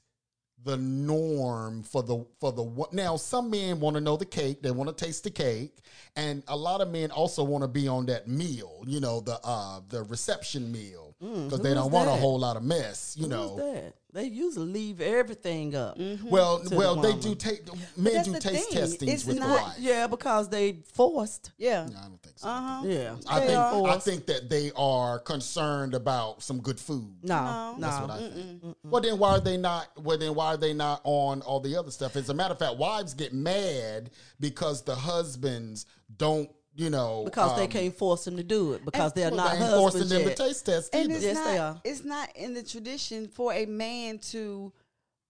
the 0.65 0.77
norm 0.77 1.83
for 1.83 2.03
the 2.03 2.25
for 2.41 2.53
the 2.53 2.63
what 2.63 2.93
now 2.93 3.17
some 3.17 3.51
men 3.51 3.79
want 3.79 3.95
to 3.95 4.01
know 4.01 4.17
the 4.17 4.25
cake 4.25 4.61
they 4.61 4.73
want 4.73 4.89
to 4.89 5.05
taste 5.05 5.23
the 5.23 5.31
cake 5.31 5.79
and 6.17 6.43
a 6.49 6.57
lot 6.57 6.81
of 6.81 6.91
men 6.91 7.11
also 7.13 7.45
want 7.45 7.63
to 7.63 7.69
be 7.69 7.87
on 7.87 8.07
that 8.07 8.27
meal 8.27 8.83
you 8.87 8.99
know 8.99 9.21
the 9.21 9.39
uh 9.45 9.81
the 9.89 10.03
reception 10.05 10.71
meal 10.73 11.08
because 11.21 11.61
they 11.61 11.75
don't 11.75 11.87
is 11.87 11.93
want 11.93 12.09
a 12.09 12.13
whole 12.13 12.39
lot 12.39 12.57
of 12.57 12.63
mess 12.63 13.15
you 13.17 13.23
Who's 13.25 13.31
know 13.31 13.57
that? 13.57 13.95
They 14.11 14.25
usually 14.25 14.67
leave 14.73 15.01
everything 15.03 15.75
up. 15.75 15.99
well 16.31 16.61
To 16.61 16.69
the 16.71 16.77
well 16.77 16.97
they 16.97 17.13
do 17.15 17.35
take 17.35 17.63
men 17.97 18.25
do 18.25 18.33
taste 18.39 18.71
thing. 18.71 18.79
testings 18.81 19.13
It's 19.13 19.25
with 19.27 19.37
the 19.37 19.41
not- 19.47 19.63
wife 19.63 19.75
Yeah, 19.79 20.07
because 20.07 20.49
they 20.49 20.79
forced. 20.95 21.51
Yeah. 21.59 21.87
No, 21.93 21.99
I 21.99 22.03
don't 22.09 22.23
think 22.23 22.39
so 22.39 22.49
Uh 22.49 22.61
huh. 22.61 22.83
Yeah. 22.87 23.17
I 23.29 23.41
They 23.41 23.47
think 23.49 23.59
are. 23.59 23.89
I 23.89 23.99
think 23.99 24.27
that 24.27 24.49
they 24.49 24.71
are 24.77 25.19
concerned 25.19 25.95
about 25.95 26.43
some 26.43 26.61
good 26.61 26.81
food. 26.81 27.13
No, 27.23 27.75
No. 27.77 27.89
no. 27.89 28.01
What 28.07 28.11
I 28.11 28.19
think. 28.31 28.77
Well, 28.85 29.03
then 29.03 29.19
why 29.19 29.31
are 29.33 29.41
they 29.41 29.57
not? 29.59 29.89
Well, 30.03 30.17
then 30.19 30.35
why 30.35 30.47
are 30.55 30.57
they 30.57 30.73
not 30.73 31.01
on 31.05 31.43
all 31.43 31.61
the 31.61 31.77
other 31.77 31.91
stuff? 31.91 32.17
As 32.17 32.29
a 32.31 32.35
matter 32.35 32.53
of 32.53 32.59
fact, 32.59 32.77
wives 32.79 33.13
get 33.13 33.33
mad 33.35 34.11
because 34.41 34.83
the 34.83 34.95
husbands 34.95 35.85
don't, 36.17 36.49
you 36.79 36.91
know, 36.91 37.25
because 37.25 37.57
they 37.57 37.65
um, 37.65 37.69
can't 37.69 37.97
force 37.97 38.25
them 38.25 38.37
to 38.37 38.45
do 38.45 38.73
it 38.75 38.85
because 38.85 39.13
they're 39.13 39.31
well, 39.31 39.37
not 39.37 39.59
they 39.59 39.65
ain't 39.65 39.75
forcing 39.75 40.01
husbands 40.03 40.11
them 40.11 40.23
yet. 40.23 40.37
to 40.37 40.43
taste 40.45 40.67
test 40.67 40.95
And 40.95 41.11
it's 41.11 41.25
Yes, 41.25 41.35
not 41.35 41.45
they 41.47 41.59
are. 41.59 41.81
it's 41.85 42.05
not 42.05 42.37
in 42.37 42.55
the 42.55 42.63
tradition 42.63 43.27
for 43.27 43.53
a 43.53 43.67
man 43.67 44.19
to 44.31 44.73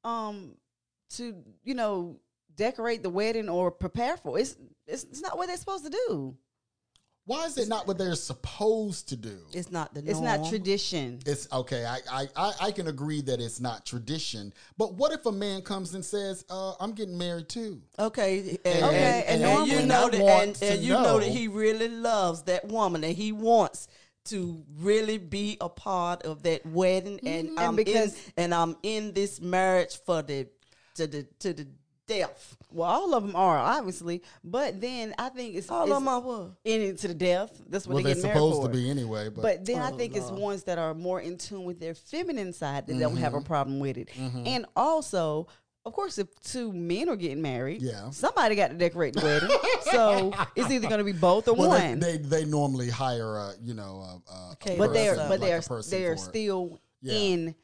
um 0.04 0.56
to, 1.16 1.34
you 1.64 1.74
know, 1.74 2.20
decorate 2.54 3.02
the 3.02 3.08
wedding 3.08 3.48
or 3.48 3.70
prepare 3.70 4.18
for. 4.18 4.38
It's 4.38 4.56
it's, 4.86 5.04
it's 5.04 5.22
not 5.22 5.38
what 5.38 5.46
they're 5.48 5.56
supposed 5.56 5.84
to 5.84 5.90
do. 6.08 6.36
Why 7.28 7.44
is 7.44 7.58
it 7.58 7.68
not 7.68 7.86
what 7.86 7.98
they're 7.98 8.14
supposed 8.14 9.10
to 9.10 9.16
do? 9.16 9.36
It's 9.52 9.70
not 9.70 9.92
the 9.92 10.00
norm. 10.00 10.10
It's 10.10 10.20
not 10.20 10.48
tradition. 10.48 11.20
It's 11.26 11.46
okay. 11.52 11.84
I, 11.84 11.98
I 12.10 12.28
I 12.34 12.52
I 12.62 12.70
can 12.72 12.88
agree 12.88 13.20
that 13.20 13.38
it's 13.38 13.60
not 13.60 13.84
tradition, 13.84 14.50
but 14.78 14.94
what 14.94 15.12
if 15.12 15.26
a 15.26 15.32
man 15.32 15.60
comes 15.60 15.92
and 15.92 16.02
says, 16.02 16.46
uh, 16.48 16.72
"I'm 16.80 16.92
getting 16.92 17.18
married 17.18 17.50
too"? 17.50 17.82
Okay, 17.98 18.58
and, 18.64 18.82
Okay, 18.82 19.24
and, 19.28 19.42
and 19.42 19.58
and 19.60 19.68
you 19.70 19.86
know 19.86 20.08
that, 20.08 20.20
and, 20.42 20.62
and 20.62 20.82
you 20.82 20.94
know 20.94 21.20
that 21.20 21.28
he 21.28 21.48
really 21.48 21.88
loves 21.88 22.44
that 22.44 22.66
woman, 22.66 23.04
and 23.04 23.14
he 23.14 23.32
wants 23.32 23.88
to 24.30 24.64
really 24.78 25.18
be 25.18 25.58
a 25.60 25.68
part 25.68 26.22
of 26.22 26.42
that 26.44 26.64
wedding, 26.64 27.20
and 27.26 27.48
And 27.50 27.60
I'm 27.60 27.76
because- 27.76 28.14
in, 28.14 28.32
and 28.38 28.54
I'm 28.54 28.74
in 28.82 29.12
this 29.12 29.38
marriage 29.38 29.98
for 30.06 30.22
the 30.22 30.48
to 30.94 31.06
the 31.06 31.24
to 31.40 31.52
the 31.52 31.66
death. 32.08 32.56
Well, 32.72 32.88
all 32.90 33.14
of 33.14 33.22
them 33.24 33.36
are 33.36 33.56
obviously, 33.58 34.22
but 34.42 34.80
then 34.80 35.14
I 35.18 35.28
think 35.28 35.54
it's 35.54 35.70
All 35.70 35.82
it's 35.84 35.92
of 35.92 35.96
them 35.98 36.08
are 36.08 36.20
what? 36.20 36.50
in 36.64 36.80
it 36.80 36.98
to 36.98 37.08
the 37.08 37.14
death. 37.14 37.52
That's 37.68 37.86
what 37.86 37.94
Well, 37.94 38.02
they 38.02 38.14
they're 38.14 38.22
get 38.22 38.22
married 38.24 38.36
supposed 38.36 38.62
for. 38.62 38.68
to 38.68 38.74
be 38.76 38.90
anyway, 38.90 39.28
but, 39.28 39.42
But 39.42 39.64
then 39.64 39.80
I 39.80 39.90
Oh, 39.92 39.96
think 39.96 40.16
it's 40.16 40.30
ones 40.30 40.64
that 40.64 40.78
are 40.78 40.94
more 40.94 41.20
in 41.20 41.38
tune 41.38 41.64
with 41.64 41.78
their 41.78 41.94
feminine 41.94 42.52
side 42.52 42.86
that 42.88 42.98
don't 42.98 43.16
have 43.16 43.34
a 43.34 43.36
Mm-hmm. 43.38 43.46
problem 43.46 43.78
with 43.78 43.96
it. 43.98 44.08
And 44.18 44.66
also, 44.74 45.46
of 45.84 45.92
course, 45.94 46.18
if 46.18 46.28
two 46.40 46.72
men 46.72 47.08
are 47.08 47.16
getting 47.16 47.40
married, 47.40 47.80
Yeah. 47.80 48.10
somebody 48.10 48.54
got 48.56 48.70
to 48.70 48.76
decorate 48.76 49.14
the 49.14 49.22
wedding. 49.22 49.48
so 49.92 50.32
it's 50.56 50.70
either 50.70 50.88
going 50.88 50.98
to 50.98 51.04
be 51.04 51.12
both 51.12 51.46
or 51.48 51.54
well, 51.56 51.68
one. 51.70 52.00
they 52.00 52.16
they 52.18 52.44
normally 52.44 52.90
hire 52.90 53.36
a 53.36 53.52
you 53.62 53.72
know 53.74 54.20
a, 54.28 54.32
a, 54.32 54.34
a 54.34 54.52
Okay, 54.52 54.76
but 54.76 54.92
they're 54.92 55.14
but 55.16 55.30
like 55.30 55.40
they're 55.40 55.48
they're 55.60 55.62
for 55.62 55.78
it. 55.78 56.18
still 56.20 56.78
Yeah. 57.00 57.14
in 57.14 57.54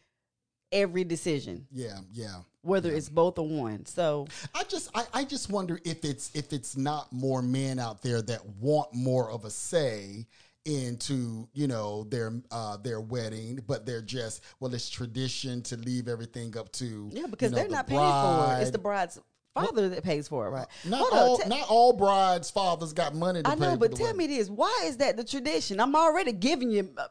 every 0.72 1.04
decision, 1.04 1.66
yeah 1.70 1.98
yeah. 2.12 2.36
Whether 2.64 2.90
it's 2.90 3.08
both 3.08 3.38
or 3.38 3.48
one. 3.48 3.86
So 3.86 4.26
I 4.54 4.64
just 4.64 4.90
I, 4.94 5.04
I 5.12 5.24
just 5.24 5.50
wonder 5.50 5.78
if 5.84 6.04
it's 6.04 6.34
if 6.34 6.52
it's 6.52 6.76
not 6.76 7.12
more 7.12 7.42
men 7.42 7.78
out 7.78 8.02
there 8.02 8.22
that 8.22 8.44
want 8.60 8.94
more 8.94 9.30
of 9.30 9.44
a 9.44 9.50
say 9.50 10.26
into 10.64 11.46
you 11.52 11.66
know 11.66 12.04
their 12.04 12.32
uh 12.50 12.78
their 12.78 12.98
wedding 12.98 13.60
but 13.66 13.84
they're 13.84 14.00
just 14.00 14.42
well 14.60 14.72
it's 14.72 14.88
tradition 14.88 15.60
to 15.60 15.76
leave 15.76 16.08
everything 16.08 16.56
up 16.56 16.72
to 16.72 17.10
yeah, 17.12 17.26
because 17.26 17.50
you 17.50 17.56
know, 17.56 17.56
they're 17.56 17.68
the 17.68 17.74
not 17.74 17.86
paying 17.86 18.00
for 18.00 18.58
it. 18.58 18.62
It's 18.62 18.70
the 18.70 18.78
bride's 18.78 19.20
father 19.54 19.90
that 19.90 20.02
pays 20.02 20.26
for 20.26 20.46
it, 20.46 20.50
right? 20.50 20.66
not 20.84 21.00
Hold 21.00 21.40
all 21.42 21.48
not 21.48 21.68
all 21.68 21.92
brides 21.92 22.50
fathers 22.50 22.92
got 22.92 23.14
money 23.14 23.42
to 23.42 23.50
I 23.50 23.54
know, 23.56 23.76
but 23.76 23.94
tell 23.94 24.06
wedding. 24.06 24.18
me 24.18 24.26
this: 24.26 24.48
Why 24.48 24.84
is 24.84 24.96
that 24.98 25.16
the 25.16 25.24
tradition? 25.24 25.80
I'm 25.80 25.94
already 25.94 26.32
giving 26.32 26.70
you 26.70 26.90
uh, 26.96 27.08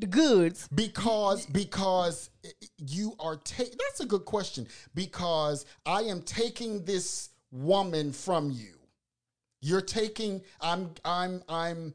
the 0.00 0.06
goods. 0.06 0.68
because 0.74 1.46
because 1.46 2.30
you 2.78 3.14
are 3.20 3.36
taking 3.36 3.74
that's 3.78 4.00
a 4.00 4.06
good 4.06 4.24
question 4.24 4.66
because 4.94 5.64
i 5.84 6.02
am 6.02 6.22
taking 6.22 6.84
this 6.84 7.30
woman 7.50 8.12
from 8.12 8.50
you 8.50 8.74
you're 9.60 9.80
taking 9.80 10.40
i'm 10.60 10.90
i'm 11.04 11.42
i'm 11.48 11.94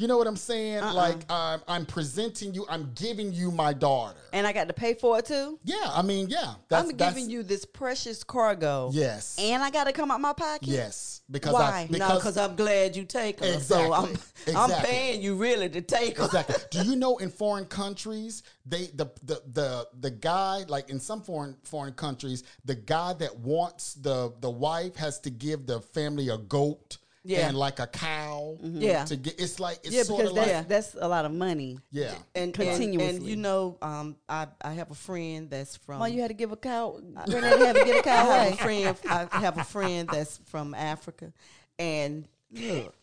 you 0.00 0.06
know 0.08 0.16
what 0.16 0.26
i'm 0.26 0.36
saying 0.36 0.78
Uh-uh. 0.78 0.94
like 0.94 1.18
I'm, 1.30 1.60
I'm 1.68 1.84
presenting 1.84 2.54
you 2.54 2.64
i'm 2.70 2.90
giving 2.94 3.32
you 3.34 3.50
my 3.50 3.72
daughter 3.74 4.16
and 4.32 4.46
I 4.46 4.52
got 4.52 4.68
to 4.68 4.74
pay 4.74 4.94
for 4.94 5.18
it 5.18 5.26
too. 5.26 5.58
yeah 5.64 5.90
i 5.92 6.02
mean 6.02 6.28
yeah 6.28 6.54
that's 6.68 6.88
I'm 6.90 6.96
that's, 6.96 7.14
giving 7.14 7.28
you 7.30 7.42
this 7.42 7.64
precious 7.64 8.24
cargo. 8.24 8.90
yes 8.92 9.36
And 9.38 9.62
I 9.62 9.70
got 9.70 9.84
to 9.84 9.92
come 9.92 10.10
out 10.10 10.20
my 10.20 10.32
pocket. 10.32 10.68
yes 10.68 11.20
because 11.30 11.52
Why? 11.52 11.60
i 11.60 11.88
No, 11.90 11.98
No, 11.98 12.06
because 12.06 12.18
because 12.20 12.36
I'm 12.38 12.56
glad 12.56 12.96
you 12.96 13.04
take 13.04 13.40
her. 13.40 13.60
So 13.60 13.92
I'm 13.92 14.10
Exactly. 14.10 14.54
I'm 14.56 14.70
paying 14.84 15.20
you 15.22 15.34
really 15.36 15.68
to 15.70 15.80
take 15.80 16.16
her. 16.18 16.24
exactly. 16.24 16.56
Do 16.70 16.88
you 16.88 16.96
know 16.96 17.18
in 17.18 17.30
foreign 17.30 17.66
countries 17.66 18.42
they 18.66 18.86
the, 18.94 19.06
the 19.24 19.42
the 19.52 19.88
the 20.00 20.10
guy 20.10 20.64
like 20.68 20.90
in 20.90 20.98
some 21.00 21.22
foreign 21.22 21.56
foreign 21.64 21.92
countries 21.94 22.44
the 22.64 22.74
guy 22.74 23.12
that 23.14 23.36
wants 23.38 23.94
the 23.94 24.32
the 24.40 24.50
wife 24.50 24.96
has 24.96 25.18
to 25.20 25.30
give 25.30 25.66
the 25.66 25.80
family 25.80 26.28
a 26.28 26.38
goat 26.38 26.98
Yeah. 27.22 27.48
and 27.48 27.56
like 27.56 27.78
a 27.80 27.86
cow 27.86 28.56
Yeah. 28.62 29.04
to 29.04 29.16
get 29.16 29.38
it's 29.38 29.60
like 29.60 29.80
it's 29.84 29.94
Yeah, 29.94 30.04
sort 30.04 30.18
because 30.20 30.30
of 30.30 30.36
that's, 30.36 30.52
like 30.58 30.68
that's 30.68 30.94
a 30.98 31.06
lot 31.08 31.24
of 31.26 31.32
money. 31.32 31.78
yeah 31.90 32.12
and, 32.34 32.44
and 32.46 32.54
Continuously. 32.54 33.16
and 33.16 33.26
you 33.26 33.36
know, 33.36 33.76
um, 33.82 34.16
I 34.28 34.46
I 34.62 34.72
have 34.72 34.90
a 34.90 34.94
friend 34.94 35.50
that's 35.50 35.76
from. 35.76 35.98
Why 36.00 36.08
you 36.08 36.20
had 36.22 36.28
to 36.28 36.34
give 36.34 36.50
a 36.52 36.56
cow? 36.56 36.98
Grenade 37.28 37.58
had 37.60 37.76
to 37.76 37.84
get 37.84 37.98
a 37.98 38.02
cow 38.02 38.30
I 38.30 38.44
have 38.44 38.54
a 38.54 38.56
friend. 38.56 38.96
I 39.32 39.38
have 39.40 39.58
a 39.58 39.64
friend 39.64 40.08
that's 40.10 40.38
from 40.46 40.74
Africa, 40.74 41.32
and 41.78 42.26
look, 42.50 42.94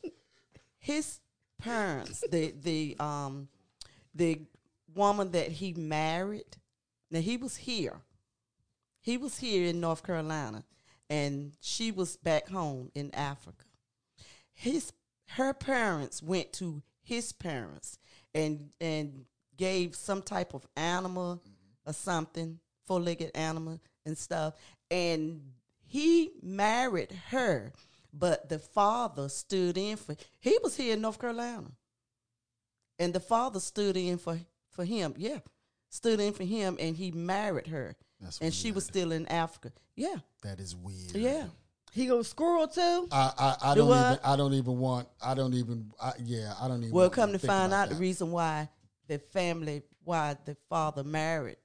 his 0.79 1.19
parents, 1.59 2.23
the 2.31 2.53
the 2.59 2.95
um, 2.99 3.47
the 4.15 4.41
woman 4.95 5.31
that 5.31 5.49
he 5.51 5.73
married. 5.73 6.57
Now 7.11 7.19
he 7.19 7.37
was 7.37 7.55
here. 7.55 8.01
He 8.99 9.15
was 9.17 9.37
here 9.37 9.67
in 9.69 9.79
North 9.79 10.01
Carolina, 10.03 10.63
and 11.09 11.53
she 11.61 11.91
was 11.91 12.17
back 12.17 12.49
home 12.49 12.91
in 12.95 13.13
Africa. 13.13 13.63
His 14.57 14.91
her 15.29 15.53
parents 15.53 16.23
went 16.23 16.51
to 16.53 16.81
his 17.03 17.31
parents 17.31 17.99
and 18.33 18.71
and 18.81 19.25
gave 19.55 19.95
some 19.95 20.23
type 20.23 20.55
of 20.55 20.65
animal 20.75 21.43
or 21.85 21.93
something, 21.93 22.59
four 22.85 22.99
legged 22.99 23.31
animal 23.35 23.79
and 24.03 24.17
stuff. 24.17 24.55
And 24.89 25.41
he 25.85 26.31
married 26.41 27.11
her, 27.29 27.71
but 28.11 28.49
the 28.49 28.57
father 28.57 29.29
stood 29.29 29.77
in 29.77 29.95
for 29.95 30.15
he 30.39 30.57
was 30.63 30.75
here 30.75 30.93
in 30.93 31.01
North 31.01 31.19
Carolina. 31.19 31.71
And 32.97 33.13
the 33.13 33.19
father 33.19 33.59
stood 33.59 33.95
in 33.95 34.17
for 34.17 34.39
for 34.71 34.85
him. 34.85 35.13
Yeah. 35.17 35.39
Stood 35.89 36.19
in 36.19 36.33
for 36.33 36.43
him 36.45 36.77
and 36.79 36.95
he 36.95 37.11
married 37.11 37.67
her. 37.67 37.95
That's 38.19 38.39
and 38.39 38.51
she 38.51 38.71
was 38.71 38.85
still 38.85 39.11
in 39.11 39.27
Africa. 39.27 39.71
Yeah. 39.95 40.15
That 40.41 40.59
is 40.59 40.75
weird. 40.75 41.15
Yeah. 41.15 41.45
He 41.97 42.05
goes 42.05 42.27
squirrel 42.27 42.67
too. 42.67 43.07
I, 43.11 43.31
I, 43.37 43.71
I 43.71 43.73
Do 43.75 43.81
don't 43.81 43.89
even 43.89 44.09
what? 44.11 44.19
I 44.23 44.35
don't 44.35 44.53
even 44.53 44.77
want 44.77 45.07
I 45.21 45.33
don't 45.33 45.53
even 45.55 45.91
I, 46.01 46.11
yeah 46.23 46.53
I 46.61 46.67
don't 46.67 46.83
even 46.83 46.91
Well, 46.91 47.09
come 47.09 47.31
to 47.31 47.39
find 47.39 47.73
out 47.73 47.89
the 47.89 47.95
reason 47.95 48.31
why 48.31 48.69
the 49.07 49.17
family, 49.17 49.81
why 50.03 50.35
the 50.45 50.55
father 50.69 51.03
married, 51.03 51.57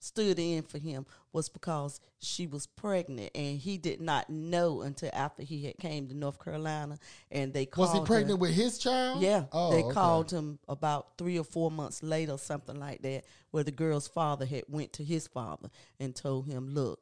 stood 0.00 0.38
in 0.38 0.62
for 0.62 0.78
him 0.78 1.06
was 1.32 1.48
because 1.48 2.00
she 2.20 2.46
was 2.46 2.66
pregnant 2.66 3.30
and 3.36 3.58
he 3.58 3.78
did 3.78 4.00
not 4.00 4.28
know 4.28 4.80
until 4.82 5.10
after 5.12 5.42
he 5.44 5.64
had 5.66 5.78
came 5.78 6.08
to 6.08 6.14
North 6.14 6.42
Carolina 6.42 6.98
and 7.30 7.52
they 7.52 7.66
called 7.66 7.88
was 7.88 7.94
he 7.94 8.00
her- 8.00 8.06
pregnant 8.06 8.40
with 8.40 8.54
his 8.54 8.78
child 8.78 9.22
Yeah, 9.22 9.44
oh, 9.52 9.70
they 9.70 9.82
okay. 9.82 9.92
called 9.94 10.30
him 10.32 10.58
about 10.68 11.18
three 11.18 11.38
or 11.38 11.44
four 11.44 11.70
months 11.70 12.02
later, 12.02 12.36
something 12.36 12.78
like 12.80 13.02
that, 13.02 13.24
where 13.52 13.64
the 13.64 13.70
girl's 13.70 14.08
father 14.08 14.44
had 14.44 14.64
went 14.68 14.92
to 14.94 15.04
his 15.04 15.28
father 15.28 15.68
and 16.00 16.16
told 16.16 16.46
him, 16.46 16.68
"Look, 16.74 17.00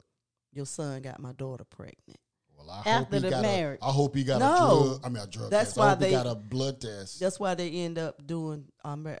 your 0.51 0.65
son 0.67 1.01
got 1.01 1.19
my 1.19 1.33
daughter 1.33 1.63
pregnant." 1.63 2.19
I 2.69 2.81
After 2.89 3.19
the 3.19 3.29
got 3.29 3.41
marriage. 3.41 3.79
A, 3.81 3.85
I 3.85 3.91
hope 3.91 4.15
he 4.15 4.23
got 4.23 4.37
a 4.37 4.39
No. 4.39 4.83
drug 4.87 5.01
I 5.05 5.09
mean 5.09 5.23
a 5.23 5.27
drug 5.27 5.49
That's 5.51 5.69
test. 5.69 5.77
why 5.77 5.85
I 5.85 5.89
hope 5.89 5.99
they- 5.99 6.09
he 6.09 6.15
got 6.15 6.27
a 6.27 6.35
blood 6.35 6.81
test 6.81 7.19
That's 7.19 7.39
why 7.39 7.55
they 7.55 7.69
end 7.71 7.97
up 7.97 8.25
doing. 8.25 8.65
Um, 8.83 9.07
I, 9.07 9.17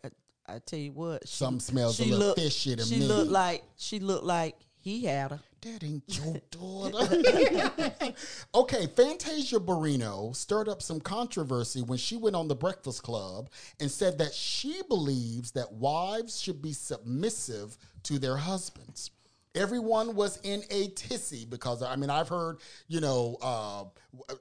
I 0.47 0.59
tell 0.59 0.79
you 0.79 0.93
what, 0.93 1.27
she, 1.27 1.35
Something 1.35 1.59
smells 1.59 1.99
a 1.99 2.03
little 2.05 2.19
looked- 2.19 2.39
fishy 2.39 2.75
to 2.75 2.83
she 2.83 2.99
me. 2.99 3.05
looked 3.07 3.31
like 3.31 3.63
she 3.77 3.99
looked 3.99 4.23
like 4.25 4.55
he 4.75 5.03
had 5.05 5.31
her. 5.31 5.39
That 5.61 5.83
ain't 5.83 6.03
your 6.07 6.39
daughter. 6.51 8.13
okay, 8.55 8.87
Fantasia 8.87 9.59
Barrino 9.59 10.35
stirred 10.35 10.69
up 10.69 10.81
some 10.81 11.01
controversy 11.01 11.81
when 11.81 11.97
she 11.97 12.15
went 12.15 12.35
on 12.35 12.47
the 12.47 12.55
Breakfast 12.55 13.03
Club 13.03 13.49
and 13.79 13.89
said 13.89 14.17
that 14.19 14.33
she 14.33 14.81
believes 14.87 15.51
that 15.51 15.73
wives 15.73 16.39
should 16.39 16.61
be 16.61 16.73
submissive 16.73 17.77
to 18.03 18.19
their 18.19 18.37
husbands. 18.37 19.11
Everyone 19.57 20.15
was 20.15 20.39
in 20.43 20.63
a 20.69 20.87
tizzy 20.89 21.45
because 21.45 21.81
I 21.83 21.95
mean 21.95 22.09
I've 22.09 22.29
heard 22.29 22.57
you 22.87 23.01
know 23.01 23.37
uh, 23.41 23.83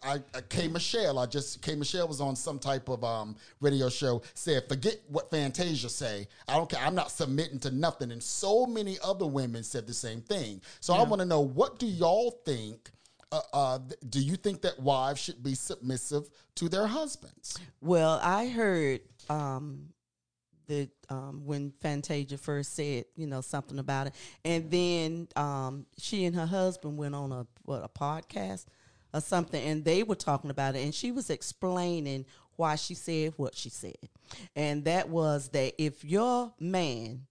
I, 0.03 0.23
I 0.35 0.41
K 0.49 0.69
Michelle 0.69 1.19
I 1.19 1.27
just 1.27 1.63
K 1.63 1.75
Michelle 1.75 2.09
was 2.09 2.21
on 2.21 2.37
some 2.37 2.59
type 2.59 2.89
of 2.89 3.03
um, 3.03 3.37
radio 3.61 3.89
show 3.89 4.23
said 4.35 4.69
forget 4.69 4.97
what 5.09 5.31
Fantasia 5.31 5.89
say. 5.89 6.29
I 6.49 6.55
don't 6.55 6.69
care. 6.69 6.81
I'm 6.85 6.95
not 6.95 7.11
submitting 7.11 7.59
to 7.61 7.71
nothing. 7.71 8.13
And 8.13 8.23
so 8.23 8.67
many 8.67 8.99
other 9.03 9.27
women 9.27 9.63
said 9.63 9.87
the 9.87 9.95
same 9.95 10.21
thing. 10.21 10.61
So 10.81 10.95
I 10.95 11.03
want 11.03 11.21
to 11.21 11.27
know 11.27 11.41
what 11.41 11.79
do 11.79 11.87
y'all 11.87 12.43
think 12.45 12.91
uh, 13.33 13.41
uh, 13.53 13.79
do 14.09 14.21
you 14.21 14.37
think 14.37 14.63
that 14.63 14.79
wives 14.81 15.21
should 15.21 15.43
be 15.43 15.55
submissive 15.55 16.29
to 16.55 16.69
their 16.69 16.87
husbands? 16.87 17.59
Well, 17.81 18.21
I 18.23 18.49
heard 18.49 19.01
um, 19.29 19.89
that 20.67 20.91
um, 21.09 21.43
when 21.45 21.73
Fantasia 21.81 22.39
first 22.39 22.75
said, 22.75 23.05
you 23.17 23.27
know, 23.27 23.41
something 23.41 23.79
about 23.79 24.09
it, 24.09 24.15
and 24.45 24.71
then 24.71 25.29
um, 25.37 25.87
she 25.99 26.25
and 26.25 26.35
her 26.37 26.47
husband 26.47 26.97
went 26.97 27.15
on 27.15 27.33
a 27.33 27.47
what 27.65 27.85
a 27.85 27.89
podcast 27.89 28.67
or 29.15 29.21
something, 29.21 29.63
and 29.63 29.85
they 29.85 30.03
were 30.03 30.15
talking 30.15 30.51
about 30.51 30.77
it, 30.77 30.85
and 30.85 30.95
she 30.95 31.13
was 31.13 31.31
explaining 31.31 32.27
why 32.57 32.75
she 32.77 32.95
said 32.95 33.35
what 33.37 33.55
she 33.55 33.69
said, 33.69 34.09
and 34.55 34.85
that 34.85 35.09
was 35.09 35.49
that 35.51 35.75
if 35.83 36.05
your 36.05 36.53
man 36.59 37.27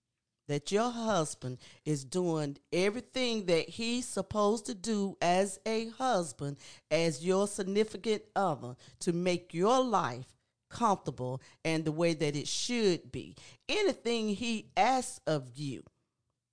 that 0.47 0.71
your 0.71 0.91
husband 0.91 1.57
is 1.85 2.03
doing 2.03 2.57
everything 2.71 3.45
that 3.47 3.67
he's 3.67 4.07
supposed 4.07 4.65
to 4.67 4.75
do 4.75 5.17
as 5.21 5.59
a 5.65 5.89
husband, 5.89 6.57
as 6.91 7.25
your 7.25 7.47
significant 7.47 8.21
other, 8.35 8.75
to 8.99 9.13
make 9.13 9.53
your 9.53 9.83
life 9.83 10.34
comfortable 10.75 11.41
and 11.63 11.85
the 11.85 11.91
way 11.91 12.13
that 12.13 12.35
it 12.35 12.47
should 12.47 13.11
be. 13.11 13.35
Anything 13.69 14.29
he 14.29 14.67
asks 14.75 15.19
of 15.25 15.47
you, 15.55 15.83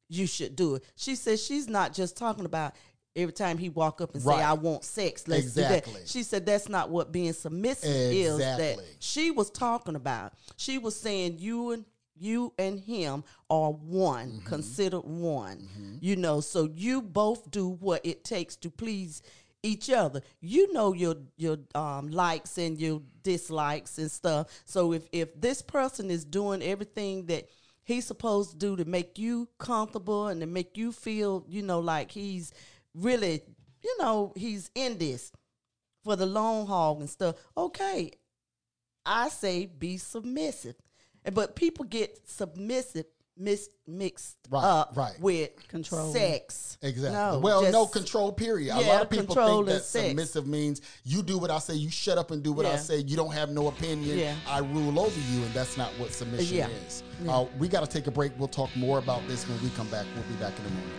you 0.09 0.27
should 0.27 0.55
do 0.57 0.77
it. 0.77 0.85
She 0.97 1.17
says 1.17 1.43
she's 1.45 1.69
not 1.69 1.93
just 1.93 2.17
talking 2.17 2.45
about 2.45 2.75
every 3.17 3.33
time 3.33 3.59
he 3.59 3.69
walk 3.69 4.01
up 4.01 4.15
and 4.15 4.25
Right. 4.25 4.37
say, 4.39 4.43
I 4.43 4.53
want 4.55 4.85
sex. 4.85 5.27
Let's 5.27 5.45
Exactly. 5.47 5.93
do 5.93 5.99
that. 5.99 6.09
She 6.09 6.23
said 6.23 6.47
that's 6.47 6.69
not 6.69 6.89
what 6.91 7.13
being 7.13 7.33
submissive 7.33 7.91
is. 7.91 8.39
That 8.39 8.79
she 9.01 9.31
was 9.31 9.51
talking 9.51 9.97
about. 9.97 10.33
She 10.57 10.79
was 10.79 10.95
saying 10.99 11.37
you 11.39 11.73
and 11.73 11.85
you 12.19 12.53
and 12.59 12.79
him 12.79 13.25
are 13.51 13.73
one, 13.73 14.29
Mm-hmm. 14.33 14.47
considered 14.47 15.01
one. 15.05 15.99
You 16.01 16.15
know, 16.17 16.41
so 16.41 16.69
you 16.75 17.03
both 17.03 17.51
do 17.51 17.69
what 17.69 18.05
it 18.07 18.23
takes 18.23 18.55
to 18.57 18.71
please 18.71 19.23
each 19.63 19.91
other. 19.91 20.21
You 20.41 20.73
know 20.73 20.93
your 20.93 21.17
your 21.37 21.59
um, 21.75 22.11
likes 22.11 22.59
and 22.59 22.81
your 22.81 23.03
dislikes 23.23 23.99
and 23.99 24.11
stuff. 24.11 24.49
So 24.65 24.93
if 24.93 25.07
if 25.13 25.41
this 25.41 25.63
person 25.63 26.11
is 26.11 26.25
doing 26.25 26.63
everything 26.63 27.27
that 27.27 27.49
he's 27.85 28.07
supposed 28.07 28.53
to 28.53 28.57
do 28.57 28.77
to 28.77 28.85
make 28.85 29.19
you 29.19 29.49
comfortable 29.59 30.29
and 30.29 30.41
to 30.41 30.47
make 30.47 30.77
you 30.77 30.93
feel, 30.93 31.45
you 31.49 31.63
know, 31.63 31.81
like 31.81 32.11
he's 32.11 32.53
really, 32.95 33.43
you 33.83 33.97
know, 33.99 34.33
he's 34.37 34.71
in 34.75 34.99
this 34.99 35.33
for 36.05 36.17
the 36.17 36.27
long 36.27 36.67
haul 36.67 36.99
and 37.01 37.11
stuff. 37.11 37.37
Okay, 37.57 38.13
I 39.05 39.29
say 39.29 39.67
be 39.67 39.97
submissive. 39.97 40.77
But 41.33 41.55
people 41.55 41.85
get 41.85 42.29
submissive 42.29 43.07
mis- 43.37 43.69
mixed 43.87 44.37
Right, 44.51 44.63
up 44.65 44.93
right. 44.97 45.19
with 45.21 45.51
Control. 45.69 46.13
sex. 46.13 46.79
Exactly. 46.83 47.19
No, 47.19 47.39
well, 47.39 47.71
no 47.71 47.87
control 47.87 48.33
period. 48.33 48.75
a 48.75 48.81
lot 48.81 49.03
of 49.03 49.11
people 49.11 49.35
think 49.35 49.67
that 49.67 49.85
sex. 49.85 50.09
submissive 50.09 50.47
means 50.47 50.81
you 51.05 51.23
do 51.23 51.39
what 51.39 51.51
I 51.51 51.59
say, 51.59 51.75
you 51.75 51.91
shut 51.91 52.19
up 52.19 52.31
and 52.31 52.43
do 52.43 52.53
what 52.53 52.67
I 52.67 52.77
say. 52.77 52.99
You 52.99 53.17
don't 53.17 53.33
have 53.33 53.51
no 53.51 53.69
opinion. 53.69 54.19
Yeah. 54.19 54.35
I 54.47 54.59
rule 54.59 54.99
over 54.99 55.21
you, 55.33 55.43
and 55.45 55.53
that's 55.55 55.77
not 55.77 55.91
what 55.99 56.13
submission 56.13 56.57
Yeah. 56.57 56.69
is. 56.87 57.03
Uh, 57.29 57.47
we 57.59 57.69
got 57.69 57.81
to 57.81 57.87
take 57.87 58.07
a 58.07 58.11
break. 58.11 58.33
We'll 58.39 58.49
talk 58.49 58.75
more 58.77 58.99
about 58.99 59.27
this 59.29 59.49
when 59.49 59.63
we 59.63 59.71
come 59.71 59.89
back. 59.89 60.07
We'll 60.15 60.25
be 60.25 60.35
back 60.43 60.59
in 60.59 60.67
a 60.67 60.71
moment. 60.71 60.93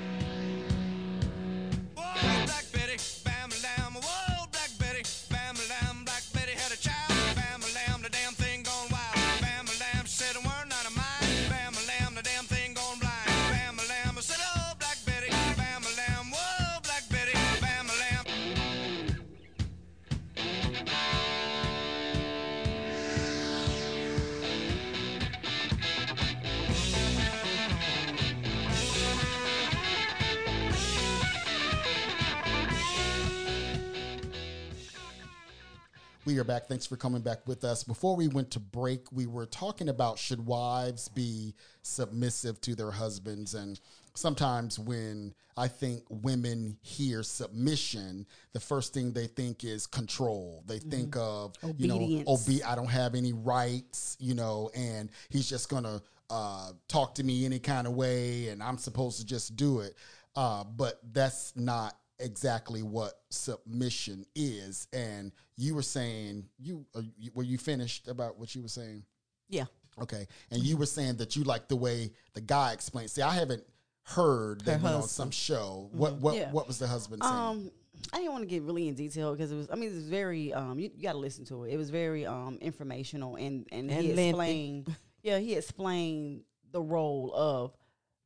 We 36.34 36.40
are 36.40 36.44
back. 36.44 36.66
Thanks 36.66 36.88
for 36.88 36.98
coming 36.98 37.22
back 37.22 37.48
with 37.48 37.64
us. 37.64 37.84
Before 37.84 38.16
we 38.16 38.28
went 38.28 38.50
to 38.52 38.60
break, 38.60 39.12
we 39.12 39.28
were 39.28 39.46
talking 39.46 39.88
about 39.88 40.18
should 40.18 40.44
wives 40.44 41.08
be 41.08 41.54
submissive 41.84 42.60
to 42.62 42.74
their 42.74 42.90
husbands. 42.90 43.54
And 43.54 43.80
sometimes 44.16 44.80
when 44.80 45.36
I 45.56 45.68
think 45.68 46.02
women 46.10 46.76
hear 46.82 47.22
submission, 47.22 48.26
the 48.52 48.60
first 48.60 48.96
thing 48.96 49.14
they 49.14 49.28
think 49.28 49.64
is 49.64 49.86
control. 49.86 50.64
They 50.66 50.80
think 50.80 51.16
of, 51.16 51.54
you 51.78 51.88
know, 51.88 51.98
Obedience. 51.98 52.28
obe- 52.28 52.66
I 52.66 52.74
don't 52.74 52.90
have 52.90 53.14
any 53.14 53.34
rights, 53.34 54.18
you 54.20 54.34
know, 54.34 54.72
and 54.76 55.12
he's 55.30 55.48
just 55.48 55.70
going 55.70 55.84
to 55.84 56.02
uh, 56.32 56.72
talk 56.88 57.14
to 57.16 57.24
me 57.24 57.46
any 57.46 57.60
kind 57.60 57.86
of 57.86 57.94
way 57.94 58.48
and 58.48 58.64
I'm 58.64 58.80
supposed 58.80 59.20
to 59.20 59.26
just 59.28 59.56
do 59.56 59.82
it. 59.82 59.96
Uh, 60.36 60.64
but 60.64 61.00
that's 61.14 61.56
not 61.56 61.96
exactly 62.20 62.82
what 62.84 63.14
submission 63.30 64.26
is. 64.36 64.88
And 64.94 65.32
you 65.58 65.76
were 65.76 65.82
saying 65.82 66.46
you, 66.60 66.86
uh, 66.96 67.02
you 67.18 67.32
were 67.34 67.44
you 67.44 67.58
finished 67.58 68.08
about 68.08 68.38
what 68.40 68.54
you 68.56 68.62
were 68.62 68.68
saying? 68.68 69.04
Yeah. 69.50 69.66
Okay, 70.02 70.26
and 70.50 70.64
you 70.64 70.76
were 70.76 70.88
saying 70.88 71.18
that 71.18 71.36
you 71.36 71.44
like 71.44 71.68
the 71.68 71.76
way 71.76 72.12
the 72.34 72.42
guy 72.42 72.74
explained. 72.74 73.12
See, 73.12 73.22
I 73.22 73.34
haven't 73.34 73.64
heard 74.06 74.62
that 74.62 74.80
Her 74.80 74.84
went 74.84 74.96
on 74.96 75.02
husband. 75.02 75.10
some 75.12 75.32
show. 75.32 75.90
What 75.92 76.16
what 76.16 76.36
Yeah. 76.36 76.52
what 76.52 76.68
was 76.68 76.80
the 76.80 76.88
husband 76.88 77.24
saying? 77.24 77.36
Um, 77.36 77.72
I 78.12 78.18
didn't 78.18 78.32
want 78.32 78.42
to 78.42 78.48
get 78.50 78.64
really 78.64 78.88
in 78.88 78.96
detail 78.96 79.34
because 79.34 79.52
it 79.52 79.56
was. 79.56 79.70
I 79.72 79.76
mean, 79.76 79.90
it 79.92 79.96
was 79.96 80.08
very. 80.10 80.52
Um, 80.52 80.80
you, 80.80 80.90
you 80.96 81.04
got 81.04 81.12
to 81.12 81.20
listen 81.20 81.46
to 81.46 81.64
it. 81.66 81.74
It 81.74 81.78
was 81.78 81.92
very 81.92 82.26
um 82.26 82.58
informational 82.60 83.36
and 83.36 83.68
and, 83.72 83.92
And 83.92 84.02
he 84.02 84.08
lengthy. 84.14 84.30
explained. 84.30 84.96
yeah, 85.22 85.38
he 85.38 85.54
explained 85.54 86.42
the 86.72 86.82
role 86.82 87.32
of, 87.36 87.72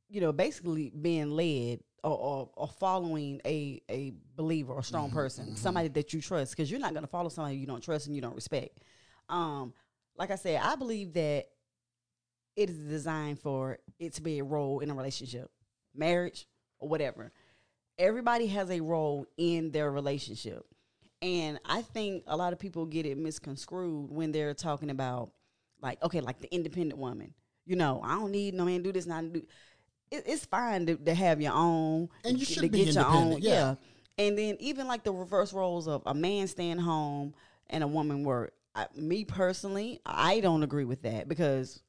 you 0.07 0.21
know, 0.21 0.31
basically 0.31 0.89
being 0.89 1.31
led 1.31 1.81
or, 2.03 2.11
or, 2.11 2.49
or 2.55 2.67
following 2.67 3.41
a 3.45 3.81
a 3.89 4.13
believer 4.35 4.73
or 4.73 4.83
strong 4.83 5.11
person, 5.11 5.55
somebody 5.55 5.87
that 5.89 6.13
you 6.13 6.21
trust, 6.21 6.55
because 6.55 6.69
you're 6.69 6.79
not 6.79 6.93
going 6.93 7.03
to 7.03 7.09
follow 7.09 7.29
somebody 7.29 7.57
you 7.57 7.67
don't 7.67 7.81
trust 7.81 8.07
and 8.07 8.15
you 8.15 8.21
don't 8.21 8.35
respect. 8.35 8.79
Um, 9.29 9.73
like 10.17 10.31
I 10.31 10.35
said, 10.35 10.61
I 10.63 10.75
believe 10.75 11.13
that 11.13 11.45
it 12.55 12.69
is 12.69 12.77
designed 12.77 13.39
for 13.39 13.77
it 13.99 14.13
to 14.13 14.21
be 14.21 14.39
a 14.39 14.43
role 14.43 14.79
in 14.79 14.89
a 14.89 14.93
relationship, 14.95 15.51
marriage 15.93 16.47
or 16.79 16.89
whatever. 16.89 17.31
Everybody 17.99 18.47
has 18.47 18.69
a 18.69 18.79
role 18.79 19.25
in 19.37 19.71
their 19.71 19.91
relationship. 19.91 20.65
And 21.21 21.59
I 21.65 21.81
think 21.81 22.23
a 22.27 22.37
lot 22.37 22.53
of 22.53 22.59
people 22.59 22.85
get 22.85 23.05
it 23.05 23.17
misconstrued 23.17 24.11
when 24.11 24.31
they're 24.31 24.53
talking 24.53 24.91
about 24.91 25.31
like, 25.81 26.01
okay, 26.03 26.21
like 26.21 26.39
the 26.39 26.53
independent 26.53 26.99
woman. 26.99 27.33
You 27.65 27.75
know, 27.75 28.01
I 28.03 28.15
don't 28.15 28.31
need 28.31 28.53
no 28.53 28.65
man 28.65 28.77
to 28.77 28.83
do 28.83 28.91
this, 28.91 29.05
not 29.05 29.33
do 29.33 29.41
it, 30.11 30.23
it's 30.25 30.45
fine 30.45 30.85
to, 30.85 30.95
to 30.95 31.13
have 31.13 31.41
your 31.41 31.53
own 31.53 32.09
And 32.23 32.39
you 32.39 32.45
to 32.45 32.53
should 32.53 32.61
be 32.63 32.69
get 32.69 32.93
your 32.93 33.05
own 33.05 33.33
independent, 33.33 33.43
yeah. 33.43 33.75
And 34.17 34.37
then 34.37 34.57
even 34.59 34.87
like 34.87 35.03
the 35.03 35.13
reverse 35.13 35.53
roles 35.53 35.87
of 35.87 36.01
a 36.05 36.13
man 36.13 36.47
staying 36.47 36.79
home 36.79 37.33
and 37.69 37.83
a 37.83 37.87
woman 37.87 38.23
work. 38.23 38.53
I, 38.73 38.87
me 38.95 39.25
personally, 39.25 40.01
I 40.05 40.39
don't 40.39 40.63
agree 40.63 40.85
with 40.85 41.03
that 41.03 41.27
because 41.27 41.81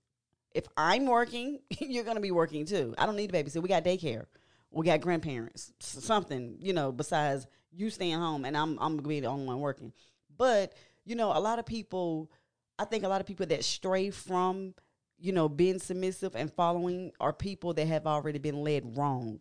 if 0.54 0.66
I'm 0.76 1.06
working, 1.06 1.60
you're 1.80 2.04
gonna 2.04 2.20
be 2.20 2.30
working 2.30 2.66
too. 2.66 2.94
I 2.98 3.06
don't 3.06 3.16
need 3.16 3.34
a 3.34 3.42
babysit. 3.42 3.62
We 3.62 3.68
got 3.68 3.84
daycare. 3.84 4.26
We 4.70 4.84
got 4.84 5.00
grandparents. 5.00 5.72
Something, 5.80 6.56
you 6.60 6.72
know, 6.72 6.92
besides 6.92 7.46
you 7.72 7.90
staying 7.90 8.18
home 8.18 8.44
and 8.44 8.56
I'm 8.56 8.78
I'm 8.78 8.96
gonna 8.96 9.08
be 9.08 9.20
the 9.20 9.28
only 9.28 9.46
one 9.46 9.60
working. 9.60 9.92
But, 10.36 10.74
you 11.04 11.16
know, 11.16 11.36
a 11.36 11.40
lot 11.40 11.58
of 11.58 11.66
people 11.66 12.30
I 12.78 12.84
think 12.84 13.04
a 13.04 13.08
lot 13.08 13.20
of 13.20 13.26
people 13.26 13.46
that 13.46 13.64
stray 13.64 14.10
from, 14.10 14.74
you 15.20 15.32
know, 15.32 15.48
being 15.48 15.78
submissive 15.78 16.34
and 16.34 16.52
following 16.52 17.12
are 17.20 17.32
people 17.32 17.74
that 17.74 17.86
have 17.86 18.06
already 18.06 18.38
been 18.38 18.62
led 18.62 18.96
wrong 18.96 19.40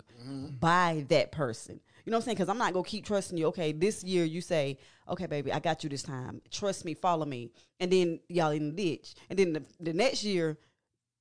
by 0.60 1.06
that 1.10 1.32
person. 1.32 1.80
You 2.06 2.12
know 2.12 2.18
what 2.18 2.22
I'm 2.22 2.26
saying? 2.26 2.36
Because 2.36 2.50
I'm 2.50 2.58
not 2.58 2.74
gonna 2.74 2.86
keep 2.86 3.06
trusting 3.06 3.38
you. 3.38 3.48
Okay, 3.48 3.74
this 3.74 4.04
year 4.04 4.24
you 4.24 4.42
say, 4.42 4.78
okay, 5.10 5.26
baby, 5.26 5.52
I 5.52 5.60
got 5.60 5.84
you 5.84 5.90
this 5.90 6.04
time. 6.04 6.42
Trust 6.52 6.86
me, 6.86 6.94
follow 6.94 7.26
me, 7.26 7.50
and 7.80 7.92
then 7.92 8.20
y'all 8.30 8.52
in 8.52 8.76
the 8.76 8.96
ditch, 8.96 9.14
and 9.30 9.38
then 9.38 9.54
the, 9.54 9.64
the 9.80 9.94
next 9.94 10.24
year 10.24 10.58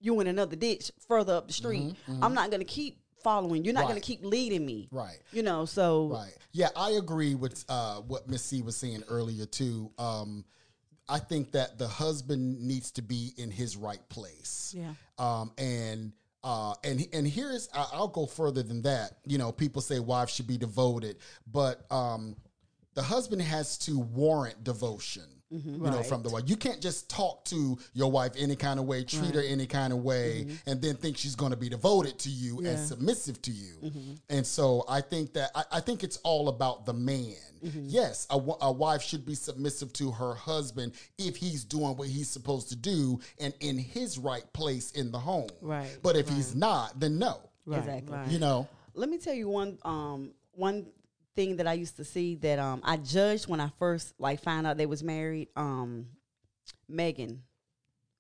you 0.01 0.21
in 0.21 0.27
another 0.27 0.57
ditch 0.57 0.93
further 1.09 1.35
up 1.35 1.49
the 1.49 1.53
street. 1.53 1.95
I'm 2.23 2.35
not 2.35 2.51
gonna 2.51 2.65
keep 2.65 2.99
following. 3.23 3.65
You're 3.65 3.75
not 3.75 3.89
gonna 3.89 4.01
keep 4.01 4.25
leading 4.25 4.65
me. 4.65 4.89
Right. 4.93 5.19
You 5.33 5.43
know. 5.43 5.65
So 5.65 6.09
Right. 6.09 6.37
Yeah, 6.53 6.69
I 6.77 6.93
agree 6.93 7.35
with 7.35 7.65
uh, 7.69 7.97
what 7.97 8.29
Miss 8.29 8.45
C 8.45 8.63
was 8.63 8.77
saying 8.77 9.03
earlier 9.09 9.45
too. 9.47 9.91
Um, 9.99 10.45
I 11.09 11.19
think 11.19 11.53
that 11.53 11.79
the 11.79 11.89
husband 11.89 12.61
needs 12.61 12.91
to 12.93 13.03
be 13.03 13.33
in 13.37 13.51
his 13.51 13.77
right 13.77 14.07
place. 14.09 14.75
Yeah. 14.77 14.95
Um, 15.19 15.53
and 15.59 16.13
uh, 16.43 16.75
and 16.85 17.07
and 17.13 17.27
here's 17.27 17.69
I'll 17.75 18.09
go 18.09 18.27
further 18.27 18.63
than 18.63 18.83
that. 18.83 19.19
You 19.27 19.39
know, 19.39 19.53
people 19.53 19.83
say 19.83 19.99
wives 19.99 20.33
should 20.33 20.47
be 20.47 20.59
devoted, 20.59 21.17
but 21.51 21.85
um, 21.91 22.37
the 22.95 23.03
husband 23.03 23.43
has 23.43 23.79
to 23.79 23.99
warrant 23.99 24.65
devotion. 24.65 25.25
Mm-hmm. 25.53 25.85
You 25.85 25.91
know, 25.93 26.03
from 26.03 26.25
the 26.25 26.31
wife. 26.31 26.43
You 26.47 26.57
can't 26.57 26.83
just 26.83 27.09
talk 27.09 27.45
to 27.47 27.79
your 27.93 28.11
wife 28.11 28.33
any 28.37 28.57
kind 28.57 28.81
of 28.81 28.87
way, 28.87 29.05
treat 29.05 29.35
her 29.37 29.43
any 29.43 29.67
kind 29.67 29.93
of 29.93 30.01
way, 30.01 30.45
mm-hmm. 30.45 30.71
and 30.71 30.83
then 30.83 30.97
think 30.97 31.17
she's 31.17 31.37
going 31.37 31.53
to 31.53 31.57
be 31.57 31.69
devoted 31.69 32.19
to 32.21 32.29
you 32.29 32.59
and 32.67 32.77
submissive 32.77 33.41
to 33.43 33.53
you. 33.53 33.75
Mm-hmm. 33.85 34.13
And 34.29 34.45
so 34.45 34.85
I 34.89 35.01
think 35.01 35.35
that 35.35 35.51
I, 35.55 35.63
I 35.71 35.81
think 35.81 36.03
it's 36.03 36.17
all 36.19 36.49
about 36.49 36.85
the 36.85 36.93
man. 36.93 37.37
Yes, 37.63 38.27
a, 38.31 38.35
a 38.35 38.73
wife 38.73 39.03
should 39.03 39.25
be 39.25 39.35
submissive 39.35 39.93
to 39.95 40.11
her 40.11 40.35
husband 40.35 40.93
if 41.19 41.37
he's 41.37 41.65
doing 41.65 41.97
what 41.97 42.09
he's 42.09 42.29
supposed 42.29 42.69
to 42.69 42.77
do 42.77 43.21
and 43.41 43.55
in 43.61 43.79
his 43.79 44.19
right 44.19 44.51
place 44.53 44.93
in 44.93 45.11
the 45.11 45.19
home. 45.19 45.49
Right, 45.61 45.97
But 46.03 46.17
if 46.17 46.29
he's 46.29 46.55
not, 46.55 46.99
then 47.01 47.19
no. 47.19 47.41
exactly. 47.71 48.19
You 48.29 48.39
know. 48.39 48.69
Let 48.95 49.09
me 49.09 49.19
tell 49.19 49.35
you 49.35 49.49
one 49.49 49.79
um 49.85 50.33
one 50.53 50.87
thing 51.37 51.57
that 51.57 51.69
I 51.69 51.75
used 51.75 51.97
to 51.99 52.05
see 52.05 52.35
that 52.37 52.59
um 52.59 52.81
I 52.83 52.97
judged 52.97 53.47
when 53.47 53.61
I 53.61 53.71
first 53.79 54.15
like 54.19 54.43
found 54.43 54.67
out 54.67 54.77
they 54.77 54.87
was 54.87 55.05
married. 55.05 55.49
Um, 55.55 56.07
Meagan, 56.89 57.43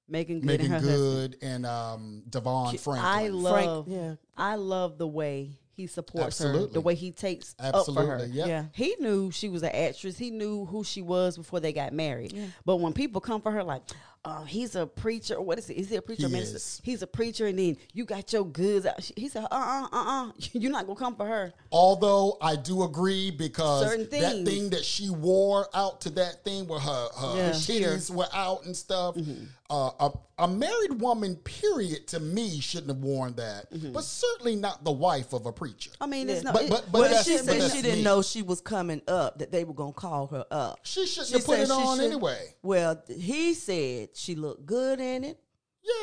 Meagan 0.08 0.40
Good 0.40 0.46
Meagan 0.46 0.66
and 0.66 0.74
her 0.74 0.80
husband. 0.80 1.30
Good 1.30 1.46
and 1.46 1.66
um, 1.66 2.22
Devon 2.28 2.76
Franklin. 2.78 2.98
I 2.98 3.28
love, 3.28 3.88
yeah. 3.88 4.14
I 4.36 4.56
love 4.56 4.98
the 4.98 5.06
way 5.06 5.58
he 5.72 5.86
supports 5.86 6.38
her, 6.40 6.66
the 6.66 6.80
way 6.80 6.94
he 6.94 7.12
takes 7.12 7.54
up 7.58 7.86
for 7.86 7.92
her. 8.02 8.14
Absolutely, 8.14 8.36
yep. 8.36 8.48
Yeah. 8.48 8.64
He 8.72 8.96
knew 8.98 9.30
she 9.30 9.48
was 9.48 9.62
an 9.62 9.70
actress. 9.70 10.16
He 10.16 10.30
knew 10.30 10.64
who 10.64 10.82
she 10.84 11.02
was 11.02 11.36
before 11.36 11.60
they 11.60 11.72
got 11.72 11.92
married. 11.92 12.36
But 12.64 12.76
when 12.76 12.92
people 12.92 13.20
come 13.20 13.40
for 13.40 13.52
her, 13.52 13.62
like, 13.62 13.82
oh, 14.26 14.44
he's 14.44 14.74
a 14.74 14.86
preacher. 14.86 15.40
What 15.40 15.58
is 15.58 15.70
it? 15.70 15.74
Is 15.74 15.88
he 15.88 15.96
a 15.96 16.02
preacher? 16.02 16.26
He 16.26 16.32
minister? 16.32 16.56
is. 16.56 16.80
He's 16.84 17.02
a 17.02 17.06
preacher, 17.06 17.46
and 17.46 17.58
then 17.58 17.76
you 17.92 18.04
got 18.04 18.32
your 18.32 18.44
goods 18.44 18.84
out. 18.86 19.00
He 19.16 19.28
said, 19.28 19.44
uh, 19.44 19.48
uh, 19.50 19.86
uh, 19.92 20.26
uh, 20.28 20.32
you're 20.52 20.72
not 20.72 20.86
gonna 20.86 20.98
come 20.98 21.16
for 21.16 21.26
her. 21.26 21.52
Although 21.72 22.36
I 22.40 22.56
do 22.56 22.82
agree 22.82 23.30
because 23.30 23.84
Certain 23.88 24.08
that 24.10 24.32
things. 24.32 24.48
thing 24.48 24.70
that 24.70 24.84
she 24.84 25.10
wore 25.10 25.68
out 25.74 26.00
to 26.02 26.10
that 26.10 26.44
thing 26.44 26.66
where 26.66 26.80
her, 26.80 27.08
her 27.20 27.36
Yeah. 27.36 27.50
titties 27.50 28.10
were 28.10 28.28
out 28.32 28.64
and 28.66 28.76
stuff. 28.76 29.14
Mm-hmm. 29.14 29.44
Uh, 29.68 29.90
a, 29.98 30.10
a 30.44 30.46
married 30.46 31.00
woman, 31.00 31.34
period, 31.34 32.06
to 32.06 32.20
me 32.20 32.60
shouldn't 32.60 32.86
have 32.88 32.98
worn 33.02 33.34
that, 33.34 33.66
but 33.92 34.04
certainly 34.04 34.54
not 34.54 34.84
the 34.84 34.92
wife 34.92 35.32
of 35.32 35.44
a 35.46 35.52
preacher. 35.52 35.90
I 36.00 36.06
mean, 36.06 36.28
it's 36.30 36.44
Yeah. 36.44 36.52
no. 36.52 36.52
But- 36.52 36.68
but- 36.68 36.92
but 36.92 37.00
Well, 37.00 37.02
that's- 37.10 37.26
she 37.26 37.36
but 37.38 37.44
said 37.46 37.60
that's 37.62 37.74
she 37.74 37.82
didn't 37.82 37.98
me. 37.98 38.04
know 38.04 38.22
she 38.22 38.42
was 38.42 38.60
coming 38.60 39.02
up, 39.08 39.38
that 39.40 39.50
they 39.50 39.64
were 39.64 39.74
going 39.74 39.92
to 39.92 39.98
call 39.98 40.28
her 40.28 40.44
up. 40.52 40.78
She 40.84 41.04
shouldn't 41.04 41.26
She 41.28 41.32
have 41.34 41.44
put 41.46 41.56
said 41.56 41.64
it 41.64 41.70
on 41.72 41.96
should- 41.98 42.04
anyway. 42.06 42.54
Well, 42.62 43.02
he 43.08 43.54
said 43.54 44.10
she 44.16 44.34
looked 44.34 44.66
good 44.66 45.00
in 45.00 45.24
it. 45.24 45.38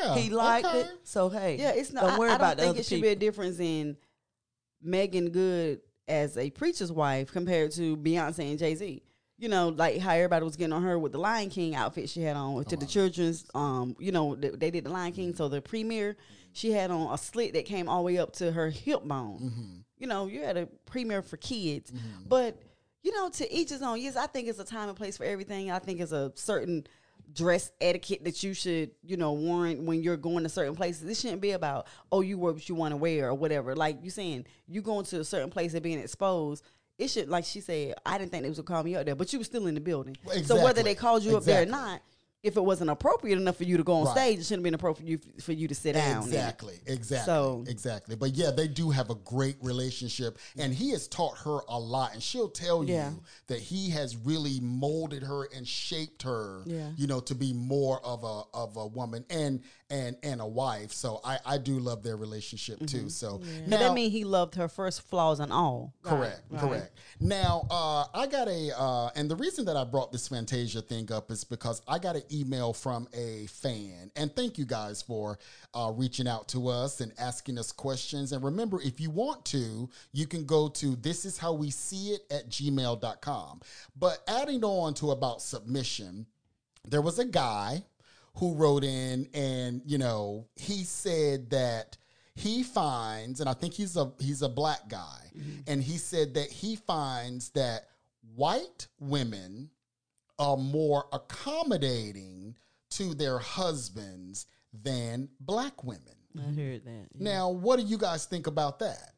Yeah, 0.02 0.16
He 0.16 0.30
liked 0.30 0.66
okay. 0.66 0.80
it. 0.82 0.92
So, 1.04 1.28
hey, 1.30 1.58
yeah, 1.58 1.72
it's 1.72 1.92
not. 1.92 2.02
don't 2.04 2.12
I- 2.14 2.20
worry 2.20 2.32
I, 2.32 2.36
about 2.36 2.58
don't 2.58 2.68
the 2.68 2.74
think 2.74 2.78
it 2.80 2.84
should 2.86 2.96
people. 2.96 3.10
be 3.10 3.12
a 3.14 3.16
difference 3.16 3.60
in 3.60 3.98
Meagan 4.82 5.30
Good 5.30 5.82
as 6.08 6.38
a 6.38 6.50
preacher's 6.50 6.92
wife 6.92 7.32
compared 7.32 7.72
to 7.74 7.98
Beyonce 7.98 8.50
and 8.50 8.60
Jay 8.60 8.76
Z. 8.76 9.02
You 9.38 9.50
know, 9.50 9.70
like 9.70 10.00
how 10.00 10.12
everybody 10.14 10.46
was 10.46 10.56
getting 10.56 10.74
on 10.74 10.84
her 10.84 10.98
with 10.98 11.12
the 11.12 11.18
Lion 11.18 11.50
King 11.50 11.76
outfit 11.76 12.08
she 12.08 12.22
had 12.22 12.36
on 12.38 12.64
to 12.66 12.78
the 12.78 12.86
children's. 12.86 13.46
Um, 13.54 13.96
you 14.00 14.12
know, 14.12 14.36
th- 14.36 14.54
they 14.54 14.72
did 14.72 14.86
the 14.86 14.90
Lion 14.90 15.12
King, 15.12 15.34
so 15.36 15.50
the 15.50 15.62
premiere 15.62 16.16
she 16.54 16.72
had 16.72 16.92
on 16.92 17.12
a 17.14 17.18
slit 17.18 17.54
that 17.54 17.66
came 17.66 17.90
all 17.90 17.98
the 18.04 18.04
way 18.06 18.18
up 18.20 18.32
to 18.34 18.52
her 18.52 18.70
hip 18.70 19.04
bone. 19.04 19.40
Mm-hmm. 19.42 19.76
You 19.98 20.08
know, 20.08 20.28
you 20.28 20.44
had 20.44 20.56
a 20.58 20.68
premiere 20.86 21.22
for 21.24 21.38
kids, 21.38 21.92
but 22.28 22.58
you 23.02 23.12
know, 23.12 23.30
to 23.32 23.54
each 23.54 23.70
his 23.70 23.82
own. 23.82 24.00
Yes, 24.00 24.16
I 24.16 24.28
think 24.28 24.48
it's 24.48 24.60
a 24.60 24.64
time 24.64 24.88
and 24.88 24.98
place 24.98 25.18
for 25.18 25.24
everything. 25.26 25.72
I 25.72 25.80
think 25.80 26.00
it's 26.00 26.12
a 26.14 26.32
certain 26.36 26.86
dress 27.34 27.72
etiquette 27.82 28.24
that 28.26 28.44
you 28.44 28.54
should, 28.54 28.92
you 29.04 29.18
know, 29.18 29.34
warrant 29.34 29.84
when 29.84 30.02
you're 30.02 30.18
going 30.18 30.44
to 30.44 30.50
certain 30.50 30.76
places. 30.76 31.06
This 31.06 31.22
shouldn't 31.22 31.42
be 31.42 31.52
about, 31.52 31.88
oh, 32.12 32.22
you 32.22 32.38
wear 32.38 32.54
what 32.54 32.70
you 32.70 32.76
want 32.76 32.92
to 32.92 32.98
wear 32.98 33.30
or 33.30 33.34
whatever. 33.34 33.76
Like 33.76 34.00
you 34.04 34.10
saying, 34.10 34.46
you 34.68 34.82
going 34.82 35.06
to 35.06 35.20
a 35.20 35.24
certain 35.24 35.50
place 35.50 35.74
and 35.74 35.82
being 35.82 36.00
exposed. 36.00 36.64
It 37.00 37.10
should, 37.10 37.28
like 37.28 37.46
she 37.46 37.60
said, 37.60 37.96
I 38.06 38.18
didn't 38.18 38.32
think 38.32 38.44
they 38.44 38.50
was 38.50 38.60
gonna 38.60 38.68
call 38.68 38.84
me 38.84 38.96
up 38.96 39.06
there, 39.06 39.16
but 39.16 39.34
you 39.34 39.40
were 39.40 39.46
still 39.46 39.66
in 39.66 39.74
the 39.74 39.82
building. 39.82 40.16
So 40.46 40.64
whether 40.64 40.84
they 40.84 40.96
called 40.96 41.24
you 41.24 41.36
up 41.36 41.44
there 41.44 41.64
or 41.64 41.66
not, 41.66 42.02
if 42.44 42.58
it 42.58 42.64
wasn't 42.64 42.90
appropriate 42.90 43.38
enough 43.38 43.56
for 43.56 43.64
you 43.64 43.78
to 43.78 43.84
go 43.84 43.94
on 43.94 44.06
Right. 44.06 44.12
stage, 44.18 44.40
it 44.40 44.44
shouldn't 44.44 44.60
have 44.60 44.64
been 44.66 44.74
appropriate 44.74 45.06
for 45.06 45.10
you, 45.10 45.42
for 45.42 45.54
you 45.54 45.68
to 45.70 45.74
sit 45.76 45.94
down. 45.94 46.24
Exactly, 46.24 46.78
exactly, 46.86 47.26
So- 47.26 47.64
exactly. 47.68 48.18
But 48.18 48.36
yeah, 48.36 48.52
they 48.52 48.68
do 48.68 48.90
have 48.92 49.10
a 49.10 49.16
great 49.16 49.56
relationship, 49.62 50.38
and 50.58 50.74
he 50.74 50.90
has 50.92 51.08
taught 51.08 51.38
her 51.40 51.60
a 51.70 51.80
lot. 51.80 52.14
And 52.14 52.22
she'll 52.22 52.50
tell 52.50 52.84
Yeah. 52.84 53.12
you 53.12 53.24
that 53.48 53.60
he 53.62 53.90
has 53.92 54.18
really 54.18 54.60
molded 54.60 55.24
her 55.24 55.46
and 55.56 55.66
shaped 55.66 56.24
her, 56.24 56.64
Yeah. 56.66 56.92
you 56.98 57.08
know, 57.08 57.22
to 57.22 57.34
be 57.34 57.54
more 57.54 58.06
of 58.06 58.24
a 58.26 58.44
of 58.54 58.76
a 58.76 58.86
woman 58.86 59.24
and 59.30 59.62
and 59.94 60.18
and 60.24 60.42
a 60.42 60.46
wife. 60.46 60.92
So 60.92 61.22
I 61.24 61.38
I 61.46 61.58
do 61.60 61.80
love 61.80 62.04
their 62.04 62.18
relationship 62.18 62.86
too. 62.88 63.10
So 63.10 63.38
But 63.38 63.68
now 63.68 63.78
that 63.78 63.94
means 63.94 64.12
he 64.12 64.24
loved 64.24 64.56
her 64.56 64.68
first 64.68 65.08
flaws 65.08 65.40
and 65.40 65.54
all. 65.54 65.94
Correct, 66.02 66.42
correct. 66.58 66.98
Now, 67.20 67.68
uh, 67.70 68.06
I 68.14 68.28
got 68.28 68.48
a, 68.48 68.72
uh, 68.78 69.10
and 69.16 69.30
the 69.30 69.36
reason 69.36 69.66
that 69.66 69.78
I 69.78 69.84
brought 69.84 70.12
this 70.12 70.28
Fantasia 70.28 70.82
thing 70.82 71.12
up 71.12 71.32
is 71.32 71.44
because 71.44 71.82
I 71.88 72.00
got 72.00 72.16
an 72.16 72.24
email 72.32 72.74
from 72.74 73.08
a 73.14 73.46
fan. 73.48 74.12
And 74.16 74.36
thank 74.36 74.58
you 74.58 74.66
guys 74.66 75.02
for 75.02 75.38
uh, 75.74 75.92
reaching 75.96 76.28
out 76.28 76.48
to 76.50 76.68
us 76.68 77.00
and 77.00 77.14
asking 77.18 77.60
us 77.60 77.72
questions. 77.72 78.32
And 78.32 78.44
remember, 78.44 78.82
if 78.82 79.00
you 79.00 79.10
want 79.12 79.46
to, 79.46 79.90
you 80.12 80.26
can 80.26 80.46
go 80.46 80.68
to 80.70 80.96
this 80.96 81.24
is 81.24 81.38
how 81.38 81.54
we 81.54 81.70
see 81.70 82.10
it 82.10 82.22
at 82.32 82.50
gmail.com. 82.50 83.62
But 83.96 84.24
adding 84.28 84.64
on 84.64 84.94
to 84.96 85.12
about 85.12 85.42
submission, 85.42 86.26
there 86.86 87.02
was 87.02 87.20
a 87.20 87.26
guy 87.26 87.84
who 88.36 88.54
wrote 88.56 88.84
in 88.84 89.28
and 89.34 89.82
you 89.86 89.98
know 89.98 90.48
he 90.56 90.84
said 90.84 91.50
that 91.52 91.98
he 92.36 92.64
finds 92.64 93.40
and 93.40 93.48
i 93.50 93.54
think 93.54 93.74
he's 93.74 93.96
a 93.96 94.12
he's 94.20 94.42
a 94.42 94.50
black 94.50 94.88
guy 94.90 95.20
and 95.68 95.84
he 95.84 95.98
said 95.98 96.34
that 96.34 96.50
he 96.50 96.76
finds 96.76 97.50
that 97.52 97.86
white 98.36 98.88
women 99.00 99.70
are 100.40 100.58
more 100.58 101.06
accommodating 101.14 102.56
to 102.90 103.14
their 103.14 103.38
husbands 103.38 104.48
than 104.84 105.30
black 105.40 105.84
women 105.84 106.16
I 106.36 106.52
heard 106.60 106.84
that. 106.86 107.08
yeah. 107.14 107.24
now 107.36 107.50
what 107.50 107.80
do 107.80 107.86
you 107.86 107.98
guys 108.00 108.26
think 108.26 108.48
about 108.48 108.80
that 108.80 109.12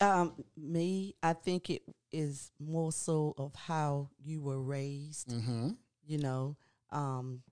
Um, 0.00 0.32
me, 0.56 1.14
I 1.22 1.34
think 1.34 1.68
it 1.68 1.82
is 2.10 2.52
more 2.58 2.90
so 2.90 3.34
of 3.36 3.54
how 3.54 4.08
you 4.24 4.40
were 4.40 4.60
raised. 4.62 5.28
mm-hmm. 5.28 5.70
You 6.06 6.18
know, 6.18 6.56
um, 6.92 7.42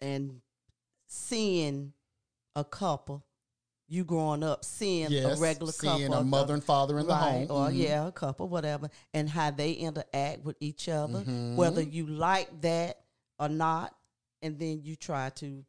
and 0.00 0.40
seeing 1.06 1.92
a 2.56 2.64
couple, 2.64 3.24
you 3.88 4.04
growing 4.04 4.42
up 4.42 4.64
seeing 4.64 5.10
Yes, 5.10 5.38
a 5.38 5.40
regular 5.40 5.72
seeing 5.72 6.08
couple, 6.08 6.14
a 6.20 6.24
mother 6.24 6.54
and 6.54 6.62
father 6.64 6.98
in 6.98 7.06
the 7.06 7.12
right, 7.12 7.46
home. 7.48 7.50
or 7.50 7.70
Mhm. 7.70 7.76
yeah, 7.78 8.06
a 8.06 8.12
couple, 8.12 8.48
whatever, 8.48 8.90
and 9.14 9.28
how 9.28 9.50
they 9.50 9.72
interact 9.72 10.44
with 10.44 10.56
each 10.60 10.88
other, 10.88 11.20
Mm-hmm. 11.20 11.56
whether 11.56 11.80
you 11.82 12.06
like 12.06 12.60
that 12.60 13.00
or 13.38 13.48
not, 13.48 13.94
and 14.42 14.58
then 14.58 14.82
you 14.82 14.94
try 14.96 15.30
to 15.30 15.64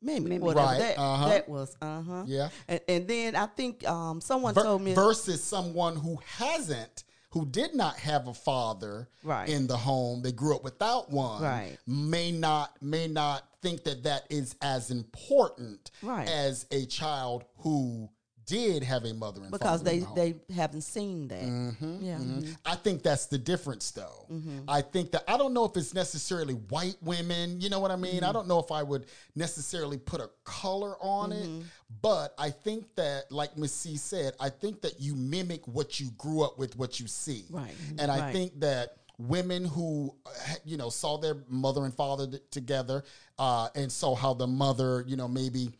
mimic, 0.00 0.28
Mimic. 0.28 0.42
whatever 0.42 0.66
Right, 0.66 0.78
that 0.78 0.98
uh-huh. 0.98 1.28
that 1.28 1.48
was. 1.48 1.76
Uh 1.80 2.02
huh. 2.02 2.24
Yeah. 2.26 2.48
And, 2.68 2.80
and 2.88 3.08
then 3.08 3.36
I 3.36 3.46
think 3.46 3.86
um, 3.86 4.20
someone 4.20 4.54
Ver- 4.54 4.62
told 4.62 4.82
me 4.82 4.94
versus 4.94 5.42
someone 5.42 5.96
who 5.96 6.18
hasn't 6.38 7.04
who 7.36 7.44
did 7.44 7.74
not 7.74 7.98
have 7.98 8.28
a 8.28 8.32
father 8.32 9.10
Right. 9.22 9.46
in 9.50 9.66
the 9.66 9.76
home 9.76 10.22
they 10.22 10.32
grew 10.32 10.56
up 10.56 10.64
without 10.64 11.10
one 11.10 11.42
Right. 11.42 11.76
may 11.86 12.32
not 12.32 12.80
may 12.80 13.06
not 13.08 13.44
think 13.60 13.84
that 13.84 14.04
that 14.04 14.24
is 14.30 14.54
as 14.62 14.90
important 14.90 15.90
Right. 16.02 16.26
as 16.26 16.64
a 16.70 16.86
child 16.86 17.44
who 17.58 18.08
did 18.46 18.82
have 18.84 19.04
a 19.04 19.12
mother 19.12 19.42
and 19.42 19.50
because 19.50 19.80
father 19.80 19.84
they 19.84 19.94
in 19.96 20.00
the 20.00 20.06
home. 20.06 20.16
they 20.48 20.54
haven't 20.54 20.82
seen 20.82 21.28
that. 21.28 21.42
Mm-hmm, 21.42 21.96
yeah. 22.00 22.18
I 22.64 22.76
think 22.76 23.02
that's 23.02 23.26
the 23.26 23.38
difference, 23.38 23.90
though. 23.90 24.26
Mm-hmm. 24.32 24.60
I 24.68 24.82
think 24.82 25.10
that 25.12 25.24
I 25.28 25.36
don't 25.36 25.52
know 25.52 25.64
if 25.64 25.76
it's 25.76 25.92
necessarily 25.94 26.54
white 26.54 26.96
women. 27.02 27.60
You 27.60 27.70
know 27.70 27.80
what 27.80 27.90
I 27.90 27.96
mean? 27.96 28.16
Mm-hmm. 28.16 28.24
I 28.24 28.32
don't 28.32 28.46
know 28.48 28.58
if 28.60 28.70
I 28.70 28.82
would 28.82 29.06
necessarily 29.34 29.98
put 29.98 30.20
a 30.20 30.30
color 30.44 30.94
on 31.00 31.30
Mm-hmm. 31.30 31.60
it, 31.60 31.66
but 32.02 32.34
I 32.38 32.50
think 32.50 32.94
that, 32.96 33.30
like 33.30 33.56
Miss 33.56 33.72
C 33.74 33.96
said, 33.96 34.34
I 34.40 34.48
think 34.48 34.80
that 34.82 35.00
you 35.00 35.14
mimic 35.14 35.66
what 35.66 35.98
you 36.00 36.10
grew 36.18 36.42
up 36.42 36.58
with, 36.58 36.76
what 36.76 37.00
you 37.00 37.06
see, 37.06 37.44
Right. 37.50 37.72
And 37.98 38.10
I 38.10 38.18
Right. 38.20 38.32
think 38.32 38.60
that 38.60 38.96
women 39.18 39.64
who 39.64 40.14
uh, 40.26 40.30
you 40.64 40.76
know 40.76 40.90
saw 40.90 41.16
their 41.16 41.36
mother 41.48 41.84
and 41.86 41.94
father 41.94 42.26
t- 42.26 42.38
together 42.50 43.02
uh, 43.38 43.68
and 43.74 43.90
saw 43.90 44.14
how 44.14 44.34
the 44.34 44.46
mother, 44.46 45.04
you 45.06 45.16
know, 45.16 45.26
maybe 45.26 45.70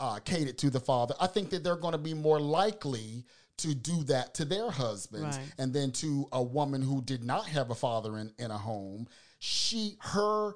uh, 0.00 0.18
catered 0.24 0.58
to 0.58 0.70
the 0.70 0.80
father, 0.80 1.14
I 1.20 1.26
think 1.26 1.50
that 1.50 1.62
they're 1.62 1.76
going 1.76 1.92
to 1.92 1.98
be 1.98 2.14
more 2.14 2.40
likely 2.40 3.24
to 3.58 3.74
do 3.74 4.02
that 4.04 4.34
to 4.34 4.44
their 4.44 4.70
husbands. 4.70 5.36
Right. 5.36 5.54
And 5.58 5.72
then 5.72 5.92
to 5.92 6.26
a 6.32 6.42
woman 6.42 6.82
who 6.82 7.02
did 7.02 7.22
not 7.22 7.46
have 7.46 7.70
a 7.70 7.74
father 7.74 8.18
in, 8.18 8.32
in 8.38 8.50
a 8.50 8.58
home, 8.58 9.06
she, 9.38 9.96
her, 10.00 10.54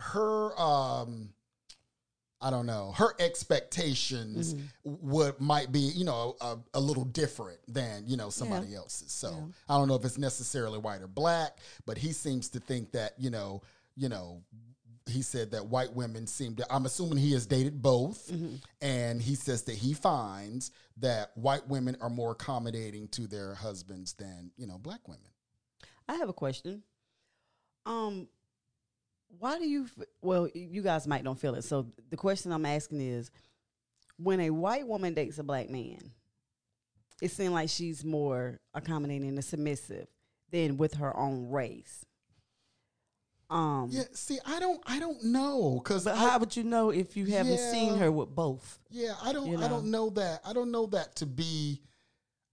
her, 0.00 0.58
um, 0.60 1.30
I 2.40 2.50
don't 2.50 2.66
know, 2.66 2.92
her 2.96 3.14
expectations 3.18 4.54
would 4.84 5.40
might 5.40 5.72
be, 5.72 5.80
you 5.80 6.04
know, 6.04 6.36
a, 6.40 6.56
a 6.74 6.80
little 6.80 7.04
different 7.04 7.58
than, 7.66 8.04
you 8.06 8.16
know, 8.16 8.28
somebody 8.28 8.74
else's. 8.74 9.10
So 9.10 9.50
I 9.68 9.76
don't 9.78 9.88
know 9.88 9.94
if 9.94 10.04
it's 10.04 10.18
necessarily 10.18 10.78
white 10.78 11.00
or 11.00 11.08
black, 11.08 11.58
but 11.86 11.96
he 11.96 12.12
seems 12.12 12.50
to 12.50 12.60
think 12.60 12.92
that, 12.92 13.14
you 13.18 13.30
know, 13.30 13.62
you 13.96 14.10
know, 14.10 14.42
he 15.08 15.22
said 15.22 15.52
that 15.52 15.66
white 15.66 15.92
women 15.94 16.26
seem 16.26 16.56
to 16.56 16.66
i'm 16.72 16.84
assuming 16.86 17.16
he 17.18 17.32
has 17.32 17.46
dated 17.46 17.80
both 17.80 18.30
and 18.80 19.22
he 19.22 19.34
says 19.34 19.62
that 19.62 19.74
he 19.76 19.94
finds 19.94 20.70
that 20.96 21.30
white 21.36 21.66
women 21.68 21.96
are 22.00 22.10
more 22.10 22.32
accommodating 22.32 23.06
to 23.08 23.26
their 23.26 23.54
husbands 23.54 24.14
than 24.14 24.50
you 24.56 24.66
know 24.66 24.78
black 24.78 25.06
women 25.08 25.30
I 26.08 26.14
have 26.14 26.28
a 26.28 26.32
question. 26.32 26.84
Um, 27.84 28.28
why 29.40 29.58
do 29.58 29.66
you? 29.68 29.86
f- 29.98 30.06
Well, 30.22 30.48
you 30.54 30.80
guys 30.80 31.04
might 31.08 31.24
don't 31.24 31.36
feel 31.36 31.56
it. 31.56 31.62
So 31.64 31.88
the 32.10 32.16
question 32.16 32.52
I'm 32.52 32.64
asking 32.64 33.00
is, 33.00 33.28
when 34.16 34.38
a 34.38 34.50
white 34.50 34.86
woman 34.86 35.14
dates 35.14 35.38
a 35.40 35.42
black 35.42 35.68
man, 35.68 35.98
it 37.20 37.32
seems 37.32 37.50
like 37.50 37.68
she's 37.70 38.04
more 38.04 38.60
accommodating 38.72 39.30
and 39.30 39.44
submissive 39.44 40.06
than 40.52 40.76
with 40.76 40.94
her 40.94 41.16
own 41.16 41.50
race. 41.50 42.05
Um, 43.48 43.88
yeah 43.92 44.02
see 44.12 44.38
i 44.44 44.58
don't 44.58 44.80
i 44.86 44.98
don't 44.98 45.22
know 45.22 45.80
because 45.82 46.04
But 46.04 46.16
how 46.16 46.36
would 46.38 46.56
you 46.56 46.64
know 46.64 46.90
if 46.90 47.16
you 47.16 47.26
haven't 47.26 47.58
seen 47.58 47.96
her 47.96 48.10
with 48.10 48.34
both? 48.34 48.80
yeah 48.90 49.14
i 49.22 49.32
don't 49.32 49.46
you 49.46 49.62
i 49.62 49.68
don't 49.68 49.86
know? 49.90 50.10
that 50.10 50.40
i 50.44 50.52
don't 50.52 50.72
know 50.72 50.86
that 50.86 51.14
to 51.16 51.26
be 51.26 51.80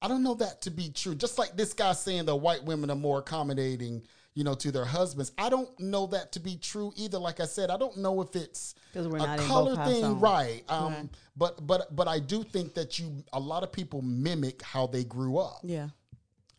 i 0.03 0.07
don't 0.07 0.21
know 0.21 0.35
that 0.35 0.61
to 0.63 0.69
be 0.71 0.89
true. 0.89 1.15
Just 1.15 1.39
like 1.39 1.57
this 1.57 1.73
guy 1.73 1.93
saying 1.93 2.25
that 2.25 2.35
white 2.35 2.63
women 2.63 2.91
are 2.91 2.95
more 2.95 3.17
accommodating 3.19 4.03
you 4.35 4.43
know 4.43 4.53
to 4.53 4.71
their 4.71 4.85
husbands 4.85 5.31
i 5.37 5.47
don't 5.49 5.79
know 5.79 6.05
that 6.07 6.31
to 6.33 6.39
be 6.39 6.57
true 6.57 6.91
either. 6.95 7.17
Like 7.17 7.39
i 7.39 7.45
said 7.45 7.69
i 7.71 7.77
don't 7.77 7.97
know 7.97 8.21
if 8.21 8.35
it's 8.35 8.75
we're 8.95 9.17
a 9.17 9.37
color 9.47 9.75
thing 9.85 10.19
right. 10.19 10.61
um 10.69 11.09
but 11.35 11.65
but 11.65 11.95
but 11.95 12.07
i 12.07 12.19
do 12.19 12.43
think 12.43 12.75
that 12.75 12.99
you 12.99 13.23
a 13.33 13.39
lot 13.39 13.63
of 13.63 13.71
people 13.71 14.01
mimic 14.03 14.61
how 14.61 14.85
they 14.85 15.03
grew 15.03 15.37
up. 15.39 15.61
Yeah. 15.63 15.89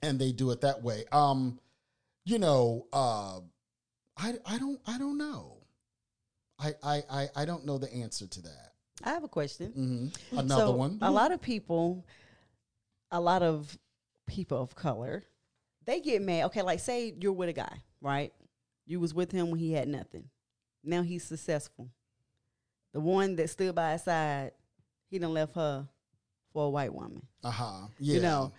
and 0.02 0.18
they 0.18 0.32
do 0.32 0.50
it 0.50 0.60
that 0.62 0.82
way. 0.82 1.04
Um 1.12 1.58
you 2.24 2.38
know 2.38 2.86
uh 2.92 3.40
i 4.16 4.34
i 4.46 4.58
don't 4.58 4.80
i 4.86 4.98
don't 4.98 5.18
know 5.18 5.58
i 6.58 6.72
i 6.82 7.02
i, 7.10 7.28
I 7.36 7.44
don't 7.44 7.64
know 7.66 7.78
the 7.78 7.92
answer 7.92 8.26
to 8.26 8.42
that 8.42 8.70
I 9.02 9.10
have 9.10 9.24
a 9.24 9.28
question. 9.28 9.72
hmm 9.72 10.38
another 10.38 10.66
so 10.66 10.70
one 10.72 10.98
A 11.02 11.10
lot 11.10 11.32
of 11.32 11.40
people, 11.42 12.06
a 13.10 13.20
lot 13.20 13.42
of 13.42 13.76
people 14.26 14.62
of 14.62 14.74
color, 14.76 15.24
they 15.84 16.00
get 16.00 16.22
mad. 16.22 16.44
Okay, 16.46 16.62
like 16.62 16.78
say 16.78 17.12
you're 17.20 17.32
with 17.32 17.48
a 17.48 17.52
guy, 17.52 17.82
right? 18.00 18.32
You 18.86 19.00
was 19.00 19.12
with 19.12 19.32
him 19.32 19.50
when 19.50 19.58
he 19.58 19.72
had 19.72 19.88
nothing. 19.88 20.30
Now 20.84 21.02
he's 21.02 21.24
successful. 21.24 21.90
The 22.92 23.00
one 23.00 23.34
that 23.36 23.50
stood 23.50 23.74
by 23.74 23.92
his 23.92 24.04
side, 24.04 24.52
he 25.10 25.18
done 25.18 25.34
left 25.34 25.56
her 25.56 25.88
for 26.52 26.66
a 26.66 26.70
white 26.70 26.94
woman. 26.94 27.26
uh-huh 27.42 27.88
yeah 27.98 28.14
You 28.14 28.20
know, 28.20 28.52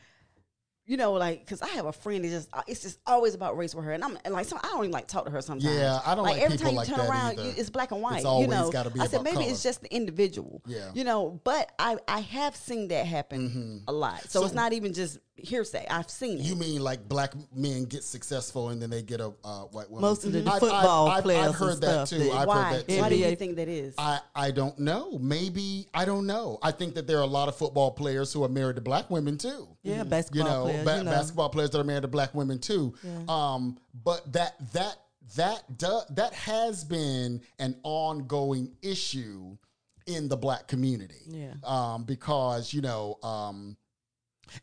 you 0.87 0.97
know, 0.97 1.13
like 1.13 1.39
because 1.39 1.61
I 1.61 1.67
have 1.69 1.85
a 1.85 1.91
friend 1.91 2.23
that 2.23 2.29
just 2.29 2.49
uh, 2.53 2.61
it's 2.67 2.81
just 2.81 2.99
always 3.07 3.33
about 3.33 3.57
race 3.57 3.73
with 3.73 3.85
her, 3.85 3.91
and 3.91 4.03
I'm 4.03 4.17
and 4.23 4.33
like 4.33 4.45
so 4.45 4.57
I 4.57 4.67
don't 4.67 4.79
even 4.79 4.91
like 4.91 5.07
talk 5.07 5.25
to 5.25 5.31
her 5.31 5.41
sometimes. 5.41 5.75
Yeah, 5.75 5.99
I 6.05 6.13
don't 6.13 6.23
like 6.23 6.41
every 6.41 6.57
time 6.57 6.71
you 6.71 6.77
like 6.77 6.87
turn 6.87 6.99
around, 6.99 7.37
you, 7.39 7.53
it's 7.57 7.69
black 7.71 7.91
and 7.91 8.01
white. 8.01 8.23
always 8.23 8.47
you 8.47 8.53
know, 8.53 8.71
I 8.99 9.07
said 9.07 9.23
maybe 9.23 9.37
color. 9.37 9.49
it's 9.49 9.63
just 9.63 9.81
the 9.81 9.93
individual. 9.93 10.61
Yeah. 10.67 10.77
Mm-hmm. 10.79 10.97
you 10.97 11.03
know, 11.03 11.41
but 11.43 11.71
I 11.79 11.97
I 12.07 12.19
have 12.19 12.55
seen 12.55 12.89
that 12.89 13.05
happen 13.07 13.83
a 13.87 13.91
lot, 13.91 14.21
so, 14.23 14.39
So- 14.41 14.45
it's 14.45 14.53
not 14.53 14.73
even 14.73 14.93
just 14.93 15.17
hearsay. 15.37 15.85
I've 15.89 16.09
seen 16.09 16.39
it. 16.39 16.43
You 16.45 16.55
mean 16.55 16.81
like 16.81 17.07
black 17.07 17.33
men 17.53 17.83
get 17.85 18.03
successful 18.03 18.69
and 18.69 18.81
then 18.81 18.89
they 18.89 19.01
get 19.01 19.19
a 19.19 19.33
uh, 19.43 19.61
white 19.65 19.89
woman? 19.89 20.01
Most 20.01 20.25
of 20.25 20.31
the 20.31 20.39
I've- 20.39 20.59
football 20.59 21.07
I've, 21.07 21.17
I've, 21.17 21.23
players 21.23 21.47
I've 21.47 21.55
heard 21.55 21.81
that 21.81 22.07
too. 22.07 22.31
I've 22.31 22.47
Why? 22.47 22.63
heard 22.63 22.79
that 22.79 22.87
too. 22.89 23.01
Why 23.01 23.09
do 23.09 23.15
you 23.15 23.35
think 23.35 23.55
that 23.57 23.67
is? 23.67 23.93
I, 23.97 24.19
I 24.33 24.51
don't 24.51 24.77
know. 24.79 25.17
Maybe 25.19 25.87
I 25.93 26.05
don't 26.05 26.25
know. 26.25 26.57
I 26.63 26.71
think 26.71 26.95
that 26.95 27.07
there 27.07 27.17
are 27.17 27.23
a 27.23 27.27
lot 27.27 27.47
of 27.49 27.55
football 27.55 27.91
players 27.91 28.31
who 28.33 28.43
are 28.43 28.49
married 28.49 28.75
to 28.77 28.81
black 28.81 29.09
women 29.09 29.37
too. 29.37 29.67
Yeah, 29.83 29.99
You 29.99 30.03
basketball 30.05 30.47
know, 30.49 30.63
players. 30.63 30.85
ba- 30.85 30.97
you 30.97 31.03
know. 31.03 31.11
basketball 31.11 31.49
players 31.49 31.69
that 31.71 31.79
are 31.79 31.83
married 31.83 32.03
to 32.03 32.07
black 32.07 32.33
women 32.33 32.59
too. 32.59 32.93
Um, 33.27 33.77
but 34.03 34.31
that 34.33 34.55
that 34.73 34.97
that 35.35 35.77
do, 35.77 35.99
that 36.11 36.33
has 36.33 36.83
been 36.83 37.41
an 37.59 37.75
ongoing 37.83 38.71
issue 38.81 39.57
in 40.05 40.27
the 40.29 40.37
black 40.37 40.67
community. 40.67 41.15
Yeah. 41.27 41.53
Um, 41.63 42.03
because 42.03 42.73
you 42.73 42.81
know, 42.81 43.17
um, 43.23 43.75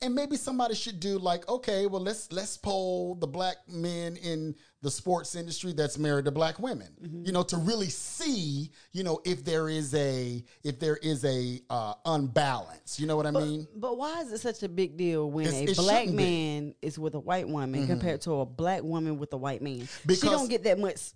and 0.00 0.14
maybe 0.14 0.36
somebody 0.36 0.74
should 0.74 1.00
do 1.00 1.18
like, 1.18 1.48
okay, 1.48 1.86
well 1.86 2.02
let's 2.02 2.30
let's 2.32 2.56
poll 2.56 3.14
the 3.16 3.26
black 3.26 3.56
men 3.68 4.16
in 4.16 4.54
the 4.82 4.90
sports 4.90 5.36
industry 5.36 5.72
that's 5.72 5.96
married 5.96 6.24
to 6.24 6.30
black 6.30 6.58
women. 6.58 6.88
Mm-hmm. 7.02 7.24
You 7.26 7.32
know, 7.32 7.42
to 7.44 7.56
really 7.56 7.88
see, 7.88 8.70
you 8.90 9.04
know, 9.04 9.20
if 9.24 9.44
there 9.44 9.68
is 9.68 9.94
a 9.94 10.42
if 10.64 10.80
there 10.80 10.96
is 10.96 11.24
a 11.24 11.60
uh, 11.70 11.94
unbalance. 12.04 12.98
You 12.98 13.06
know 13.06 13.16
what 13.16 13.26
I 13.26 13.30
mean? 13.30 13.66
But 13.76 13.96
why 13.96 14.20
is 14.20 14.32
it 14.32 14.40
such 14.40 14.62
a 14.62 14.68
big 14.68 14.96
deal 14.96 15.30
when 15.30 15.46
It's- 15.46 15.78
a 15.78 15.82
black 15.82 16.00
shouldn't 16.00 16.16
be. 16.16 16.24
man 16.24 16.74
is 16.82 16.98
with 16.98 17.14
a 17.14 17.20
white 17.20 17.48
woman 17.48 17.86
compared 17.86 18.20
to 18.22 18.40
a 18.40 18.46
black 18.46 18.82
woman 18.82 19.18
with 19.18 19.32
a 19.32 19.36
white 19.36 19.62
man? 19.62 19.86
she 19.86 19.88
Because- 20.06 20.30
don't 20.30 20.48
get 20.50 20.64
that 20.64 20.78
much, 20.78 21.12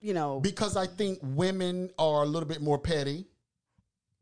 you 0.00 0.14
know. 0.14 0.40
Because 0.40 0.76
I 0.76 0.86
think 0.86 1.18
women 1.22 1.90
are 1.98 2.22
a 2.22 2.26
little 2.26 2.48
bit 2.48 2.60
more 2.60 2.78
petty. 2.78 3.26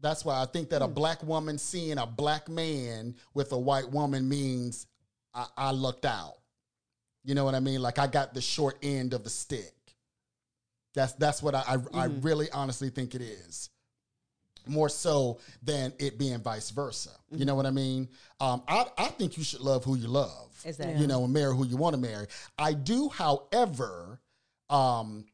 That's 0.04 0.22
why 0.24 0.40
I 0.42 0.44
think 0.44 0.68
that 0.70 0.82
Hmm. 0.82 0.84
a 0.84 0.88
black 0.88 1.22
woman 1.22 1.56
seeing 1.56 1.96
a 1.96 2.04
black 2.06 2.48
man 2.48 3.16
with 3.32 3.52
a 3.52 3.58
white 3.58 3.90
woman 3.90 4.28
means 4.28 4.86
I, 5.34 5.46
I 5.56 5.70
lucked 5.70 6.04
out. 6.04 6.34
You 7.24 7.34
know 7.34 7.46
what 7.46 7.54
I 7.54 7.60
mean? 7.60 7.80
Like 7.80 7.98
I 7.98 8.06
got 8.06 8.34
the 8.34 8.42
short 8.42 8.76
end 8.82 9.14
of 9.14 9.24
the 9.24 9.30
stick. 9.30 9.72
That's 10.94 11.14
that's 11.14 11.42
what 11.42 11.54
I 11.54 11.60
I, 11.66 11.72
I 11.72 11.76
Mm-hmm. 12.06 12.20
really 12.20 12.50
honestly 12.52 12.90
think 12.90 13.14
it 13.14 13.22
is. 13.22 13.70
More 14.66 14.88
so 14.90 15.40
than 15.62 15.92
it 15.98 16.18
being 16.18 16.38
vice 16.40 16.70
versa. 16.70 17.10
You 17.30 17.38
Mm-hmm. 17.38 17.46
know 17.46 17.54
what 17.54 17.66
I 17.66 17.70
mean? 17.70 18.08
Um, 18.40 18.62
I, 18.68 18.84
I 18.98 19.06
think 19.08 19.36
you 19.38 19.42
should 19.44 19.60
love 19.60 19.84
who 19.84 19.96
you 19.96 20.08
love. 20.08 20.50
Exactly. 20.66 21.00
You 21.00 21.06
know, 21.06 21.24
and 21.24 21.32
marry 21.32 21.54
who 21.56 21.66
you 21.66 21.76
want 21.78 21.94
to 21.94 22.00
marry. 22.00 22.26
I 22.58 22.74
do, 22.74 23.08
however, 23.08 24.20
um, 24.70 25.24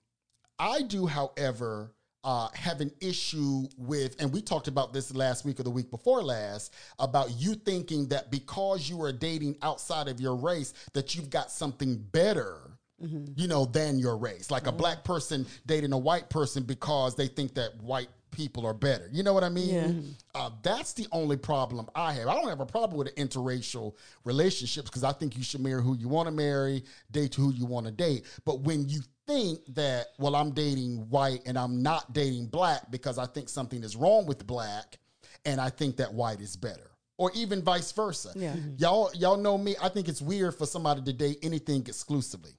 I 0.61 0.83
do, 0.83 1.07
however, 1.07 1.93
uh, 2.25 2.49
have 2.55 2.81
an 2.81 2.91
issue 3.01 3.67
with, 3.77 4.21
and 4.21 4.33
we 4.33 4.43
talked 4.43 4.69
about 4.69 4.93
this 4.93 5.15
last 5.15 5.45
week 5.45 5.59
or 5.61 5.63
the 5.63 5.71
week 5.71 5.91
before 5.91 6.23
last, 6.23 6.75
about 6.99 7.31
you 7.33 7.55
thinking 7.55 8.09
that 8.09 8.31
because 8.31 8.89
you 8.89 9.01
are 9.03 9.13
dating 9.13 9.57
outside 9.63 10.09
of 10.09 10.21
your 10.21 10.37
race, 10.37 10.75
that 10.93 11.15
you've 11.15 11.31
got 11.31 11.51
something 11.51 11.97
better. 12.13 12.59
You 13.03 13.49
know, 13.49 13.65
than 13.65 13.99
your 13.99 14.19
race. 14.19 14.51
Like 14.51 14.67
a 14.67 14.73
black 14.73 15.05
person 15.05 15.47
dating 15.65 15.95
a 15.95 15.99
white 15.99 16.29
person 16.29 16.65
because 16.65 17.15
they 17.15 17.29
think 17.29 17.55
that 17.55 17.83
white 17.83 18.11
people 18.31 18.67
are 18.67 18.75
better. 18.75 19.09
You 19.13 19.23
know 19.23 19.33
what 19.33 19.45
I 19.45 19.49
mean? 19.49 19.75
Yeah. 19.75 19.91
Uh, 20.35 20.51
that's 20.63 20.93
the 20.93 21.07
only 21.13 21.37
problem 21.37 21.89
I 21.95 22.13
have. 22.15 22.29
I 22.29 22.35
don't 22.35 22.49
have 22.49 22.61
a 22.61 22.67
problem 22.67 22.99
with 22.99 23.15
interracial 23.17 23.95
relationships 24.25 24.89
because 24.89 25.05
I 25.05 25.13
think 25.13 25.37
you 25.37 25.43
should 25.43 25.61
marry 25.61 25.83
who 25.83 25.97
you 25.97 26.09
want 26.09 26.27
to 26.27 26.33
marry, 26.33 26.85
date 27.11 27.35
who 27.35 27.53
you 27.53 27.67
want 27.67 27.87
to 27.87 27.93
date. 27.93 28.25
But 28.45 28.61
when 28.61 28.89
you 28.89 29.01
think 29.27 29.61
that, 29.75 30.09
well, 30.19 30.35
I'm 30.35 30.53
dating 30.53 31.09
white 31.09 31.41
and 31.47 31.59
I'm 31.59 31.83
not 31.83 32.13
dating 32.13 32.47
black 32.47 32.91
because 32.91 33.19
I 33.19 33.27
think 33.27 33.49
something 33.49 33.83
is 33.83 33.97
wrong 33.97 34.27
with 34.27 34.47
black 34.47 34.99
and 35.45 35.61
I 35.61 35.71
think 35.71 35.97
that 35.97 36.13
white 36.13 36.41
is 36.41 36.57
better. 36.57 36.91
Or 37.17 37.31
even 37.35 37.63
vice 37.63 37.93
versa. 37.93 38.33
Yeah. 38.35 38.55
Y'all, 38.79 39.11
y'all 39.15 39.37
know 39.37 39.59
me. 39.59 39.77
I 39.83 39.91
think 39.91 40.09
it's 40.09 40.23
weird 40.23 40.55
for 40.55 40.65
somebody 40.65 41.03
to 41.03 41.13
date 41.13 41.39
anything 41.43 41.81
exclusively. 41.87 42.53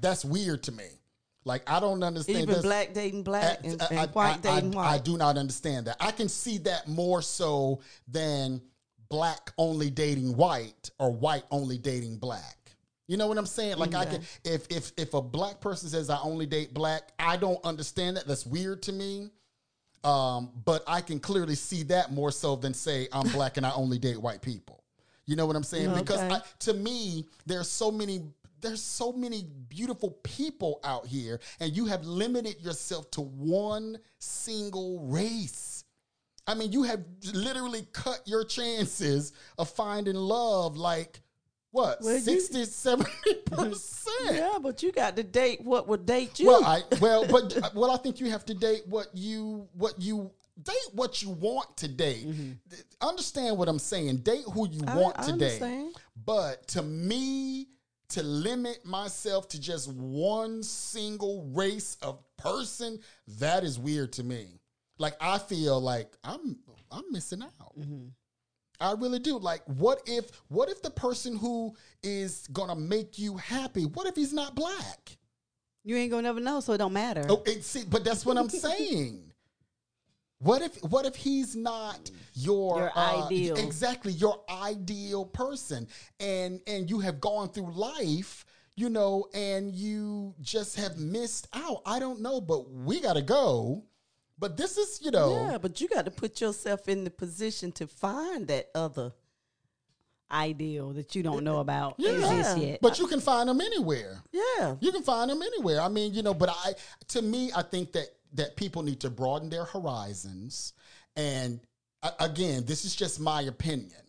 That's 0.00 0.24
weird 0.24 0.62
to 0.64 0.72
me. 0.72 0.86
Like 1.44 1.68
I 1.70 1.80
don't 1.80 2.02
understand. 2.02 2.38
Even 2.38 2.46
That's- 2.48 2.64
black 2.64 2.92
dating 2.92 3.22
black 3.22 3.60
and, 3.64 3.80
I- 3.82 3.86
and 3.90 3.98
I- 4.00 4.06
white 4.06 4.34
I- 4.46 4.56
dating 4.56 4.74
I, 4.74 4.76
white. 4.76 4.94
I 4.94 4.98
do 4.98 5.16
not 5.16 5.38
understand 5.38 5.86
that. 5.86 5.96
I 6.00 6.10
can 6.12 6.28
see 6.28 6.58
that 6.58 6.88
more 6.88 7.22
so 7.22 7.80
than 8.08 8.60
black 9.08 9.52
only 9.58 9.90
dating 9.90 10.36
white 10.36 10.90
or 10.98 11.10
white 11.10 11.44
only 11.50 11.78
dating 11.78 12.18
black. 12.18 12.56
You 13.08 13.16
know 13.16 13.26
what 13.26 13.38
I'm 13.38 13.46
saying? 13.46 13.78
Like 13.78 13.94
I 13.94 14.04
can 14.04 14.22
if 14.44 14.66
if 14.70 14.92
if 14.96 15.14
a 15.14 15.22
black 15.22 15.60
person 15.60 15.88
says 15.88 16.10
I 16.10 16.20
only 16.22 16.46
date 16.46 16.72
black, 16.72 17.10
I 17.18 17.36
don't 17.36 17.58
understand 17.64 18.16
that. 18.16 18.26
That's 18.28 18.46
weird 18.46 18.82
to 18.82 18.92
me. 18.92 19.30
Um, 20.04 20.50
but 20.64 20.82
I 20.86 21.00
can 21.00 21.20
clearly 21.20 21.54
see 21.56 21.82
that 21.84 22.12
more 22.12 22.30
so 22.30 22.56
than 22.56 22.72
say 22.72 23.08
I'm 23.12 23.28
black 23.32 23.56
and 23.56 23.66
I 23.66 23.72
only 23.72 23.98
date 23.98 24.20
white 24.20 24.40
people. 24.42 24.82
You 25.26 25.36
know 25.36 25.44
what 25.46 25.56
I'm 25.56 25.62
saying? 25.64 25.92
Because 25.94 26.20
I, 26.20 26.40
to 26.60 26.74
me, 26.74 27.26
there's 27.46 27.68
so 27.68 27.90
many 27.90 28.22
there's 28.60 28.82
so 28.82 29.12
many 29.12 29.44
beautiful 29.68 30.10
people 30.22 30.80
out 30.84 31.06
here, 31.06 31.40
and 31.60 31.76
you 31.76 31.86
have 31.86 32.04
limited 32.04 32.60
yourself 32.60 33.10
to 33.12 33.20
one 33.22 33.98
single 34.18 35.00
race. 35.06 35.84
I 36.46 36.54
mean, 36.54 36.72
you 36.72 36.82
have 36.84 37.04
literally 37.32 37.86
cut 37.92 38.22
your 38.26 38.44
chances 38.44 39.32
of 39.58 39.68
finding 39.70 40.16
love 40.16 40.76
like 40.76 41.20
what 41.70 41.98
Well, 42.00 42.14
you- 42.14 42.20
60 42.20 42.64
70 42.64 43.10
percent 43.46 44.32
yeah, 44.32 44.58
but 44.60 44.82
you 44.82 44.90
got 44.90 45.14
to 45.16 45.22
date 45.22 45.60
what 45.62 45.86
would 45.86 46.04
date 46.06 46.40
you. 46.40 46.48
well, 46.48 46.64
I 46.64 46.82
well, 47.00 47.26
but 47.28 47.72
well, 47.74 47.90
I 47.92 47.96
think 47.98 48.18
you 48.20 48.30
have 48.30 48.44
to 48.46 48.54
date 48.54 48.82
what 48.86 49.06
you 49.14 49.68
what 49.74 50.00
you 50.00 50.32
date 50.60 50.74
what 50.92 51.22
you 51.22 51.30
want 51.30 51.76
to 51.76 51.86
date. 51.88 52.24
Th- 52.24 52.82
Understand 53.00 53.56
what 53.56 53.68
I'm 53.68 53.78
saying? 53.78 54.18
Date 54.18 54.44
who 54.52 54.68
you 54.68 54.80
I- 54.86 54.96
want 54.96 55.16
I 55.18 55.30
to 55.30 55.36
date. 55.36 55.62
But 56.24 56.66
to 56.68 56.82
me, 56.82 57.68
to 58.10 58.22
limit 58.22 58.84
myself 58.84 59.48
to 59.48 59.60
just 59.60 59.90
one 59.92 60.62
single 60.62 61.48
race 61.52 61.96
of 62.02 62.18
person, 62.36 63.00
that 63.38 63.64
is 63.64 63.78
weird 63.78 64.12
to 64.14 64.24
me. 64.24 64.60
Like 64.98 65.14
I 65.20 65.38
feel 65.38 65.80
like 65.80 66.16
I'm 66.22 66.58
I'm 66.90 67.04
missing 67.10 67.42
out. 67.42 67.78
Mm-hmm. 67.78 68.08
I 68.80 68.92
really 68.92 69.18
do. 69.18 69.38
Like, 69.38 69.62
what 69.66 70.02
if 70.06 70.30
what 70.48 70.70
if 70.70 70.82
the 70.82 70.90
person 70.90 71.36
who 71.36 71.74
is 72.02 72.46
gonna 72.52 72.76
make 72.76 73.18
you 73.18 73.36
happy? 73.36 73.84
What 73.84 74.06
if 74.06 74.16
he's 74.16 74.32
not 74.32 74.54
black? 74.54 75.16
You 75.84 75.96
ain't 75.96 76.10
gonna 76.10 76.22
never 76.22 76.40
know, 76.40 76.60
so 76.60 76.72
it 76.72 76.78
don't 76.78 76.92
matter. 76.92 77.24
Oh, 77.28 77.42
it, 77.46 77.64
see, 77.64 77.84
but 77.88 78.04
that's 78.04 78.24
what 78.26 78.36
I'm 78.36 78.48
saying. 78.48 79.29
What 80.40 80.62
if 80.62 80.76
what 80.84 81.04
if 81.06 81.14
he's 81.16 81.54
not 81.54 82.10
your 82.34 82.78
Your 82.78 82.92
uh, 82.98 83.26
ideal. 83.26 83.56
exactly 83.56 84.12
your 84.12 84.40
ideal 84.48 85.26
person, 85.26 85.86
and 86.18 86.60
and 86.66 86.88
you 86.88 86.98
have 87.00 87.20
gone 87.20 87.50
through 87.50 87.72
life, 87.72 88.46
you 88.74 88.88
know, 88.88 89.26
and 89.34 89.74
you 89.74 90.34
just 90.40 90.76
have 90.76 90.96
missed 90.98 91.46
out. 91.52 91.82
I 91.84 91.98
don't 91.98 92.20
know, 92.22 92.40
but 92.40 92.70
we 92.70 93.00
got 93.00 93.14
to 93.14 93.22
go. 93.22 93.84
But 94.38 94.56
this 94.56 94.78
is, 94.78 95.00
you 95.02 95.10
know, 95.10 95.48
yeah, 95.50 95.58
but 95.58 95.78
you 95.82 95.88
got 95.88 96.06
to 96.06 96.10
put 96.10 96.40
yourself 96.40 96.88
in 96.88 97.04
the 97.04 97.10
position 97.10 97.70
to 97.72 97.86
find 97.86 98.48
that 98.48 98.70
other. 98.74 99.12
Ideal 100.32 100.92
that 100.92 101.16
you 101.16 101.24
don't 101.24 101.42
know 101.42 101.58
about 101.58 101.96
Yeah. 101.98 102.12
exists 102.12 102.56
yet. 102.56 102.80
but 102.80 103.00
you 103.00 103.08
can 103.08 103.18
find 103.20 103.48
them 103.48 103.60
anywhere. 103.60 104.22
Yeah, 104.30 104.76
You 104.80 104.92
can 104.92 105.02
find 105.02 105.28
them 105.28 105.42
anywhere. 105.42 105.80
I 105.80 105.88
mean, 105.88 106.14
you 106.14 106.22
know, 106.22 106.34
but 106.34 106.48
I 106.50 106.74
to 107.08 107.20
me, 107.20 107.50
I 107.54 107.62
think 107.62 107.90
that 107.92 108.06
that 108.34 108.56
people 108.56 108.82
need 108.82 109.00
to 109.00 109.10
broaden 109.10 109.50
their 109.50 109.64
horizons. 109.64 110.72
And 111.16 111.60
uh, 112.02 112.10
again, 112.20 112.64
this 112.66 112.84
is 112.84 112.94
just 112.94 113.20
my 113.20 113.42
opinion. 113.42 114.00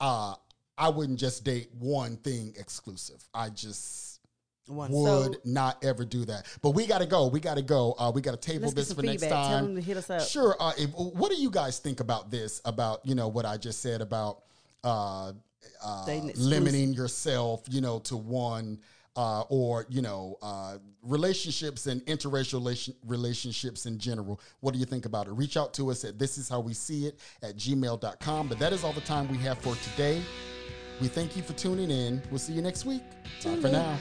Uh, 0.00 0.34
I 0.76 0.88
wouldn't 0.88 1.18
just 1.18 1.44
date 1.44 1.68
one 1.78 2.16
thing 2.16 2.54
exclusive. 2.58 3.22
I 3.32 3.48
just 3.50 4.20
One- 4.66 4.90
would 4.90 5.38
not 5.44 5.82
ever 5.84 6.04
do 6.04 6.24
that. 6.24 6.46
But 6.62 6.70
we 6.70 6.86
got 6.86 7.00
to 7.00 7.06
go. 7.06 7.28
We 7.28 7.40
got 7.40 7.56
to 7.56 7.62
go. 7.62 7.94
Uh, 7.98 8.10
we 8.14 8.20
got 8.20 8.32
to 8.32 8.36
table 8.36 8.70
this 8.70 8.92
for 8.92 9.02
next 9.02 9.22
feedback. 9.22 9.48
Tell 9.48 9.60
time. 9.60 9.76
hit 9.76 9.96
us 9.96 10.10
up. 10.10 10.22
Sure. 10.22 10.56
Uh, 10.58 10.72
if, 10.76 10.90
what 10.90 11.30
do 11.30 11.36
you 11.36 11.50
guys 11.50 11.78
think 11.78 12.00
about 12.00 12.30
this? 12.30 12.60
About 12.64 13.00
you 13.04 13.14
know 13.14 13.28
what 13.28 13.44
I 13.44 13.56
just 13.56 13.80
said 13.80 14.00
about 14.00 14.42
uh, 14.82 15.32
uh, 15.84 16.06
limiting 16.36 16.92
yourself, 16.92 17.62
you 17.70 17.80
know, 17.80 17.98
to 18.00 18.16
one. 18.16 18.78
Uh, 19.16 19.42
or 19.42 19.86
you 19.88 20.02
know 20.02 20.36
uh, 20.42 20.76
relationships 21.02 21.86
and 21.86 22.04
interracial 22.06 22.54
relation, 22.54 22.94
relationships 23.06 23.86
in 23.86 23.96
general. 23.96 24.40
What 24.58 24.74
do 24.74 24.80
you 24.80 24.86
think 24.86 25.06
about 25.06 25.28
it? 25.28 25.32
Reach 25.34 25.56
out 25.56 25.72
to 25.74 25.92
us 25.92 26.04
at 26.04 26.18
this 26.18 26.36
is 26.36 26.48
how 26.48 26.58
we 26.58 26.74
see 26.74 27.06
it 27.06 27.20
at 27.40 27.56
gmail.com 27.56 28.48
but 28.48 28.58
that 28.58 28.72
is 28.72 28.82
all 28.82 28.92
the 28.92 29.00
time 29.00 29.28
we 29.28 29.38
have 29.38 29.58
for 29.58 29.76
today. 29.76 30.20
We 31.00 31.06
thank 31.06 31.36
you 31.36 31.42
for 31.42 31.52
tuning 31.52 31.90
in. 31.90 32.22
We'll 32.30 32.40
see 32.40 32.54
you 32.54 32.62
next 32.62 32.84
week. 32.86 33.02
Bye 33.44 33.56
for 33.60 33.68
now 33.68 33.98